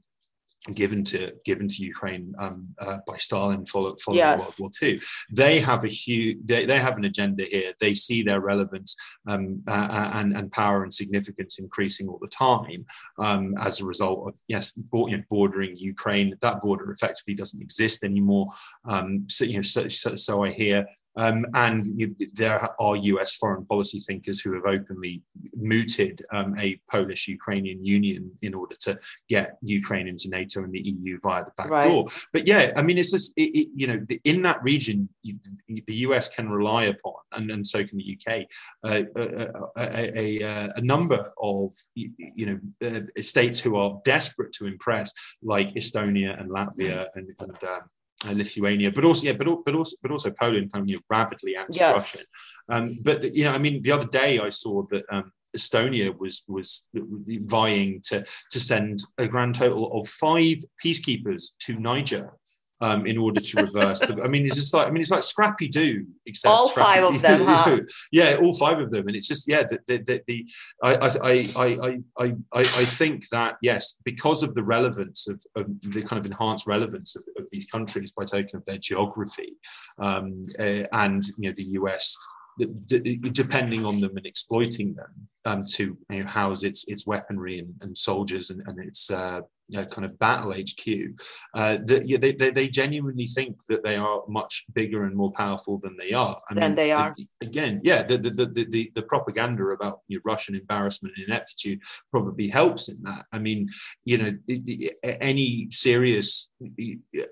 given 0.74 1.02
to 1.02 1.32
given 1.44 1.66
to 1.66 1.82
Ukraine 1.82 2.30
um, 2.38 2.68
uh, 2.78 2.98
by 3.06 3.16
Stalin 3.16 3.64
following, 3.64 3.96
following 3.96 4.18
yes. 4.18 4.60
World 4.60 4.70
War 4.82 4.88
II. 4.88 5.00
They 5.32 5.58
have 5.58 5.84
a 5.84 5.88
huge 5.88 6.38
they, 6.44 6.66
they 6.66 6.78
have 6.78 6.98
an 6.98 7.04
agenda 7.04 7.44
here. 7.44 7.72
They 7.80 7.94
see 7.94 8.22
their 8.22 8.40
relevance 8.40 8.94
um, 9.26 9.62
uh, 9.66 9.88
uh, 9.90 10.10
and, 10.14 10.36
and 10.36 10.52
power 10.52 10.82
and 10.82 10.92
significance 10.92 11.58
increasing 11.58 12.08
all 12.08 12.18
the 12.20 12.28
time 12.28 12.84
um, 13.18 13.54
as 13.58 13.80
a 13.80 13.86
result 13.86 14.28
of 14.28 14.36
yes 14.48 14.72
bordering 15.30 15.76
Ukraine. 15.76 16.36
That 16.42 16.60
border 16.60 16.90
effectively 16.90 17.34
doesn't 17.34 17.62
exist 17.62 18.04
anymore. 18.04 18.46
Um, 18.84 19.24
so 19.28 19.44
you 19.44 19.56
know 19.56 19.62
so, 19.62 19.88
so, 19.88 20.14
so 20.16 20.44
I 20.44 20.50
hear 20.50 20.86
um, 21.20 21.44
and 21.54 22.00
you, 22.00 22.16
there 22.32 22.68
are 22.80 22.96
US 22.96 23.36
foreign 23.36 23.66
policy 23.66 24.00
thinkers 24.00 24.40
who 24.40 24.54
have 24.54 24.64
openly 24.64 25.22
mooted 25.54 26.24
um, 26.32 26.58
a 26.58 26.80
Polish 26.90 27.28
Ukrainian 27.28 27.84
union 27.84 28.30
in 28.40 28.54
order 28.54 28.74
to 28.86 28.98
get 29.28 29.58
Ukraine 29.62 30.08
into 30.08 30.30
NATO 30.30 30.62
and 30.64 30.72
the 30.72 30.80
EU 30.80 31.18
via 31.22 31.44
the 31.44 31.52
back 31.58 31.70
right. 31.70 31.84
door. 31.84 32.06
But 32.32 32.46
yeah, 32.48 32.72
I 32.74 32.82
mean, 32.82 32.96
it's 32.96 33.12
just, 33.12 33.34
it, 33.36 33.50
it, 33.60 33.68
you 33.74 33.86
know, 33.86 33.98
in 34.24 34.40
that 34.42 34.62
region, 34.62 35.08
you, 35.22 35.38
the 35.86 35.94
US 36.06 36.34
can 36.34 36.48
rely 36.48 36.84
upon, 36.84 37.14
and, 37.32 37.50
and 37.50 37.66
so 37.66 37.84
can 37.84 37.98
the 37.98 38.16
UK, 38.16 38.46
uh, 38.88 39.02
a, 39.16 39.48
a, 39.76 40.42
a, 40.42 40.72
a, 40.76 40.80
number 40.80 41.32
of, 41.40 41.72
you 41.94 42.46
know, 42.46 42.58
uh, 42.86 43.22
states 43.22 43.60
who 43.60 43.76
are 43.76 44.00
desperate 44.04 44.52
to 44.54 44.64
impress, 44.64 45.12
like 45.42 45.74
Estonia 45.74 46.40
and 46.40 46.50
Latvia 46.50 47.06
and, 47.14 47.28
and 47.40 47.50
um, 47.50 47.68
uh, 47.68 47.78
Lithuania, 48.26 48.90
but 48.90 49.04
also 49.04 49.26
yeah, 49.26 49.32
but, 49.32 49.46
but 49.64 49.74
also 49.74 49.96
but 50.02 50.10
also 50.10 50.30
Poland, 50.30 50.72
kind 50.72 50.82
of 50.82 50.88
you 50.88 50.96
know, 50.96 51.02
rapidly 51.08 51.56
anti-Russian. 51.56 52.20
Yes. 52.20 52.24
Um, 52.68 52.98
but 53.02 53.24
you 53.34 53.44
know, 53.44 53.52
I 53.52 53.58
mean, 53.58 53.82
the 53.82 53.92
other 53.92 54.06
day 54.06 54.38
I 54.38 54.50
saw 54.50 54.82
that 54.90 55.04
um, 55.10 55.32
Estonia 55.56 56.16
was 56.18 56.44
was 56.48 56.88
vying 56.94 58.00
to 58.08 58.24
to 58.50 58.60
send 58.60 59.00
a 59.18 59.26
grand 59.26 59.54
total 59.54 59.92
of 59.92 60.06
five 60.06 60.58
peacekeepers 60.84 61.52
to 61.60 61.78
Niger 61.78 62.32
um, 62.80 63.06
in 63.06 63.18
order 63.18 63.40
to 63.40 63.56
reverse 63.56 64.00
the. 64.00 64.20
I 64.22 64.28
mean, 64.28 64.44
it's 64.46 64.56
just 64.56 64.72
like 64.72 64.86
I 64.86 64.90
mean, 64.90 65.00
it's 65.00 65.10
like 65.10 65.22
Scrappy 65.22 65.68
Doo, 65.68 66.06
except 66.26 66.52
all 66.52 66.68
Scrappy 66.68 67.00
five 67.00 67.14
of 67.14 67.22
them, 67.22 67.44
huh? 67.44 67.80
Yeah, 68.12 68.38
all 68.40 68.52
five 68.52 68.78
of 68.78 68.90
them, 68.90 69.06
and 69.06 69.16
it's 69.16 69.28
just 69.28 69.48
yeah, 69.48 69.64
the 69.64 69.78
the, 69.86 69.98
the, 69.98 70.22
the 70.26 70.48
I, 70.82 70.94
I, 70.94 71.44
I 71.54 71.98
I 72.18 72.34
I 72.52 72.60
I 72.60 72.62
think 72.62 73.28
that 73.30 73.56
yes, 73.62 73.96
because 74.04 74.42
of 74.42 74.54
the 74.54 74.64
relevance 74.64 75.28
of, 75.28 75.42
of 75.56 75.66
the 75.82 76.02
kind 76.02 76.18
of 76.18 76.26
enhanced 76.26 76.66
relevance 76.66 77.16
of, 77.16 77.24
of, 77.38 77.48
these 77.50 77.66
countries 77.66 78.12
by 78.12 78.24
token 78.24 78.56
of 78.56 78.64
their 78.64 78.78
geography, 78.78 79.56
um, 79.98 80.32
uh, 80.58 80.84
and 80.92 81.24
you 81.38 81.48
know 81.48 81.54
the 81.56 81.70
US 81.80 82.16
depending 83.32 83.84
on 83.84 84.00
them 84.00 84.16
and 84.16 84.26
exploiting 84.26 84.94
them 84.94 85.28
um, 85.44 85.64
to 85.64 85.96
you 86.10 86.20
know, 86.20 86.26
house 86.26 86.62
its 86.62 86.84
its 86.88 87.06
weaponry 87.06 87.58
and, 87.58 87.74
and 87.82 87.96
soldiers 87.96 88.50
and, 88.50 88.62
and 88.66 88.78
its 88.84 89.10
uh, 89.10 89.40
uh, 89.76 89.84
kind 89.86 90.04
of 90.04 90.18
battle 90.18 90.52
HQ, 90.52 90.88
uh, 91.54 91.78
that 91.84 92.02
yeah, 92.06 92.18
they, 92.18 92.32
they, 92.32 92.50
they, 92.50 92.68
genuinely 92.68 93.26
think 93.26 93.64
that 93.68 93.82
they 93.82 93.96
are 93.96 94.22
much 94.28 94.64
bigger 94.72 95.04
and 95.04 95.16
more 95.16 95.32
powerful 95.32 95.78
than 95.78 95.96
they 95.96 96.12
are. 96.12 96.40
I 96.50 96.54
than 96.54 96.62
mean, 96.62 96.74
they 96.74 96.92
are. 96.92 97.14
Again, 97.40 97.80
yeah, 97.82 98.02
the, 98.02 98.18
the, 98.18 98.30
the, 98.30 98.66
the, 98.70 98.92
the 98.94 99.02
propaganda 99.02 99.64
about 99.64 100.00
you 100.08 100.18
know, 100.18 100.22
Russian 100.24 100.54
embarrassment 100.54 101.14
and 101.16 101.26
ineptitude 101.26 101.80
probably 102.10 102.48
helps 102.48 102.88
in 102.88 103.02
that. 103.02 103.26
I 103.32 103.38
mean, 103.38 103.68
you 104.04 104.18
know, 104.18 104.32
any 105.20 105.68
serious 105.70 106.50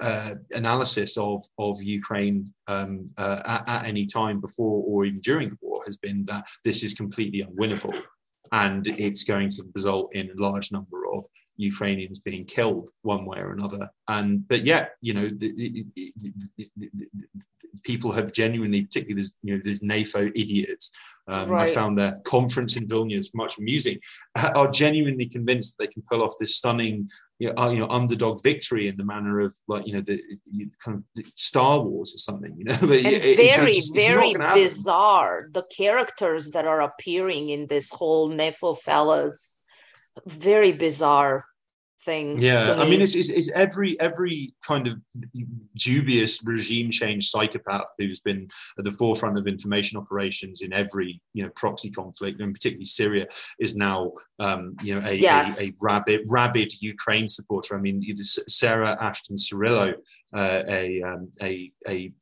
uh, 0.01 0.35
analysis 0.55 1.17
of, 1.17 1.43
of 1.59 1.83
Ukraine 1.83 2.53
um, 2.67 3.09
uh, 3.17 3.41
at, 3.45 3.69
at 3.69 3.87
any 3.87 4.07
time 4.07 4.41
before 4.41 4.83
or 4.87 5.05
even 5.05 5.21
during 5.21 5.51
the 5.51 5.59
war 5.61 5.83
has 5.87 5.97
been 5.97 6.25
that 6.27 6.47
this 6.65 6.83
is 6.83 6.95
completely 6.95 7.45
unwinnable 7.45 8.01
and 8.53 8.87
it's 8.87 9.25
going 9.25 9.49
to 9.51 9.65
result 9.75 10.15
in 10.15 10.31
a 10.31 10.41
large 10.41 10.73
number 10.73 11.07
of 11.13 11.25
Ukrainians 11.57 12.21
being 12.21 12.45
killed 12.45 12.91
one 13.03 13.25
way 13.25 13.39
or 13.39 13.53
another. 13.53 13.91
And 14.09 14.47
but 14.49 14.65
yet, 14.65 14.93
you 15.01 15.15
know, 15.15 15.29
the, 15.29 15.53
the, 15.57 15.87
the, 15.97 17.27
people 17.83 18.13
have 18.13 18.33
genuinely, 18.33 18.83
particularly 18.83 19.15
there's 19.15 19.39
you 19.43 19.55
know 19.55 19.61
there's 19.65 19.81
NAFO 19.81 20.31
idiots. 20.35 20.93
Um, 21.27 21.51
right. 21.51 21.69
I 21.69 21.73
found 21.73 21.99
their 21.99 22.19
conference 22.25 22.77
in 22.77 22.89
Vilnius 22.89 23.35
much 23.35 23.59
amusing. 23.59 23.99
Are 24.37 24.71
genuinely 24.71 25.27
convinced 25.27 25.77
that 25.77 25.85
they 25.85 25.93
can 25.93 26.03
pull 26.11 26.23
off 26.23 26.35
this 26.41 26.57
stunning, 26.57 27.09
you 27.39 27.53
know, 27.53 27.63
uh, 27.63 27.69
you 27.69 27.81
know, 27.81 27.89
underdog 27.91 28.43
victory 28.43 28.89
in 28.89 28.97
the 28.97 29.05
manner 29.05 29.41
of 29.41 29.55
like 29.67 29.87
you 29.87 29.93
know 29.93 30.01
the 30.01 30.21
kind 30.83 30.97
of 30.99 31.25
Star 31.35 31.81
Wars 31.81 32.15
or 32.15 32.19
something. 32.19 32.55
You 32.57 32.65
know, 32.65 32.77
and 32.83 32.91
it, 32.93 33.37
very 33.37 33.75
just, 33.75 33.95
very 33.95 34.35
bizarre 34.55 35.49
the 35.53 35.65
characters 35.65 36.51
that 36.53 36.67
are 36.67 36.81
appearing 36.81 37.51
in 37.51 37.67
this 37.67 37.91
whole 37.93 38.31
NAFO 38.31 38.79
fellas 38.79 39.59
very 40.27 40.73
bizarre 40.73 41.45
thing. 42.03 42.39
Yeah. 42.39 42.75
I 42.79 42.89
mean, 42.89 43.01
it's, 43.01 43.15
it's, 43.15 43.29
it's, 43.29 43.51
every 43.51 43.99
every 44.01 44.55
kind 44.67 44.87
of 44.87 44.99
dubious 45.77 46.45
regime 46.45 46.91
change 46.91 47.29
psychopath 47.29 47.87
who's 47.99 48.21
been 48.21 48.49
at 48.79 48.85
the 48.85 48.93
forefront 48.93 49.39
of 49.39 49.47
information 49.47 49.99
operations 49.99 50.63
in 50.63 50.73
every 50.73 51.21
you 51.35 51.45
know 51.45 51.51
proxy 51.57 51.91
conflict, 51.91 52.41
and 52.41 52.55
particularly 52.55 52.85
Syria, 52.85 53.27
is 53.59 53.77
now 53.77 54.13
um, 54.39 54.73
you 54.83 54.95
know 54.95 55.07
a, 55.07 55.15
yes. 55.15 55.61
a, 55.61 55.65
a, 55.65 55.73
rabid 55.81 56.21
rabid 56.29 56.73
Ukraine 56.81 57.29
supporter. 57.29 57.77
I 57.77 57.81
mean, 57.81 58.03
Sarah 58.23 58.97
Ashton 59.01 59.37
Cirillo, 59.37 59.95
uh, 60.35 60.63
a, 60.69 61.03
um, 61.03 61.31
a 61.43 61.73
a 61.89 62.13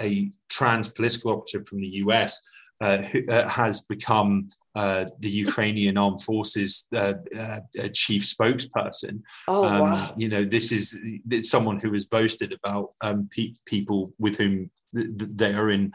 a 0.00 0.30
trans 0.48 0.88
political 0.88 1.32
operative 1.32 1.66
from 1.66 1.80
the 1.80 1.88
US. 2.04 2.42
Uh, 2.82 3.02
who, 3.02 3.20
uh, 3.28 3.46
has 3.46 3.82
become 3.82 4.48
uh, 4.76 5.04
the 5.18 5.28
Ukrainian 5.28 5.98
armed 5.98 6.22
forces 6.22 6.86
uh, 6.94 7.14
uh, 7.38 7.60
chief 7.92 8.22
spokesperson. 8.22 9.20
Oh, 9.48 9.64
um, 9.64 9.80
wow. 9.80 10.14
You 10.16 10.28
know, 10.28 10.44
this 10.44 10.70
is 10.72 11.00
someone 11.42 11.80
who 11.80 11.92
has 11.92 12.06
boasted 12.06 12.52
about 12.52 12.90
um, 13.00 13.28
pe- 13.30 13.54
people 13.66 14.12
with 14.18 14.36
whom 14.36 14.70
they 14.92 15.54
are 15.54 15.70
in 15.70 15.92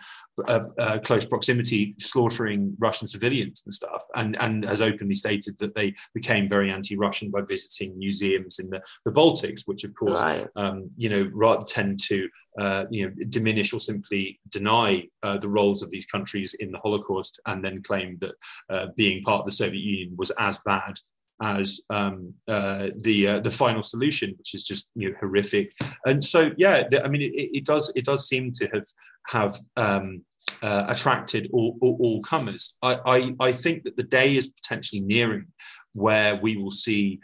uh, 0.48 0.62
uh, 0.78 1.00
close 1.00 1.26
proximity, 1.26 1.96
slaughtering 2.00 2.76
Russian 2.80 3.08
civilians 3.08 3.62
and 3.66 3.74
stuff, 3.74 4.04
and 4.16 4.38
and 4.40 4.66
has 4.66 4.82
openly 4.82 5.16
stated 5.16 5.58
that 5.60 5.76
they 5.76 5.94
became 6.14 6.50
very 6.50 6.72
anti-Russian 6.72 7.32
by 7.32 7.42
visiting 7.48 7.98
museums 7.98 8.60
in 8.60 8.70
the, 8.70 8.82
the 9.04 9.12
Baltics, 9.12 9.64
which 9.66 9.84
of 9.84 9.94
course, 9.96 10.22
right. 10.22 10.48
um, 10.56 10.90
you 10.98 11.10
know, 11.10 11.30
rather 11.34 11.66
tend 11.66 12.00
to 12.06 12.28
uh, 12.60 12.86
you 12.90 13.06
know 13.06 13.14
diminish 13.30 13.74
or 13.74 13.80
simply 13.80 14.40
deny 14.50 15.04
uh, 15.24 15.38
the 15.38 15.50
roles 15.50 15.82
of 15.82 15.92
these 15.92 16.06
countries 16.06 16.54
in 16.60 16.72
the 16.72 16.80
Holocaust, 16.80 17.40
and 17.48 17.64
then 17.64 17.84
claim 17.84 18.18
that 18.20 18.36
uh, 18.70 18.88
being 18.96 19.24
part 19.24 19.42
of 19.42 19.46
the 19.46 19.52
Soviet 19.52 19.82
Union 19.82 20.16
was 20.18 20.32
as 20.40 20.60
bad 20.66 20.96
as 21.42 21.82
um, 21.90 22.34
uh, 22.48 22.90
the 23.02 23.28
uh, 23.28 23.40
the 23.40 23.52
final 23.52 23.84
solution, 23.84 24.34
which 24.38 24.54
is 24.54 24.64
just 24.64 24.90
you 24.96 25.10
know 25.10 25.16
horrific. 25.20 25.74
And 26.06 26.24
so 26.24 26.52
yeah, 26.58 26.84
the, 26.90 27.04
I 27.04 27.08
mean 27.08 27.22
it, 27.22 27.34
it, 27.34 27.66
does 27.66 27.92
it 27.96 28.06
does 28.06 28.28
seem 28.28 28.52
to 28.54 28.68
have 28.74 28.86
have 29.28 29.56
um, 29.76 30.24
uh, 30.62 30.86
attracted 30.88 31.50
all, 31.52 31.78
all, 31.82 31.98
all 32.00 32.22
comers. 32.22 32.78
I, 32.82 33.00
I, 33.06 33.36
I 33.40 33.52
think 33.52 33.84
that 33.84 33.98
the 33.98 34.04
day 34.04 34.36
is 34.36 34.48
potentially 34.48 35.02
nearing 35.02 35.48
where 35.94 36.36
we 36.36 36.58
will 36.58 36.72
see 36.72 37.20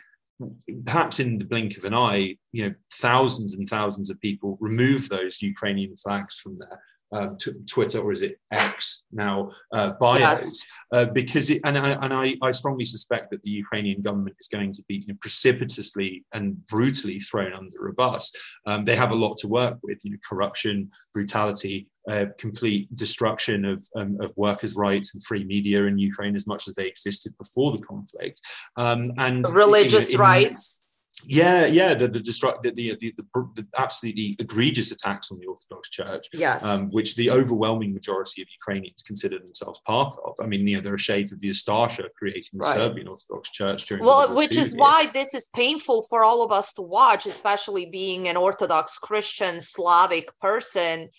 perhaps 0.85 1.19
in 1.19 1.37
the 1.37 1.45
blink 1.45 1.77
of 1.77 1.85
an 1.85 1.93
eye, 1.93 2.35
you 2.51 2.67
know, 2.67 2.73
thousands 2.93 3.53
and 3.53 3.67
thousands 3.69 4.09
of 4.09 4.19
people 4.19 4.57
remove 4.59 5.09
those 5.09 5.41
Ukrainian 5.41 5.95
flags 5.97 6.39
from 6.39 6.57
their 6.57 6.81
um, 7.11 7.37
t- 7.37 7.51
Twitter 7.69 7.99
or 7.99 8.11
is 8.11 8.21
it 8.21 8.39
X 8.51 9.05
now 9.11 9.49
uh, 9.73 9.91
bios 9.99 10.19
yes. 10.19 10.65
uh, 10.93 11.05
because 11.05 11.49
it 11.49 11.61
and, 11.65 11.77
I, 11.77 11.91
and 12.01 12.13
I, 12.13 12.35
I, 12.41 12.51
strongly 12.51 12.85
suspect 12.85 13.31
that 13.31 13.41
the 13.43 13.49
Ukrainian 13.49 14.01
government 14.01 14.35
is 14.39 14.47
going 14.47 14.71
to 14.73 14.83
be 14.87 14.95
you 14.95 15.07
know, 15.07 15.17
precipitously 15.19 16.23
and 16.33 16.65
brutally 16.67 17.19
thrown 17.19 17.53
under 17.53 17.87
a 17.87 17.93
bus. 17.93 18.31
Um, 18.65 18.85
they 18.85 18.95
have 18.95 19.11
a 19.11 19.15
lot 19.15 19.37
to 19.39 19.47
work 19.47 19.77
with, 19.83 19.99
you 20.03 20.11
know, 20.11 20.17
corruption, 20.27 20.89
brutality, 21.13 21.87
uh, 22.09 22.27
complete 22.37 22.93
destruction 22.95 23.65
of, 23.65 23.81
um, 23.95 24.17
of 24.21 24.33
workers' 24.37 24.75
rights 24.75 25.13
and 25.13 25.23
free 25.23 25.43
media 25.43 25.83
in 25.83 25.97
Ukraine 25.97 26.35
as 26.35 26.47
much 26.47 26.67
as 26.67 26.75
they 26.75 26.87
existed 26.87 27.33
before 27.37 27.71
the 27.71 27.81
conflict, 27.81 28.39
um, 28.77 29.11
and 29.17 29.45
religious 29.53 30.11
you 30.11 30.17
know, 30.17 30.23
in, 30.23 30.29
rights 30.29 30.83
yeah, 31.25 31.65
yeah, 31.65 31.93
the 31.93 32.07
the, 32.07 32.19
destruct, 32.19 32.61
the, 32.61 32.71
the, 32.71 32.95
the, 32.99 33.13
the, 33.55 33.67
absolutely 33.77 34.35
egregious 34.39 34.91
attacks 34.91 35.31
on 35.31 35.39
the 35.39 35.45
Orthodox 35.45 35.89
Church, 35.89 36.27
yes. 36.33 36.63
um, 36.63 36.89
which 36.91 37.15
the 37.15 37.29
overwhelming 37.29 37.93
majority 37.93 38.41
of 38.41 38.47
Ukrainians 38.51 39.01
consider 39.01 39.39
themselves 39.39 39.79
part 39.85 40.13
of. 40.25 40.35
I 40.41 40.45
mean, 40.45 40.67
you 40.67 40.77
know, 40.77 40.81
there 40.81 40.93
are 40.93 40.99
shades 40.99 41.31
of 41.31 41.39
the 41.39 41.49
Ustasha 41.49 42.05
creating 42.17 42.41
the 42.53 42.59
right. 42.59 42.75
Serbian 42.75 43.07
Orthodox 43.07 43.51
Church 43.51 43.85
during 43.85 44.03
well, 44.03 44.35
which 44.35 44.57
is 44.57 44.77
why 44.77 45.07
this 45.13 45.33
is 45.33 45.49
painful 45.53 46.05
for 46.09 46.23
all 46.23 46.43
of 46.43 46.51
us 46.51 46.73
to 46.73 46.81
watch, 46.81 47.25
especially 47.25 47.85
being 47.85 48.27
an 48.27 48.37
Orthodox 48.37 48.97
Christian 48.97 49.61
Slavic 49.61 50.29
person. 50.39 51.09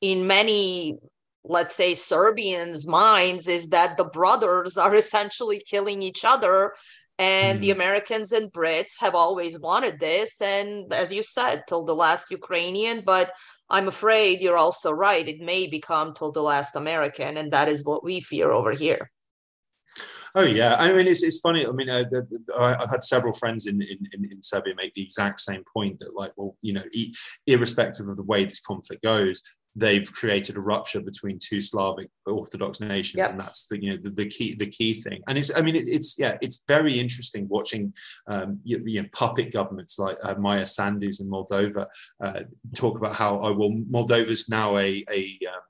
In 0.00 0.26
many 0.26 0.98
let's 1.44 1.74
say 1.74 1.94
Serbians' 1.94 2.86
minds 2.86 3.48
is 3.48 3.70
that 3.70 3.96
the 3.96 4.04
brothers 4.04 4.76
are 4.76 4.94
essentially 5.02 5.62
killing 5.66 6.02
each 6.02 6.24
other 6.24 6.72
and 7.22 7.58
mm. 7.58 7.62
the 7.62 7.70
Americans 7.70 8.32
and 8.32 8.52
Brits 8.52 8.94
have 8.98 9.14
always 9.14 9.60
wanted 9.60 10.00
this. 10.00 10.40
And 10.40 10.92
as 10.92 11.12
you 11.12 11.22
said, 11.22 11.62
till 11.68 11.84
the 11.84 11.94
last 11.94 12.30
Ukrainian, 12.30 13.02
but 13.06 13.30
I'm 13.70 13.86
afraid 13.86 14.42
you're 14.42 14.64
also 14.66 14.90
right. 14.90 15.26
It 15.28 15.40
may 15.40 15.68
become 15.68 16.14
till 16.14 16.32
the 16.32 16.42
last 16.42 16.74
American. 16.74 17.36
And 17.36 17.52
that 17.52 17.68
is 17.68 17.84
what 17.84 18.02
we 18.02 18.20
fear 18.20 18.50
over 18.50 18.72
here. 18.72 19.10
Oh 20.34 20.48
yeah, 20.60 20.76
I 20.78 20.94
mean 20.94 21.06
it's, 21.06 21.22
it's 21.22 21.40
funny. 21.40 21.66
I 21.66 21.72
mean, 21.72 21.90
uh, 21.90 22.04
the, 22.10 22.26
the, 22.30 22.58
I've 22.58 22.90
had 22.90 23.04
several 23.04 23.34
friends 23.34 23.66
in, 23.66 23.82
in, 23.82 24.00
in 24.32 24.42
Serbia 24.42 24.74
make 24.74 24.94
the 24.94 25.02
exact 25.02 25.38
same 25.40 25.62
point 25.76 25.98
that 25.98 26.14
like, 26.14 26.32
well, 26.38 26.56
you 26.62 26.72
know, 26.72 26.84
irrespective 27.46 28.08
of 28.08 28.16
the 28.16 28.22
way 28.32 28.44
this 28.44 28.60
conflict 28.60 29.02
goes, 29.02 29.42
they've 29.74 30.12
created 30.12 30.56
a 30.56 30.60
rupture 30.60 31.00
between 31.00 31.38
two 31.38 31.60
Slavic 31.60 32.08
Orthodox 32.26 32.80
nations, 32.80 33.18
yep. 33.18 33.30
and 33.30 33.40
that's 33.40 33.66
the 33.66 33.82
you 33.82 33.90
know 33.90 33.96
the, 33.96 34.10
the, 34.10 34.26
key 34.26 34.54
the 34.54 34.66
key 34.66 34.94
thing. 34.94 35.22
And 35.28 35.38
it's 35.38 35.56
I 35.56 35.62
mean 35.62 35.76
it, 35.76 35.86
it's 35.86 36.18
yeah 36.18 36.36
it's 36.40 36.62
very 36.68 36.98
interesting 36.98 37.48
watching 37.48 37.92
um, 38.28 38.60
you, 38.64 38.82
you 38.84 39.02
know 39.02 39.08
puppet 39.12 39.52
governments 39.52 39.98
like 39.98 40.18
uh, 40.22 40.34
Maia 40.38 40.66
Sandu's 40.66 41.20
in 41.20 41.30
Moldova 41.30 41.86
uh, 42.22 42.40
talk 42.74 42.98
about 42.98 43.14
how 43.14 43.38
oh 43.40 43.52
well 43.52 43.70
Moldova's 43.90 44.48
now 44.48 44.76
a 44.78 45.04
a 45.10 45.38
um, 45.48 45.60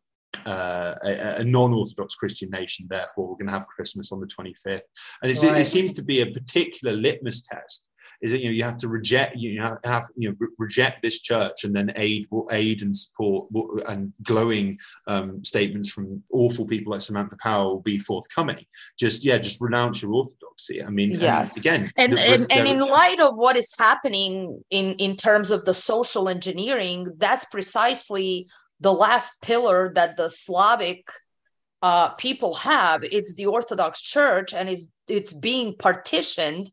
uh, 0.45 0.95
a, 1.05 1.41
a, 1.41 1.45
non-Orthodox 1.45 2.17
Christian 2.17 2.51
nation. 2.51 2.87
Therefore, 2.89 3.29
we're 3.29 3.37
going 3.37 3.47
to 3.47 3.53
have 3.53 3.67
Christmas 3.69 4.11
on 4.11 4.19
the 4.19 4.27
25th, 4.27 4.81
and 5.23 5.31
right. 5.31 5.61
it 5.61 5.67
seems 5.67 5.93
to 5.93 6.03
be 6.03 6.23
a 6.23 6.27
particular 6.33 6.97
litmus 6.97 7.43
test 7.43 7.85
is 8.23 8.31
that 8.31 8.41
you 8.41 8.47
know 8.47 8.53
you 8.53 8.63
have 8.63 8.77
to 8.77 8.89
reject 8.89 9.37
you 9.37 9.61
have, 9.61 9.79
have 9.85 10.09
you 10.17 10.31
know 10.31 10.37
re- 10.39 10.49
reject 10.59 11.03
this 11.03 11.21
church 11.21 11.65
and 11.65 11.75
then 11.75 11.93
aid 11.97 12.27
aid 12.51 12.83
and 12.83 12.97
support 12.97 13.43
and 13.89 14.15
glowing 14.23 14.79
um, 15.09 15.45
statements 15.45 15.93
from 15.93 16.23
awful 16.33 16.67
people 16.67 16.93
like 16.93 17.03
Samantha 17.03 17.37
Power 17.43 17.65
will 17.65 17.83
be 17.83 17.99
forthcoming. 17.99 18.65
Just 18.99 19.25
yeah, 19.25 19.39
just 19.39 19.61
renounce 19.61 20.03
your 20.03 20.13
orthodoxy. 20.13 20.83
I 20.83 20.89
mean, 20.89 21.11
yes, 21.11 21.57
and 21.57 21.67
again, 21.67 21.93
and 21.97 22.13
the, 22.13 22.21
and, 22.21 22.47
and 22.51 22.69
in 22.69 22.81
light 22.81 23.21
of 23.21 23.37
what 23.37 23.57
is 23.57 23.75
happening 23.79 24.63
in 24.71 24.95
in 24.95 25.17
terms 25.17 25.51
of 25.51 25.65
the 25.65 25.75
social 25.75 26.29
engineering, 26.29 27.09
that's 27.19 27.45
precisely 27.47 28.47
the 28.81 28.93
last 28.93 29.43
pillar 29.43 29.93
that 29.95 30.17
the 30.17 30.29
Slavic 30.29 31.09
uh, 31.83 32.11
people 32.15 32.55
have. 32.55 33.03
It's 33.03 33.35
the 33.35 33.47
Orthodox 33.47 34.01
Church, 34.01 34.55
and 34.55 34.69
it's 34.69 34.87
it's 35.09 35.33
being 35.33 35.75
partitioned 35.77 36.71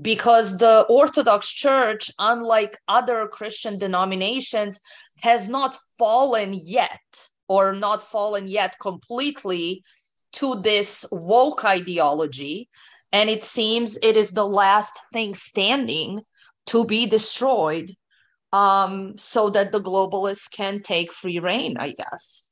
because 0.00 0.58
the 0.58 0.86
Orthodox 0.88 1.52
Church, 1.52 2.10
unlike 2.18 2.78
other 2.88 3.28
Christian 3.28 3.78
denominations, 3.78 4.80
has 5.20 5.48
not 5.48 5.76
fallen 5.98 6.54
yet 6.54 7.28
or 7.48 7.74
not 7.74 8.02
fallen 8.02 8.48
yet 8.48 8.76
completely 8.80 9.82
to 10.32 10.56
this 10.60 11.04
woke 11.12 11.64
ideology. 11.64 12.68
And 13.12 13.28
it 13.28 13.44
seems 13.44 13.98
it 14.02 14.16
is 14.16 14.32
the 14.32 14.46
last 14.46 14.98
thing 15.12 15.34
standing 15.34 16.20
to 16.66 16.84
be 16.86 17.06
destroyed 17.06 17.90
um, 18.52 19.18
so 19.18 19.50
that 19.50 19.72
the 19.72 19.80
globalists 19.80 20.50
can 20.50 20.82
take 20.82 21.12
free 21.12 21.38
reign, 21.38 21.76
I 21.78 21.92
guess. 21.92 22.44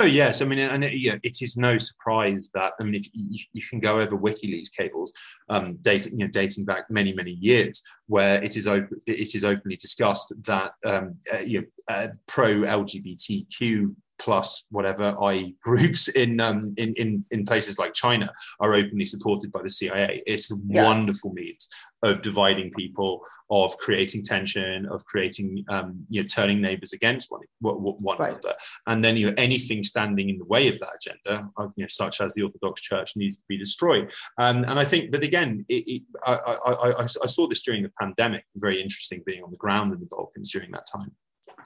Oh 0.00 0.04
yes, 0.04 0.42
I 0.42 0.44
mean, 0.44 0.60
and 0.60 0.84
it, 0.84 0.92
yeah, 0.96 1.16
it 1.24 1.42
is 1.42 1.56
no 1.56 1.76
surprise 1.78 2.50
that 2.54 2.72
I 2.80 2.84
mean, 2.84 2.94
if 2.94 3.06
you, 3.12 3.40
you 3.52 3.62
can 3.68 3.80
go 3.80 4.00
over 4.00 4.16
WikiLeaks 4.16 4.72
cables, 4.76 5.12
um, 5.50 5.76
dating 5.80 6.12
you 6.12 6.24
know 6.24 6.30
dating 6.30 6.66
back 6.66 6.84
many 6.88 7.12
many 7.12 7.32
years, 7.32 7.82
where 8.06 8.42
it 8.42 8.56
is 8.56 8.68
open, 8.68 9.00
it 9.08 9.34
is 9.34 9.44
openly 9.44 9.76
discussed 9.76 10.32
that 10.44 10.70
um, 10.84 11.16
uh, 11.34 11.40
you 11.40 11.60
know 11.60 11.66
uh, 11.88 12.08
pro 12.28 12.62
LGBTQ 12.62 13.94
plus 14.18 14.64
whatever 14.70 15.14
I 15.20 15.54
groups 15.62 16.08
in, 16.08 16.40
um, 16.40 16.74
in 16.76 16.94
in 16.96 17.24
in 17.30 17.44
places 17.44 17.78
like 17.78 17.92
China 17.94 18.28
are 18.60 18.74
openly 18.74 19.04
supported 19.04 19.52
by 19.52 19.62
the 19.62 19.70
CIA. 19.70 20.20
It's 20.26 20.52
yeah. 20.68 20.84
wonderful 20.84 21.32
means 21.32 21.68
of 22.02 22.22
dividing 22.22 22.70
people, 22.72 23.20
of 23.50 23.76
creating 23.78 24.22
tension, 24.22 24.86
of 24.86 25.04
creating 25.04 25.64
um, 25.68 25.94
you 26.08 26.22
know 26.22 26.28
turning 26.28 26.60
neighbors 26.60 26.92
against 26.92 27.30
one 27.30 27.42
one 27.60 28.18
right. 28.18 28.30
another, 28.32 28.54
and 28.86 29.04
then 29.04 29.16
you 29.16 29.28
know 29.28 29.34
anything 29.36 29.82
standing 29.82 30.28
in 30.28 30.38
the 30.38 30.44
way 30.44 30.68
of 30.68 30.78
that 30.80 30.90
agenda, 30.96 31.48
uh, 31.56 31.68
you 31.76 31.84
know, 31.84 31.88
such 31.88 32.20
as 32.20 32.34
the 32.34 32.42
Orthodox 32.42 32.80
Church, 32.80 33.16
needs 33.16 33.36
to 33.38 33.44
be 33.48 33.58
destroyed. 33.58 34.12
Um, 34.38 34.64
and 34.64 34.78
I 34.78 34.84
think 34.84 35.12
that 35.12 35.22
again, 35.22 35.64
it, 35.68 35.84
it, 35.86 36.02
I, 36.24 36.34
I, 36.34 36.72
I, 36.72 37.02
I 37.02 37.26
saw 37.26 37.48
this 37.48 37.62
during 37.62 37.82
the 37.82 37.92
pandemic. 38.00 38.44
Very 38.56 38.80
interesting 38.80 39.22
being 39.26 39.42
on 39.42 39.50
the 39.50 39.56
ground 39.56 39.92
in 39.92 40.00
the 40.00 40.06
Balkans 40.06 40.52
during 40.52 40.70
that 40.72 40.86
time 40.92 41.12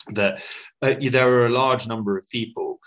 that 0.09 0.43
uh, 0.83 0.95
there 1.11 1.33
are 1.33 1.47
a 1.47 1.51
large 1.51 1.87
number 1.87 2.17
of 2.17 2.29
people 2.31 2.79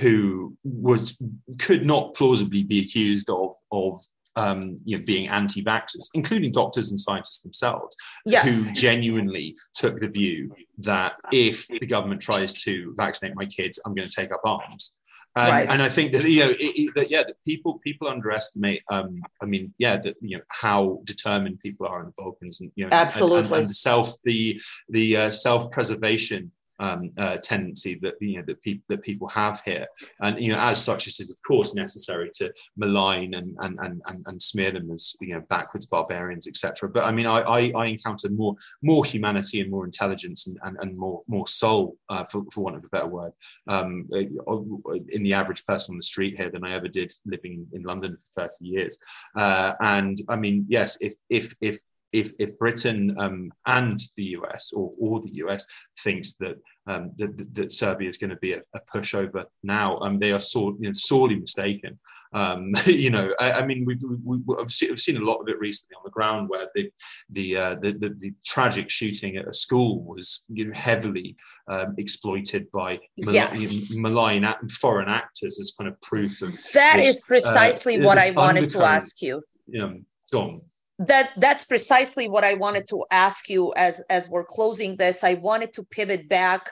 who 0.00 0.56
was 0.64 1.20
could 1.58 1.84
not 1.84 2.14
plausibly 2.14 2.64
be 2.64 2.80
accused 2.80 3.28
of 3.30 3.54
of 3.70 3.94
um, 4.36 4.76
you 4.84 4.98
know, 4.98 5.04
being 5.04 5.28
anti-vaxxers, 5.28 6.08
including 6.14 6.52
doctors 6.52 6.90
and 6.90 6.98
scientists 6.98 7.40
themselves, 7.40 7.96
yes. 8.26 8.44
who 8.44 8.72
genuinely 8.72 9.56
took 9.74 10.00
the 10.00 10.08
view 10.08 10.52
that 10.78 11.14
if 11.32 11.68
the 11.68 11.86
government 11.86 12.20
tries 12.20 12.62
to 12.64 12.92
vaccinate 12.96 13.36
my 13.36 13.46
kids, 13.46 13.80
I'm 13.86 13.94
going 13.94 14.08
to 14.08 14.12
take 14.12 14.32
up 14.32 14.40
arms. 14.44 14.92
Um, 15.36 15.50
right. 15.50 15.68
And 15.68 15.82
I 15.82 15.88
think 15.88 16.12
that 16.12 16.28
you 16.28 16.40
know 16.40 16.50
it, 16.50 16.56
it, 16.60 16.94
that 16.94 17.10
yeah, 17.10 17.24
that 17.26 17.34
people 17.44 17.80
people 17.82 18.06
underestimate. 18.06 18.82
Um, 18.88 19.20
I 19.42 19.46
mean, 19.46 19.74
yeah, 19.78 19.96
that 19.96 20.16
you 20.20 20.36
know 20.36 20.44
how 20.48 21.00
determined 21.04 21.58
people 21.58 21.86
are 21.86 22.00
in 22.00 22.06
the 22.06 22.12
Balkans, 22.16 22.60
and 22.60 22.70
you 22.76 22.84
know, 22.84 22.90
absolutely, 22.92 23.38
and, 23.38 23.46
and, 23.46 23.62
and 23.62 23.70
the 23.70 23.74
self 23.74 24.20
the 24.22 24.60
the 24.90 25.16
uh, 25.16 25.30
self 25.30 25.72
preservation 25.72 26.52
um, 26.80 27.10
uh, 27.18 27.36
tendency 27.38 27.98
that 28.02 28.14
you 28.20 28.38
know 28.38 28.44
that 28.46 28.62
people 28.62 28.84
that 28.88 29.02
people 29.02 29.28
have 29.28 29.60
here, 29.64 29.86
and 30.20 30.40
you 30.40 30.52
know 30.52 30.58
as 30.58 30.82
such 30.82 31.06
it 31.06 31.20
is 31.20 31.30
of 31.30 31.36
course 31.46 31.74
necessary 31.74 32.30
to 32.34 32.52
malign 32.76 33.34
and 33.34 33.56
and 33.60 33.78
and, 33.80 34.02
and, 34.26 34.42
smear 34.42 34.70
them 34.70 34.90
as 34.90 35.14
you 35.20 35.34
know 35.34 35.40
backwards 35.48 35.86
barbarians, 35.86 36.46
etc. 36.46 36.88
But 36.88 37.04
I 37.04 37.12
mean 37.12 37.26
I, 37.26 37.40
I, 37.40 37.72
I 37.76 37.86
encounter 37.86 38.28
more 38.30 38.54
more 38.82 39.04
humanity 39.04 39.60
and 39.60 39.70
more 39.70 39.84
intelligence 39.84 40.46
and, 40.46 40.58
and, 40.62 40.76
and 40.80 40.96
more 40.96 41.22
more 41.28 41.46
soul 41.46 41.96
uh, 42.08 42.24
for, 42.24 42.44
for 42.52 42.64
want 42.64 42.76
of 42.76 42.84
a 42.84 42.88
better 42.88 43.06
word 43.06 43.32
um, 43.68 44.08
in 44.12 45.22
the 45.22 45.34
average 45.34 45.64
person 45.66 45.94
on 45.94 45.98
the 45.98 46.02
street 46.02 46.36
here 46.36 46.50
than 46.50 46.64
I 46.64 46.74
ever 46.74 46.88
did 46.88 47.12
living 47.26 47.66
in 47.72 47.82
London 47.82 48.16
for 48.16 48.42
30 48.42 48.64
years. 48.64 48.98
Uh, 49.36 49.72
and 49.80 50.20
I 50.28 50.36
mean 50.36 50.66
yes 50.68 50.98
if 51.00 51.14
if 51.30 51.54
if 51.60 51.78
if, 52.14 52.32
if 52.38 52.56
Britain 52.58 53.14
um, 53.18 53.52
and 53.66 54.00
the 54.16 54.36
US 54.38 54.72
or, 54.72 54.92
or 54.98 55.20
the 55.20 55.34
US 55.44 55.66
thinks 55.98 56.34
that 56.34 56.56
um, 56.86 57.12
that, 57.16 57.54
that, 57.54 57.72
Serbia 57.72 58.08
is 58.10 58.18
going 58.18 58.30
to 58.30 58.36
be 58.36 58.52
a, 58.52 58.60
a 58.74 58.80
pushover 58.94 59.44
now, 59.62 59.96
um, 60.00 60.18
they 60.18 60.32
are 60.32 60.40
sore, 60.40 60.74
you 60.78 60.88
know, 60.88 60.92
sorely 60.92 61.36
mistaken. 61.36 61.98
Um, 62.34 62.72
you 62.86 63.10
know, 63.10 63.34
I, 63.40 63.52
I 63.52 63.66
mean, 63.66 63.86
we've, 63.86 64.02
we, 64.22 64.38
have 64.58 64.70
seen, 64.70 64.94
seen, 64.98 65.16
a 65.16 65.24
lot 65.24 65.38
of 65.38 65.48
it 65.48 65.58
recently 65.58 65.96
on 65.96 66.02
the 66.04 66.10
ground 66.10 66.50
where 66.50 66.68
the 66.74 66.90
the, 67.30 67.56
uh, 67.56 67.74
the, 67.80 67.92
the, 67.92 68.14
the, 68.18 68.34
tragic 68.44 68.90
shooting 68.90 69.36
at 69.36 69.48
a 69.48 69.52
school 69.52 70.04
was 70.04 70.44
you 70.48 70.66
know, 70.66 70.72
heavily 70.74 71.34
um, 71.68 71.94
exploited 71.96 72.70
by 72.70 73.00
yes. 73.16 73.94
malign 73.96 74.44
foreign 74.70 75.08
actors 75.08 75.58
as 75.58 75.74
kind 75.76 75.88
of 75.88 75.98
proof 76.02 76.42
of 76.42 76.54
that 76.74 76.96
this, 76.96 77.16
is 77.16 77.22
precisely 77.22 77.98
uh, 77.98 78.04
what 78.04 78.18
I 78.18 78.30
wanted 78.32 78.68
to 78.70 78.82
ask 78.84 79.22
you. 79.22 79.42
You 79.66 79.80
know, 79.80 80.00
go 80.30 80.42
on 80.42 80.60
that 80.98 81.32
that's 81.36 81.64
precisely 81.64 82.28
what 82.28 82.44
i 82.44 82.54
wanted 82.54 82.86
to 82.88 83.04
ask 83.10 83.48
you 83.48 83.72
as 83.76 84.02
as 84.10 84.28
we're 84.28 84.44
closing 84.44 84.96
this. 84.96 85.24
I 85.24 85.34
wanted 85.34 85.72
to 85.74 85.84
pivot 85.84 86.28
back 86.28 86.70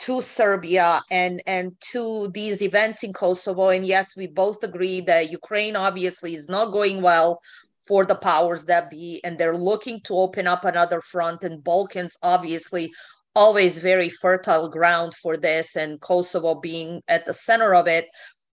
to 0.00 0.20
serbia 0.20 1.00
and 1.10 1.40
and 1.46 1.72
to 1.92 2.28
these 2.34 2.62
events 2.62 3.04
in 3.04 3.12
kosovo. 3.12 3.68
And 3.68 3.86
yes 3.86 4.16
we 4.16 4.26
both 4.26 4.62
agree 4.64 5.00
that 5.02 5.30
ukraine 5.30 5.76
obviously 5.76 6.34
is 6.34 6.48
not 6.48 6.72
going 6.72 7.00
well 7.00 7.40
for 7.86 8.04
the 8.04 8.16
powers 8.16 8.64
that 8.66 8.90
be 8.90 9.20
and 9.22 9.38
they're 9.38 9.56
looking 9.56 10.00
to 10.00 10.14
open 10.14 10.46
up 10.48 10.64
another 10.64 11.00
front. 11.00 11.44
And 11.44 11.62
balkans 11.62 12.16
obviously 12.22 12.92
always 13.36 13.78
very 13.78 14.08
fertile 14.08 14.68
ground 14.68 15.12
for 15.14 15.36
this 15.36 15.76
and 15.76 16.00
kosovo 16.00 16.54
being 16.54 17.02
at 17.08 17.24
the 17.24 17.34
center 17.34 17.74
of 17.74 17.86
it 17.86 18.06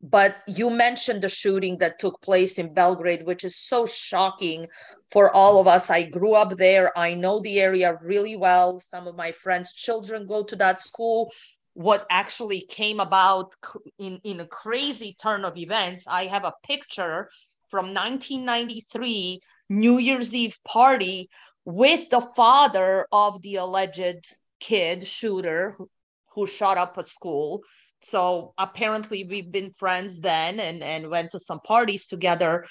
but 0.00 0.36
you 0.46 0.70
mentioned 0.70 1.22
the 1.22 1.28
shooting 1.28 1.78
that 1.78 1.98
took 1.98 2.20
place 2.22 2.58
in 2.58 2.72
Belgrade, 2.72 3.26
which 3.26 3.42
is 3.42 3.56
so 3.56 3.84
shocking 3.84 4.68
for 5.10 5.34
all 5.34 5.60
of 5.60 5.66
us. 5.66 5.90
I 5.90 6.04
grew 6.04 6.34
up 6.34 6.56
there. 6.56 6.96
I 6.96 7.14
know 7.14 7.40
the 7.40 7.60
area 7.60 7.98
really 8.02 8.36
well. 8.36 8.78
Some 8.78 9.08
of 9.08 9.16
my 9.16 9.32
friends' 9.32 9.72
children 9.72 10.26
go 10.26 10.44
to 10.44 10.56
that 10.56 10.80
school. 10.80 11.32
What 11.74 12.06
actually 12.10 12.60
came 12.60 13.00
about 13.00 13.54
in, 13.98 14.20
in 14.22 14.40
a 14.40 14.46
crazy 14.46 15.16
turn 15.20 15.44
of 15.44 15.56
events, 15.56 16.06
I 16.06 16.26
have 16.26 16.44
a 16.44 16.54
picture 16.64 17.28
from 17.68 17.86
1993 17.86 19.40
New 19.70 19.98
Year's 19.98 20.34
Eve 20.34 20.58
party 20.64 21.28
with 21.64 22.08
the 22.10 22.22
father 22.34 23.06
of 23.12 23.42
the 23.42 23.56
alleged 23.56 24.26
kid 24.60 25.06
shooter 25.06 25.74
who, 25.76 25.90
who 26.34 26.46
shot 26.46 26.78
up 26.78 26.96
a 26.98 27.04
school 27.04 27.62
so 28.00 28.54
apparently 28.58 29.24
we've 29.24 29.50
been 29.50 29.72
friends 29.72 30.20
then 30.20 30.60
and 30.60 30.82
and 30.82 31.10
went 31.10 31.32
to 31.32 31.38
some 31.38 31.60
parties 31.60 32.06
together. 32.06 32.64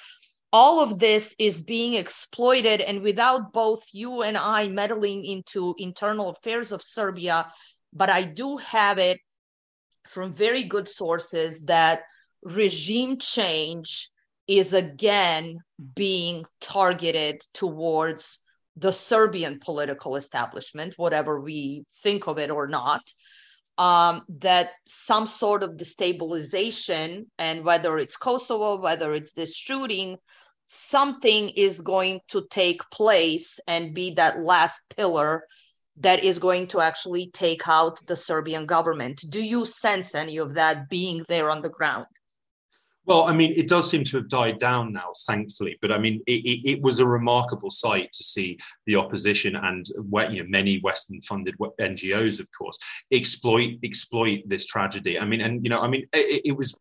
All 0.53 0.79
of 0.79 0.99
this 0.99 1.35
is 1.37 1.61
being 1.61 1.95
exploited 1.95 2.79
and 2.81 3.01
without 3.01 3.51
both 3.51 3.83
you 3.91 4.21
and 4.21 4.37
i 4.37 4.67
meddling 4.67 5.25
into 5.25 5.75
internal 5.77 6.29
affairs 6.29 6.71
of 6.71 6.81
serbia 6.81 7.51
but 7.91 8.09
i 8.09 8.23
do 8.23 8.55
have 8.57 8.97
it 8.97 9.19
from 10.07 10.33
very 10.33 10.63
good 10.63 10.87
sources 10.87 11.65
that 11.65 12.03
regime 12.43 13.17
change 13.17 14.09
is 14.47 14.73
again 14.73 15.59
being 15.95 16.45
targeted 16.61 17.41
towards 17.53 18.39
the 18.77 18.93
serbian 18.93 19.59
political 19.59 20.15
establishment 20.15 20.93
whatever 20.95 21.41
we 21.41 21.83
think 22.01 22.27
of 22.27 22.39
it 22.39 22.49
or 22.49 22.67
not 22.67 23.01
um, 23.77 24.23
that 24.27 24.71
some 24.85 25.27
sort 25.27 25.63
of 25.63 25.71
destabilization, 25.71 27.25
and 27.37 27.63
whether 27.63 27.97
it's 27.97 28.17
Kosovo, 28.17 28.81
whether 28.81 29.13
it's 29.13 29.33
this 29.33 29.55
shooting, 29.55 30.17
something 30.65 31.49
is 31.49 31.81
going 31.81 32.19
to 32.29 32.45
take 32.49 32.81
place 32.89 33.59
and 33.67 33.93
be 33.93 34.11
that 34.11 34.39
last 34.39 34.81
pillar 34.95 35.43
that 35.99 36.23
is 36.23 36.39
going 36.39 36.67
to 36.67 36.81
actually 36.81 37.29
take 37.31 37.67
out 37.67 38.05
the 38.05 38.15
Serbian 38.15 38.65
government. 38.65 39.23
Do 39.29 39.43
you 39.43 39.65
sense 39.65 40.13
any 40.13 40.37
of 40.37 40.53
that 40.55 40.89
being 40.89 41.25
there 41.27 41.49
on 41.49 41.61
the 41.61 41.69
ground? 41.69 42.07
Well, 43.07 43.23
I 43.23 43.33
mean, 43.33 43.53
it 43.55 43.69
does 43.69 43.89
seem 43.89 44.03
to 44.03 44.17
have 44.17 44.27
died 44.27 44.59
down 44.59 44.91
now, 44.91 45.09
thankfully. 45.25 45.77
But 45.81 45.93
I 45.93 45.97
mean, 45.97 46.21
it, 46.27 46.45
it, 46.45 46.69
it 46.69 46.81
was 46.81 46.99
a 46.99 47.07
remarkable 47.07 47.71
sight 47.71 48.11
to 48.11 48.23
see 48.23 48.57
the 48.85 48.97
opposition 48.97 49.55
and 49.55 49.85
you 49.87 50.43
know, 50.43 50.49
many 50.49 50.79
Western-funded 50.79 51.55
NGOs, 51.57 52.41
of 52.41 52.47
course, 52.51 52.77
exploit 53.11 53.79
exploit 53.83 54.41
this 54.45 54.67
tragedy. 54.67 55.17
I 55.17 55.25
mean, 55.25 55.39
and 55.39 55.63
you 55.63 55.69
know, 55.69 55.79
I 55.79 55.87
mean, 55.87 56.05
it, 56.13 56.41
it 56.45 56.57
was 56.57 56.75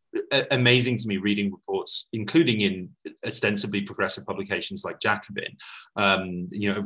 amazing 0.51 0.97
to 0.99 1.09
me 1.09 1.19
reading 1.19 1.53
reports, 1.53 2.09
including 2.13 2.63
in 2.63 2.91
ostensibly 3.25 3.83
progressive 3.83 4.27
publications 4.27 4.83
like 4.85 4.99
Jacobin, 5.01 5.57
um, 5.95 6.49
you 6.51 6.73
know, 6.73 6.85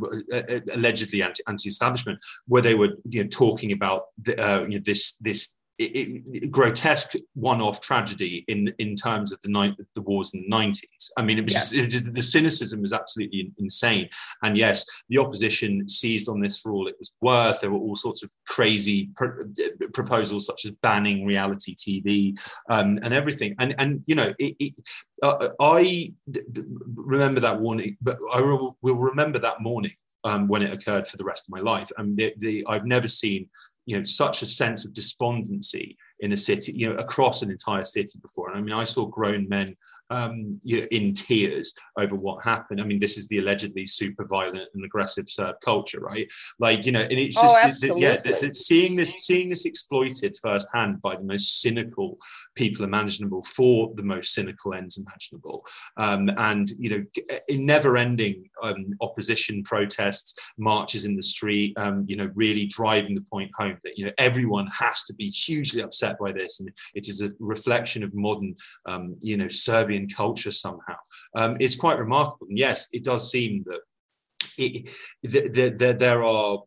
allegedly 0.75 1.23
anti, 1.23 1.43
anti-establishment, 1.49 2.19
where 2.47 2.63
they 2.63 2.75
were 2.75 2.91
you 3.09 3.23
know, 3.23 3.29
talking 3.29 3.73
about 3.73 4.05
the, 4.23 4.39
uh, 4.39 4.63
you 4.63 4.79
know, 4.79 4.83
this 4.85 5.17
this 5.17 5.57
it, 5.81 6.23
it, 6.33 6.51
grotesque 6.51 7.15
one-off 7.35 7.81
tragedy 7.81 8.45
in 8.49 8.73
in 8.79 8.95
terms 8.95 9.33
of 9.33 9.41
the 9.43 9.51
night 9.51 9.75
the 9.95 10.03
wars 10.03 10.35
in 10.35 10.43
the 10.43 10.55
90s 10.55 10.83
i 11.17 11.23
mean 11.23 11.39
it 11.39 11.45
was, 11.45 11.55
just, 11.55 11.75
it 11.75 11.81
was 11.81 11.93
just, 11.93 12.13
the 12.13 12.23
cynicism 12.23 12.83
was 12.83 12.93
absolutely 12.93 13.53
insane. 13.59 14.09
And 14.43 14.57
yes 14.57 14.85
the 15.09 15.19
opposition 15.19 15.89
seized 15.89 16.29
on 16.29 16.41
this 16.41 16.61
for 16.61 16.73
all 16.73 16.87
it 16.87 16.97
was 16.99 17.13
worth. 17.21 17.61
There 17.61 17.71
were 17.71 17.79
all 17.79 17.97
sorts 17.97 18.23
of 18.23 18.31
crazy 18.47 19.11
proposals 19.95 20.47
such 20.47 20.65
as 20.65 20.73
banning 20.83 21.25
reality 21.25 21.75
tv 21.75 22.39
um, 22.71 22.99
and 23.03 23.15
everything. 23.15 23.55
And 23.59 23.75
and 23.79 24.03
you 24.07 24.15
know 24.15 24.35
it, 24.39 24.75
uh, 25.23 25.49
i 25.61 26.13
remember 26.95 27.41
that 27.41 27.61
warning 27.61 27.97
but 28.03 28.19
i 28.33 28.41
will 28.41 28.77
remember 28.83 29.39
that 29.39 29.61
morning 29.61 29.93
um, 30.25 30.49
when 30.49 30.63
it 30.63 30.73
occurred 30.73 31.07
for 31.07 31.17
the 31.17 31.25
rest 31.25 31.49
of 31.49 31.53
my 31.53 31.61
life. 31.61 31.91
And 31.97 32.17
the, 32.17 32.35
the, 32.39 32.65
I've 32.69 32.87
never 32.87 33.09
seen 33.09 33.49
you 33.87 33.97
know 33.97 34.05
such 34.05 34.43
a 34.43 34.47
sense 34.47 34.85
of 34.85 34.93
despondency 34.93 35.97
in 36.21 36.33
a 36.33 36.37
city, 36.37 36.73
you 36.73 36.89
know, 36.89 36.97
across 36.97 37.43
an 37.43 37.51
entire 37.51 37.85
city 37.85 38.19
before. 38.21 38.51
And 38.51 38.59
I 38.59 38.63
mean, 38.63 38.75
I 38.75 38.85
saw 38.85 39.07
grown 39.07 39.49
men 39.49 39.77
um, 40.11 40.61
you 40.63 40.81
know, 40.81 40.87
in 40.91 41.15
tears 41.15 41.75
over 41.99 42.17
what 42.17 42.45
happened. 42.45 42.81
I 42.81 42.85
mean, 42.85 43.01
this 43.01 43.17
is 43.17 43.29
the 43.29 43.39
allegedly 43.39 43.87
super 43.87 44.25
violent 44.25 44.69
and 44.75 44.85
aggressive 44.85 45.29
Serb 45.29 45.57
culture, 45.65 46.01
right? 46.01 46.31
Like, 46.59 46.87
you 46.87 46.93
know, 46.93 47.01
and 47.01 47.13
it's 47.13 47.41
just, 47.41 47.57
oh, 47.57 47.89
the, 47.89 47.95
the, 47.95 48.01
yeah, 48.01 48.17
the, 48.17 48.55
seeing 48.55 48.97
this, 48.97 49.15
seeing 49.25 49.49
this 49.49 49.65
exploited 49.65 50.37
firsthand 50.43 51.01
by 51.03 51.17
the 51.17 51.23
most 51.23 51.61
cynical 51.61 52.17
people 52.55 52.85
imaginable 52.85 53.43
for 53.43 53.93
the 53.95 54.03
most 54.03 54.35
cynical 54.35 54.75
ends 54.75 54.99
imaginable, 54.99 55.65
um, 55.97 56.31
and 56.39 56.71
you 56.79 56.91
know, 56.91 57.05
in 57.49 57.65
never-ending 57.67 58.49
um, 58.63 58.87
opposition 59.01 59.63
protests, 59.63 60.35
marches 60.59 61.05
in 61.05 61.17
the 61.17 61.23
street, 61.23 61.77
um, 61.79 62.05
you 62.09 62.17
know, 62.17 62.31
really 62.35 62.67
driving 62.67 63.15
the 63.15 63.25
point 63.33 63.51
home 63.57 63.79
that 63.85 63.97
you 63.97 64.05
know 64.05 64.13
everyone 64.19 64.67
has 64.67 65.05
to 65.05 65.15
be 65.15 65.31
hugely 65.31 65.83
upset 65.83 66.19
by 66.19 66.33
this, 66.33 66.61
and 66.61 66.71
it 66.95 67.09
is 67.09 67.21
a 67.21 67.31
reflection 67.39 68.03
of 68.03 68.15
modern, 68.15 68.55
um, 68.87 69.17
you 69.21 69.37
know, 69.37 69.49
Serbian 69.49 70.00
culture 70.09 70.53
somehow. 70.53 70.97
Um, 71.35 71.57
it's 71.61 71.77
quite 71.77 71.99
remarkable. 71.99 72.47
And 72.49 72.59
yes, 72.59 72.89
it 72.93 73.05
does 73.05 73.31
seem 73.31 73.65
that 73.67 73.81
it, 74.59 74.89
the, 75.23 75.75
the, 75.79 75.97
there 75.99 76.25
are 76.25 76.59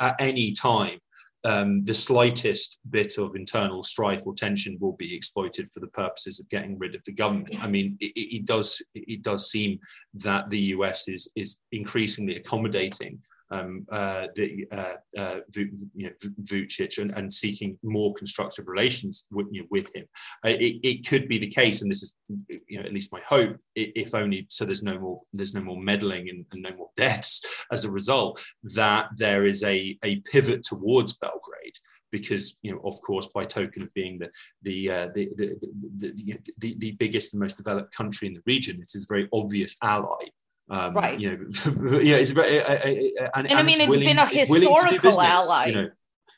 at 0.00 0.16
any 0.20 0.52
time 0.52 0.98
um, 1.44 1.84
the 1.84 1.94
slightest 1.94 2.78
bit 2.90 3.16
of 3.18 3.36
internal 3.36 3.82
strife 3.82 4.26
or 4.26 4.34
tension 4.34 4.76
will 4.80 4.92
be 4.92 5.14
exploited 5.14 5.70
for 5.70 5.80
the 5.80 5.86
purposes 5.88 6.40
of 6.40 6.48
getting 6.48 6.78
rid 6.78 6.94
of 6.94 7.02
the 7.04 7.12
government. 7.12 7.62
I 7.62 7.68
mean, 7.68 7.96
it, 8.00 8.12
it 8.16 8.46
does 8.46 8.82
it 8.94 9.22
does 9.22 9.50
seem 9.50 9.78
that 10.14 10.50
the 10.50 10.60
US 10.76 11.08
is 11.08 11.30
is 11.36 11.58
increasingly 11.72 12.36
accommodating 12.36 13.20
um, 13.50 13.86
uh, 13.90 14.26
the, 14.34 14.66
uh, 14.72 14.92
uh, 15.18 15.40
you 15.54 15.70
know, 15.96 16.10
Vucic 16.42 16.98
and, 16.98 17.12
and, 17.12 17.32
seeking 17.32 17.78
more 17.82 18.12
constructive 18.14 18.66
relations 18.68 19.26
with, 19.30 19.46
you 19.50 19.62
know, 19.62 19.66
with 19.70 19.94
him. 19.94 20.04
Uh, 20.44 20.50
it, 20.50 20.76
it, 20.82 21.06
could 21.06 21.28
be 21.28 21.38
the 21.38 21.48
case, 21.48 21.82
and 21.82 21.90
this 21.90 22.02
is, 22.02 22.14
you 22.48 22.78
know, 22.78 22.84
at 22.84 22.92
least 22.92 23.12
my 23.12 23.20
hope, 23.26 23.56
if 23.74 24.14
only 24.14 24.46
so 24.50 24.64
there's 24.64 24.82
no 24.82 24.98
more 24.98 25.20
there's 25.32 25.54
no 25.54 25.62
more 25.62 25.80
meddling 25.80 26.28
and, 26.28 26.44
and 26.52 26.62
no 26.62 26.74
more 26.76 26.90
deaths 26.96 27.64
as 27.72 27.84
a 27.84 27.90
result, 27.90 28.42
that 28.62 29.08
there 29.16 29.46
is 29.46 29.62
a, 29.62 29.96
a 30.04 30.16
pivot 30.20 30.62
towards 30.62 31.16
Belgrade 31.18 31.76
because 32.10 32.58
you 32.62 32.72
know 32.72 32.80
of 32.84 32.94
course 33.02 33.28
by 33.34 33.44
token 33.44 33.82
of 33.82 33.92
being 33.94 34.18
the 34.18 34.30
the, 34.62 34.90
uh, 34.90 35.08
the, 35.14 35.28
the, 35.36 35.56
the, 35.98 36.38
the, 36.58 36.74
the, 36.78 36.92
biggest 36.92 37.34
and 37.34 37.40
most 37.40 37.56
developed 37.56 37.94
country 37.94 38.28
in 38.28 38.34
the 38.34 38.42
region 38.46 38.76
it 38.76 38.88
is 38.94 39.06
a 39.08 39.12
very 39.12 39.28
obvious 39.32 39.76
ally 39.82 40.24
um, 40.70 40.94
right. 40.94 41.18
You 41.18 41.30
know, 41.30 41.38
yeah, 42.00 42.16
it's 42.16 42.30
very, 42.30 42.62
uh, 42.62 42.68
and, 43.34 43.50
and, 43.50 43.58
I 43.58 43.62
mean, 43.62 43.80
it's, 43.80 43.88
willing, 43.88 44.04
been 44.04 44.18
a 44.18 44.26
historical 44.26 44.98
business, 44.98 45.18
ally. 45.18 45.66
You 45.66 45.74
know, 45.74 45.88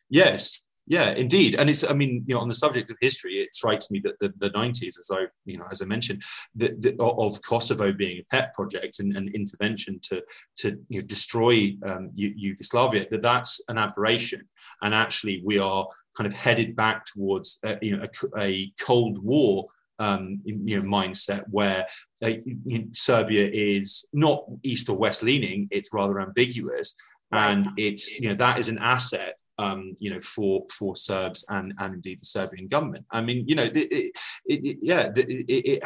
yes, 0.09 0.63
Yeah, 0.91 1.11
indeed, 1.11 1.55
and 1.55 1.71
it's. 1.71 1.89
I 1.89 1.93
mean, 1.93 2.25
you 2.27 2.35
know, 2.35 2.41
on 2.41 2.49
the 2.49 2.55
subject 2.55 2.91
of 2.91 2.97
history, 3.01 3.35
it 3.35 3.55
strikes 3.55 3.93
me 3.93 4.01
that 4.05 4.19
the, 4.19 4.33
the 4.39 4.51
90s, 4.51 4.99
as 4.99 5.09
I, 5.13 5.27
you 5.45 5.57
know, 5.57 5.65
as 5.71 5.83
I 5.83 5.85
mentioned, 5.85 6.23
the, 6.57 6.75
the, 6.81 6.97
of 7.01 7.41
Kosovo 7.43 7.93
being 7.93 8.19
a 8.19 8.25
pet 8.29 8.53
project 8.55 8.99
and 8.99 9.15
an 9.17 9.29
intervention 9.33 10.01
to 10.09 10.21
to 10.57 10.77
you 10.89 11.01
know, 11.01 11.07
destroy 11.07 11.77
um, 11.87 12.11
Yugoslavia, 12.15 13.07
that 13.09 13.23
that's 13.23 13.61
an 13.69 13.79
aberration, 13.79 14.49
and 14.83 14.93
actually 14.93 15.43
we 15.45 15.61
are 15.61 15.87
kind 16.17 16.27
of 16.27 16.35
headed 16.35 16.75
back 16.75 17.05
towards 17.05 17.61
uh, 17.65 17.77
you 17.81 17.97
know 17.97 18.05
a, 18.37 18.41
a 18.41 18.73
Cold 18.81 19.23
War 19.23 19.69
um, 20.01 20.39
you 20.45 20.83
know, 20.83 20.89
mindset 20.89 21.45
where 21.51 21.87
uh, 22.25 22.29
you 22.45 22.79
know, 22.79 22.85
Serbia 22.93 23.49
is 23.53 24.05
not 24.13 24.41
east 24.65 24.89
or 24.89 24.97
west 24.97 25.23
leaning; 25.23 25.69
it's 25.71 25.93
rather 25.93 26.21
ambiguous, 26.21 26.97
and 27.31 27.69
it's 27.77 28.19
you 28.19 28.29
know 28.29 28.35
that 28.35 28.59
is 28.59 28.69
an 28.69 28.79
asset 28.79 29.37
um, 29.61 29.93
you 29.99 30.11
know, 30.11 30.21
for 30.21 30.65
for 30.73 30.97
Serbs 30.97 31.45
and 31.49 31.75
and 31.79 31.95
indeed 31.95 32.21
the 32.21 32.25
Serbian 32.25 32.67
government. 32.67 33.05
I 33.11 33.21
mean, 33.21 33.45
you 33.47 33.55
know, 33.55 33.65
it, 33.65 33.77
it, 33.77 34.13
it, 34.47 34.79
yeah, 34.81 35.11
it, 35.15 35.85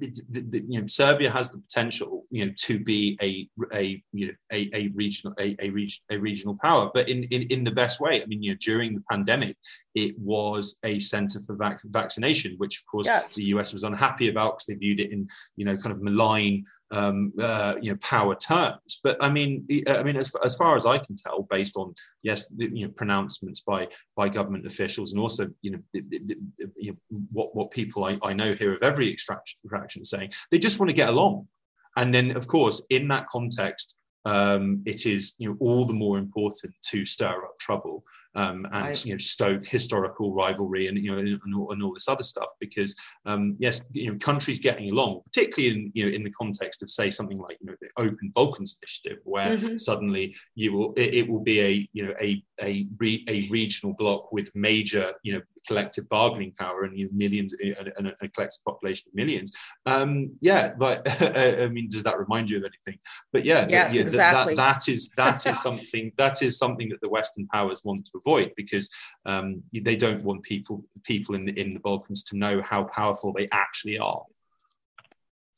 it 0.00 0.18
had 0.34 0.64
you 0.68 0.80
know, 0.80 0.86
Serbia 0.86 1.30
has 1.30 1.50
the 1.50 1.58
potential, 1.58 2.24
you 2.30 2.46
know, 2.46 2.52
to 2.56 2.78
be 2.80 3.18
a 3.22 3.48
a 3.72 4.02
you 4.12 4.28
know 4.28 4.32
a, 4.52 4.70
a 4.74 4.88
regional 4.88 5.34
a, 5.38 5.56
a, 5.60 5.70
region, 5.70 6.02
a 6.10 6.16
regional 6.18 6.56
power, 6.62 6.90
but 6.92 7.08
in, 7.08 7.24
in 7.24 7.42
in 7.50 7.64
the 7.64 7.70
best 7.70 8.00
way. 8.00 8.22
I 8.22 8.26
mean, 8.26 8.42
you 8.42 8.52
know, 8.52 8.58
during 8.60 8.94
the 8.94 9.02
pandemic, 9.10 9.56
it 9.94 10.18
was 10.18 10.76
a 10.84 10.98
centre 10.98 11.40
for 11.40 11.56
vac- 11.56 11.82
vaccination, 11.84 12.54
which 12.58 12.78
of 12.80 12.86
course 12.86 13.06
yes. 13.06 13.34
the 13.34 13.44
US 13.44 13.72
was 13.72 13.84
unhappy 13.84 14.28
about 14.28 14.54
because 14.54 14.66
they 14.66 14.74
viewed 14.74 15.00
it 15.00 15.12
in 15.12 15.28
you 15.56 15.64
know 15.64 15.76
kind 15.76 15.94
of 15.94 16.02
malign 16.02 16.64
um, 16.90 17.32
uh, 17.40 17.74
you 17.80 17.92
know 17.92 17.98
power 17.98 18.34
terms. 18.34 19.00
But 19.02 19.22
I 19.22 19.28
mean, 19.28 19.66
I 19.88 20.02
mean, 20.02 20.16
as, 20.16 20.34
as 20.44 20.56
far 20.56 20.76
as 20.76 20.86
I 20.86 20.98
can 20.98 21.16
tell, 21.16 21.42
based 21.42 21.76
on 21.76 21.94
yes, 22.22 22.52
you 22.56 22.86
know, 22.86 22.92
pronouncements 22.92 23.60
by 23.60 23.88
by 24.16 24.28
government 24.28 24.66
officials 24.66 25.12
and 25.12 25.20
also 25.20 25.48
you 25.62 25.72
know, 25.72 25.80
you 25.92 26.92
know 26.92 27.22
what 27.32 27.54
what 27.54 27.70
people 27.70 28.04
I, 28.04 28.18
I 28.22 28.32
know 28.32 28.52
here 28.52 28.74
of 28.74 28.82
every 28.82 29.12
extraction 29.12 29.58
interaction 29.64 30.04
saying 30.04 30.32
they 30.50 30.58
just 30.58 30.78
want 30.78 30.90
to 30.90 30.96
get 30.96 31.10
along 31.10 31.48
and 31.96 32.14
then 32.14 32.36
of 32.36 32.46
course 32.46 32.84
in 32.90 33.08
that 33.08 33.26
context 33.26 33.96
um, 34.24 34.82
it 34.84 35.06
is 35.06 35.34
you 35.38 35.50
know 35.50 35.56
all 35.60 35.86
the 35.86 35.94
more 35.94 36.18
important 36.18 36.74
to 36.82 37.04
stir 37.04 37.44
up 37.44 37.58
trouble 37.58 38.02
um, 38.38 38.66
and 38.72 38.84
right. 38.86 39.04
you 39.04 39.12
know 39.12 39.18
stoke 39.18 39.66
historical 39.66 40.32
rivalry 40.32 40.86
and 40.86 40.96
you 40.96 41.10
know 41.10 41.18
and 41.18 41.54
all, 41.56 41.72
and 41.72 41.82
all 41.82 41.92
this 41.92 42.08
other 42.08 42.22
stuff 42.22 42.50
because 42.60 42.94
um, 43.26 43.56
yes 43.58 43.84
you 43.92 44.10
know 44.10 44.18
countries 44.18 44.60
getting 44.60 44.90
along 44.90 45.20
particularly 45.24 45.74
in 45.74 45.90
you 45.94 46.06
know 46.06 46.12
in 46.14 46.22
the 46.22 46.30
context 46.30 46.80
of 46.82 46.88
say 46.88 47.10
something 47.10 47.38
like 47.38 47.58
you 47.60 47.66
know 47.66 47.74
the 47.80 47.88
Open 47.96 48.30
Balkans 48.34 48.78
initiative 48.80 49.18
where 49.24 49.56
mm-hmm. 49.56 49.76
suddenly 49.76 50.34
you 50.54 50.72
will 50.72 50.92
it, 50.96 51.14
it, 51.14 51.28
will 51.28 51.42
be 51.42 51.60
a 51.60 51.88
you 51.92 52.06
know 52.06 52.14
a 52.20 52.40
a, 52.62 52.86
re, 52.98 53.24
a 53.28 53.48
regional 53.50 53.94
bloc 53.98 54.32
with 54.32 54.50
major 54.54 55.12
you 55.24 55.32
know 55.32 55.40
collective 55.66 56.08
bargaining 56.08 56.52
power 56.52 56.84
and 56.84 56.96
you 56.96 57.06
know, 57.06 57.10
millions 57.12 57.54
and, 57.60 57.92
and 57.96 58.06
a 58.22 58.28
collective 58.28 58.64
population 58.64 59.08
of 59.08 59.14
millions 59.16 59.52
um, 59.86 60.30
yeah 60.40 60.72
but 60.78 61.06
I 61.36 61.68
mean 61.68 61.88
does 61.90 62.04
that 62.04 62.18
remind 62.18 62.50
you 62.50 62.58
of 62.58 62.64
anything 62.64 63.00
but 63.32 63.44
yeah, 63.44 63.66
yes, 63.68 63.94
yeah 63.94 64.02
exactly. 64.02 64.54
that, 64.54 64.78
that 64.84 64.92
is 64.92 65.10
that 65.16 65.44
is 65.44 65.60
something 65.62 66.12
that 66.16 66.40
is 66.40 66.56
something 66.56 66.88
that 66.90 67.00
the 67.00 67.08
Western 67.08 67.46
powers 67.48 67.82
want 67.84 68.06
to 68.06 68.12
avoid 68.18 68.27
because 68.56 68.88
um, 69.26 69.62
they 69.72 69.96
don't 69.96 70.24
want 70.24 70.42
people 70.42 70.84
people 71.04 71.34
in 71.34 71.44
the, 71.46 71.52
in 71.60 71.74
the 71.74 71.80
Balkans 71.80 72.22
to 72.24 72.36
know 72.36 72.62
how 72.62 72.84
powerful 72.84 73.32
they 73.32 73.48
actually 73.52 73.98
are. 73.98 74.24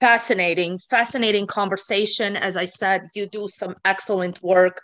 Fascinating, 0.00 0.78
fascinating 0.78 1.46
conversation. 1.46 2.36
As 2.36 2.56
I 2.56 2.64
said, 2.64 3.02
you 3.14 3.26
do 3.26 3.48
some 3.48 3.74
excellent 3.84 4.42
work 4.42 4.80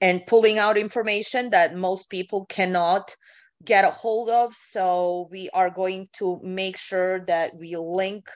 and 0.00 0.26
pulling 0.26 0.58
out 0.58 0.76
information 0.76 1.50
that 1.50 1.74
most 1.74 2.08
people 2.08 2.46
cannot 2.46 3.14
get 3.64 3.84
a 3.84 3.90
hold 3.90 4.30
of. 4.30 4.54
So 4.54 5.28
we 5.30 5.50
are 5.50 5.70
going 5.70 6.06
to 6.14 6.40
make 6.42 6.76
sure 6.76 7.20
that 7.26 7.54
we 7.56 7.76
link 7.76 8.28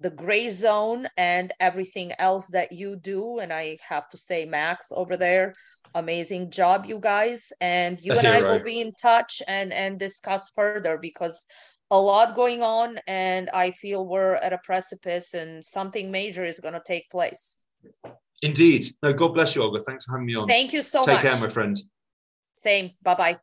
the 0.00 0.10
Grayzone 0.10 1.06
and 1.16 1.52
everything 1.60 2.12
else 2.18 2.48
that 2.48 2.72
you 2.72 2.96
do. 2.96 3.38
And 3.38 3.52
I 3.52 3.78
have 3.86 4.08
to 4.10 4.16
say, 4.16 4.44
Max 4.44 4.92
over 4.94 5.16
there, 5.16 5.54
amazing 5.94 6.50
job, 6.50 6.86
you 6.86 6.98
guys. 6.98 7.52
And 7.60 8.00
you 8.00 8.12
and 8.12 8.26
I 8.26 8.40
right. 8.40 8.50
will 8.50 8.64
be 8.64 8.80
in 8.80 8.92
touch 9.00 9.42
and 9.48 9.72
and 9.72 9.98
discuss 9.98 10.50
further 10.50 10.98
because 10.98 11.46
a 11.90 11.98
lot 11.98 12.36
going 12.36 12.62
on, 12.62 12.98
and 13.06 13.48
I 13.50 13.70
feel 13.70 14.06
we're 14.06 14.34
at 14.34 14.52
a 14.52 14.58
precipice, 14.58 15.34
and 15.34 15.64
something 15.64 16.10
major 16.10 16.44
is 16.44 16.60
going 16.60 16.74
to 16.74 16.82
take 16.86 17.10
place. 17.10 17.56
Indeed. 18.42 18.86
No, 19.02 19.12
God 19.12 19.34
bless 19.34 19.56
you, 19.56 19.62
Olga. 19.62 19.80
Thanks 19.80 20.04
for 20.04 20.12
having 20.12 20.26
me 20.26 20.36
on. 20.36 20.46
Thank 20.46 20.72
you 20.72 20.82
so 20.82 21.02
Take 21.02 21.14
much. 21.14 21.22
Take 21.22 21.32
care, 21.32 21.40
my 21.40 21.48
friend. 21.48 21.76
Same. 22.56 22.90
Bye 23.02 23.14
bye. 23.14 23.38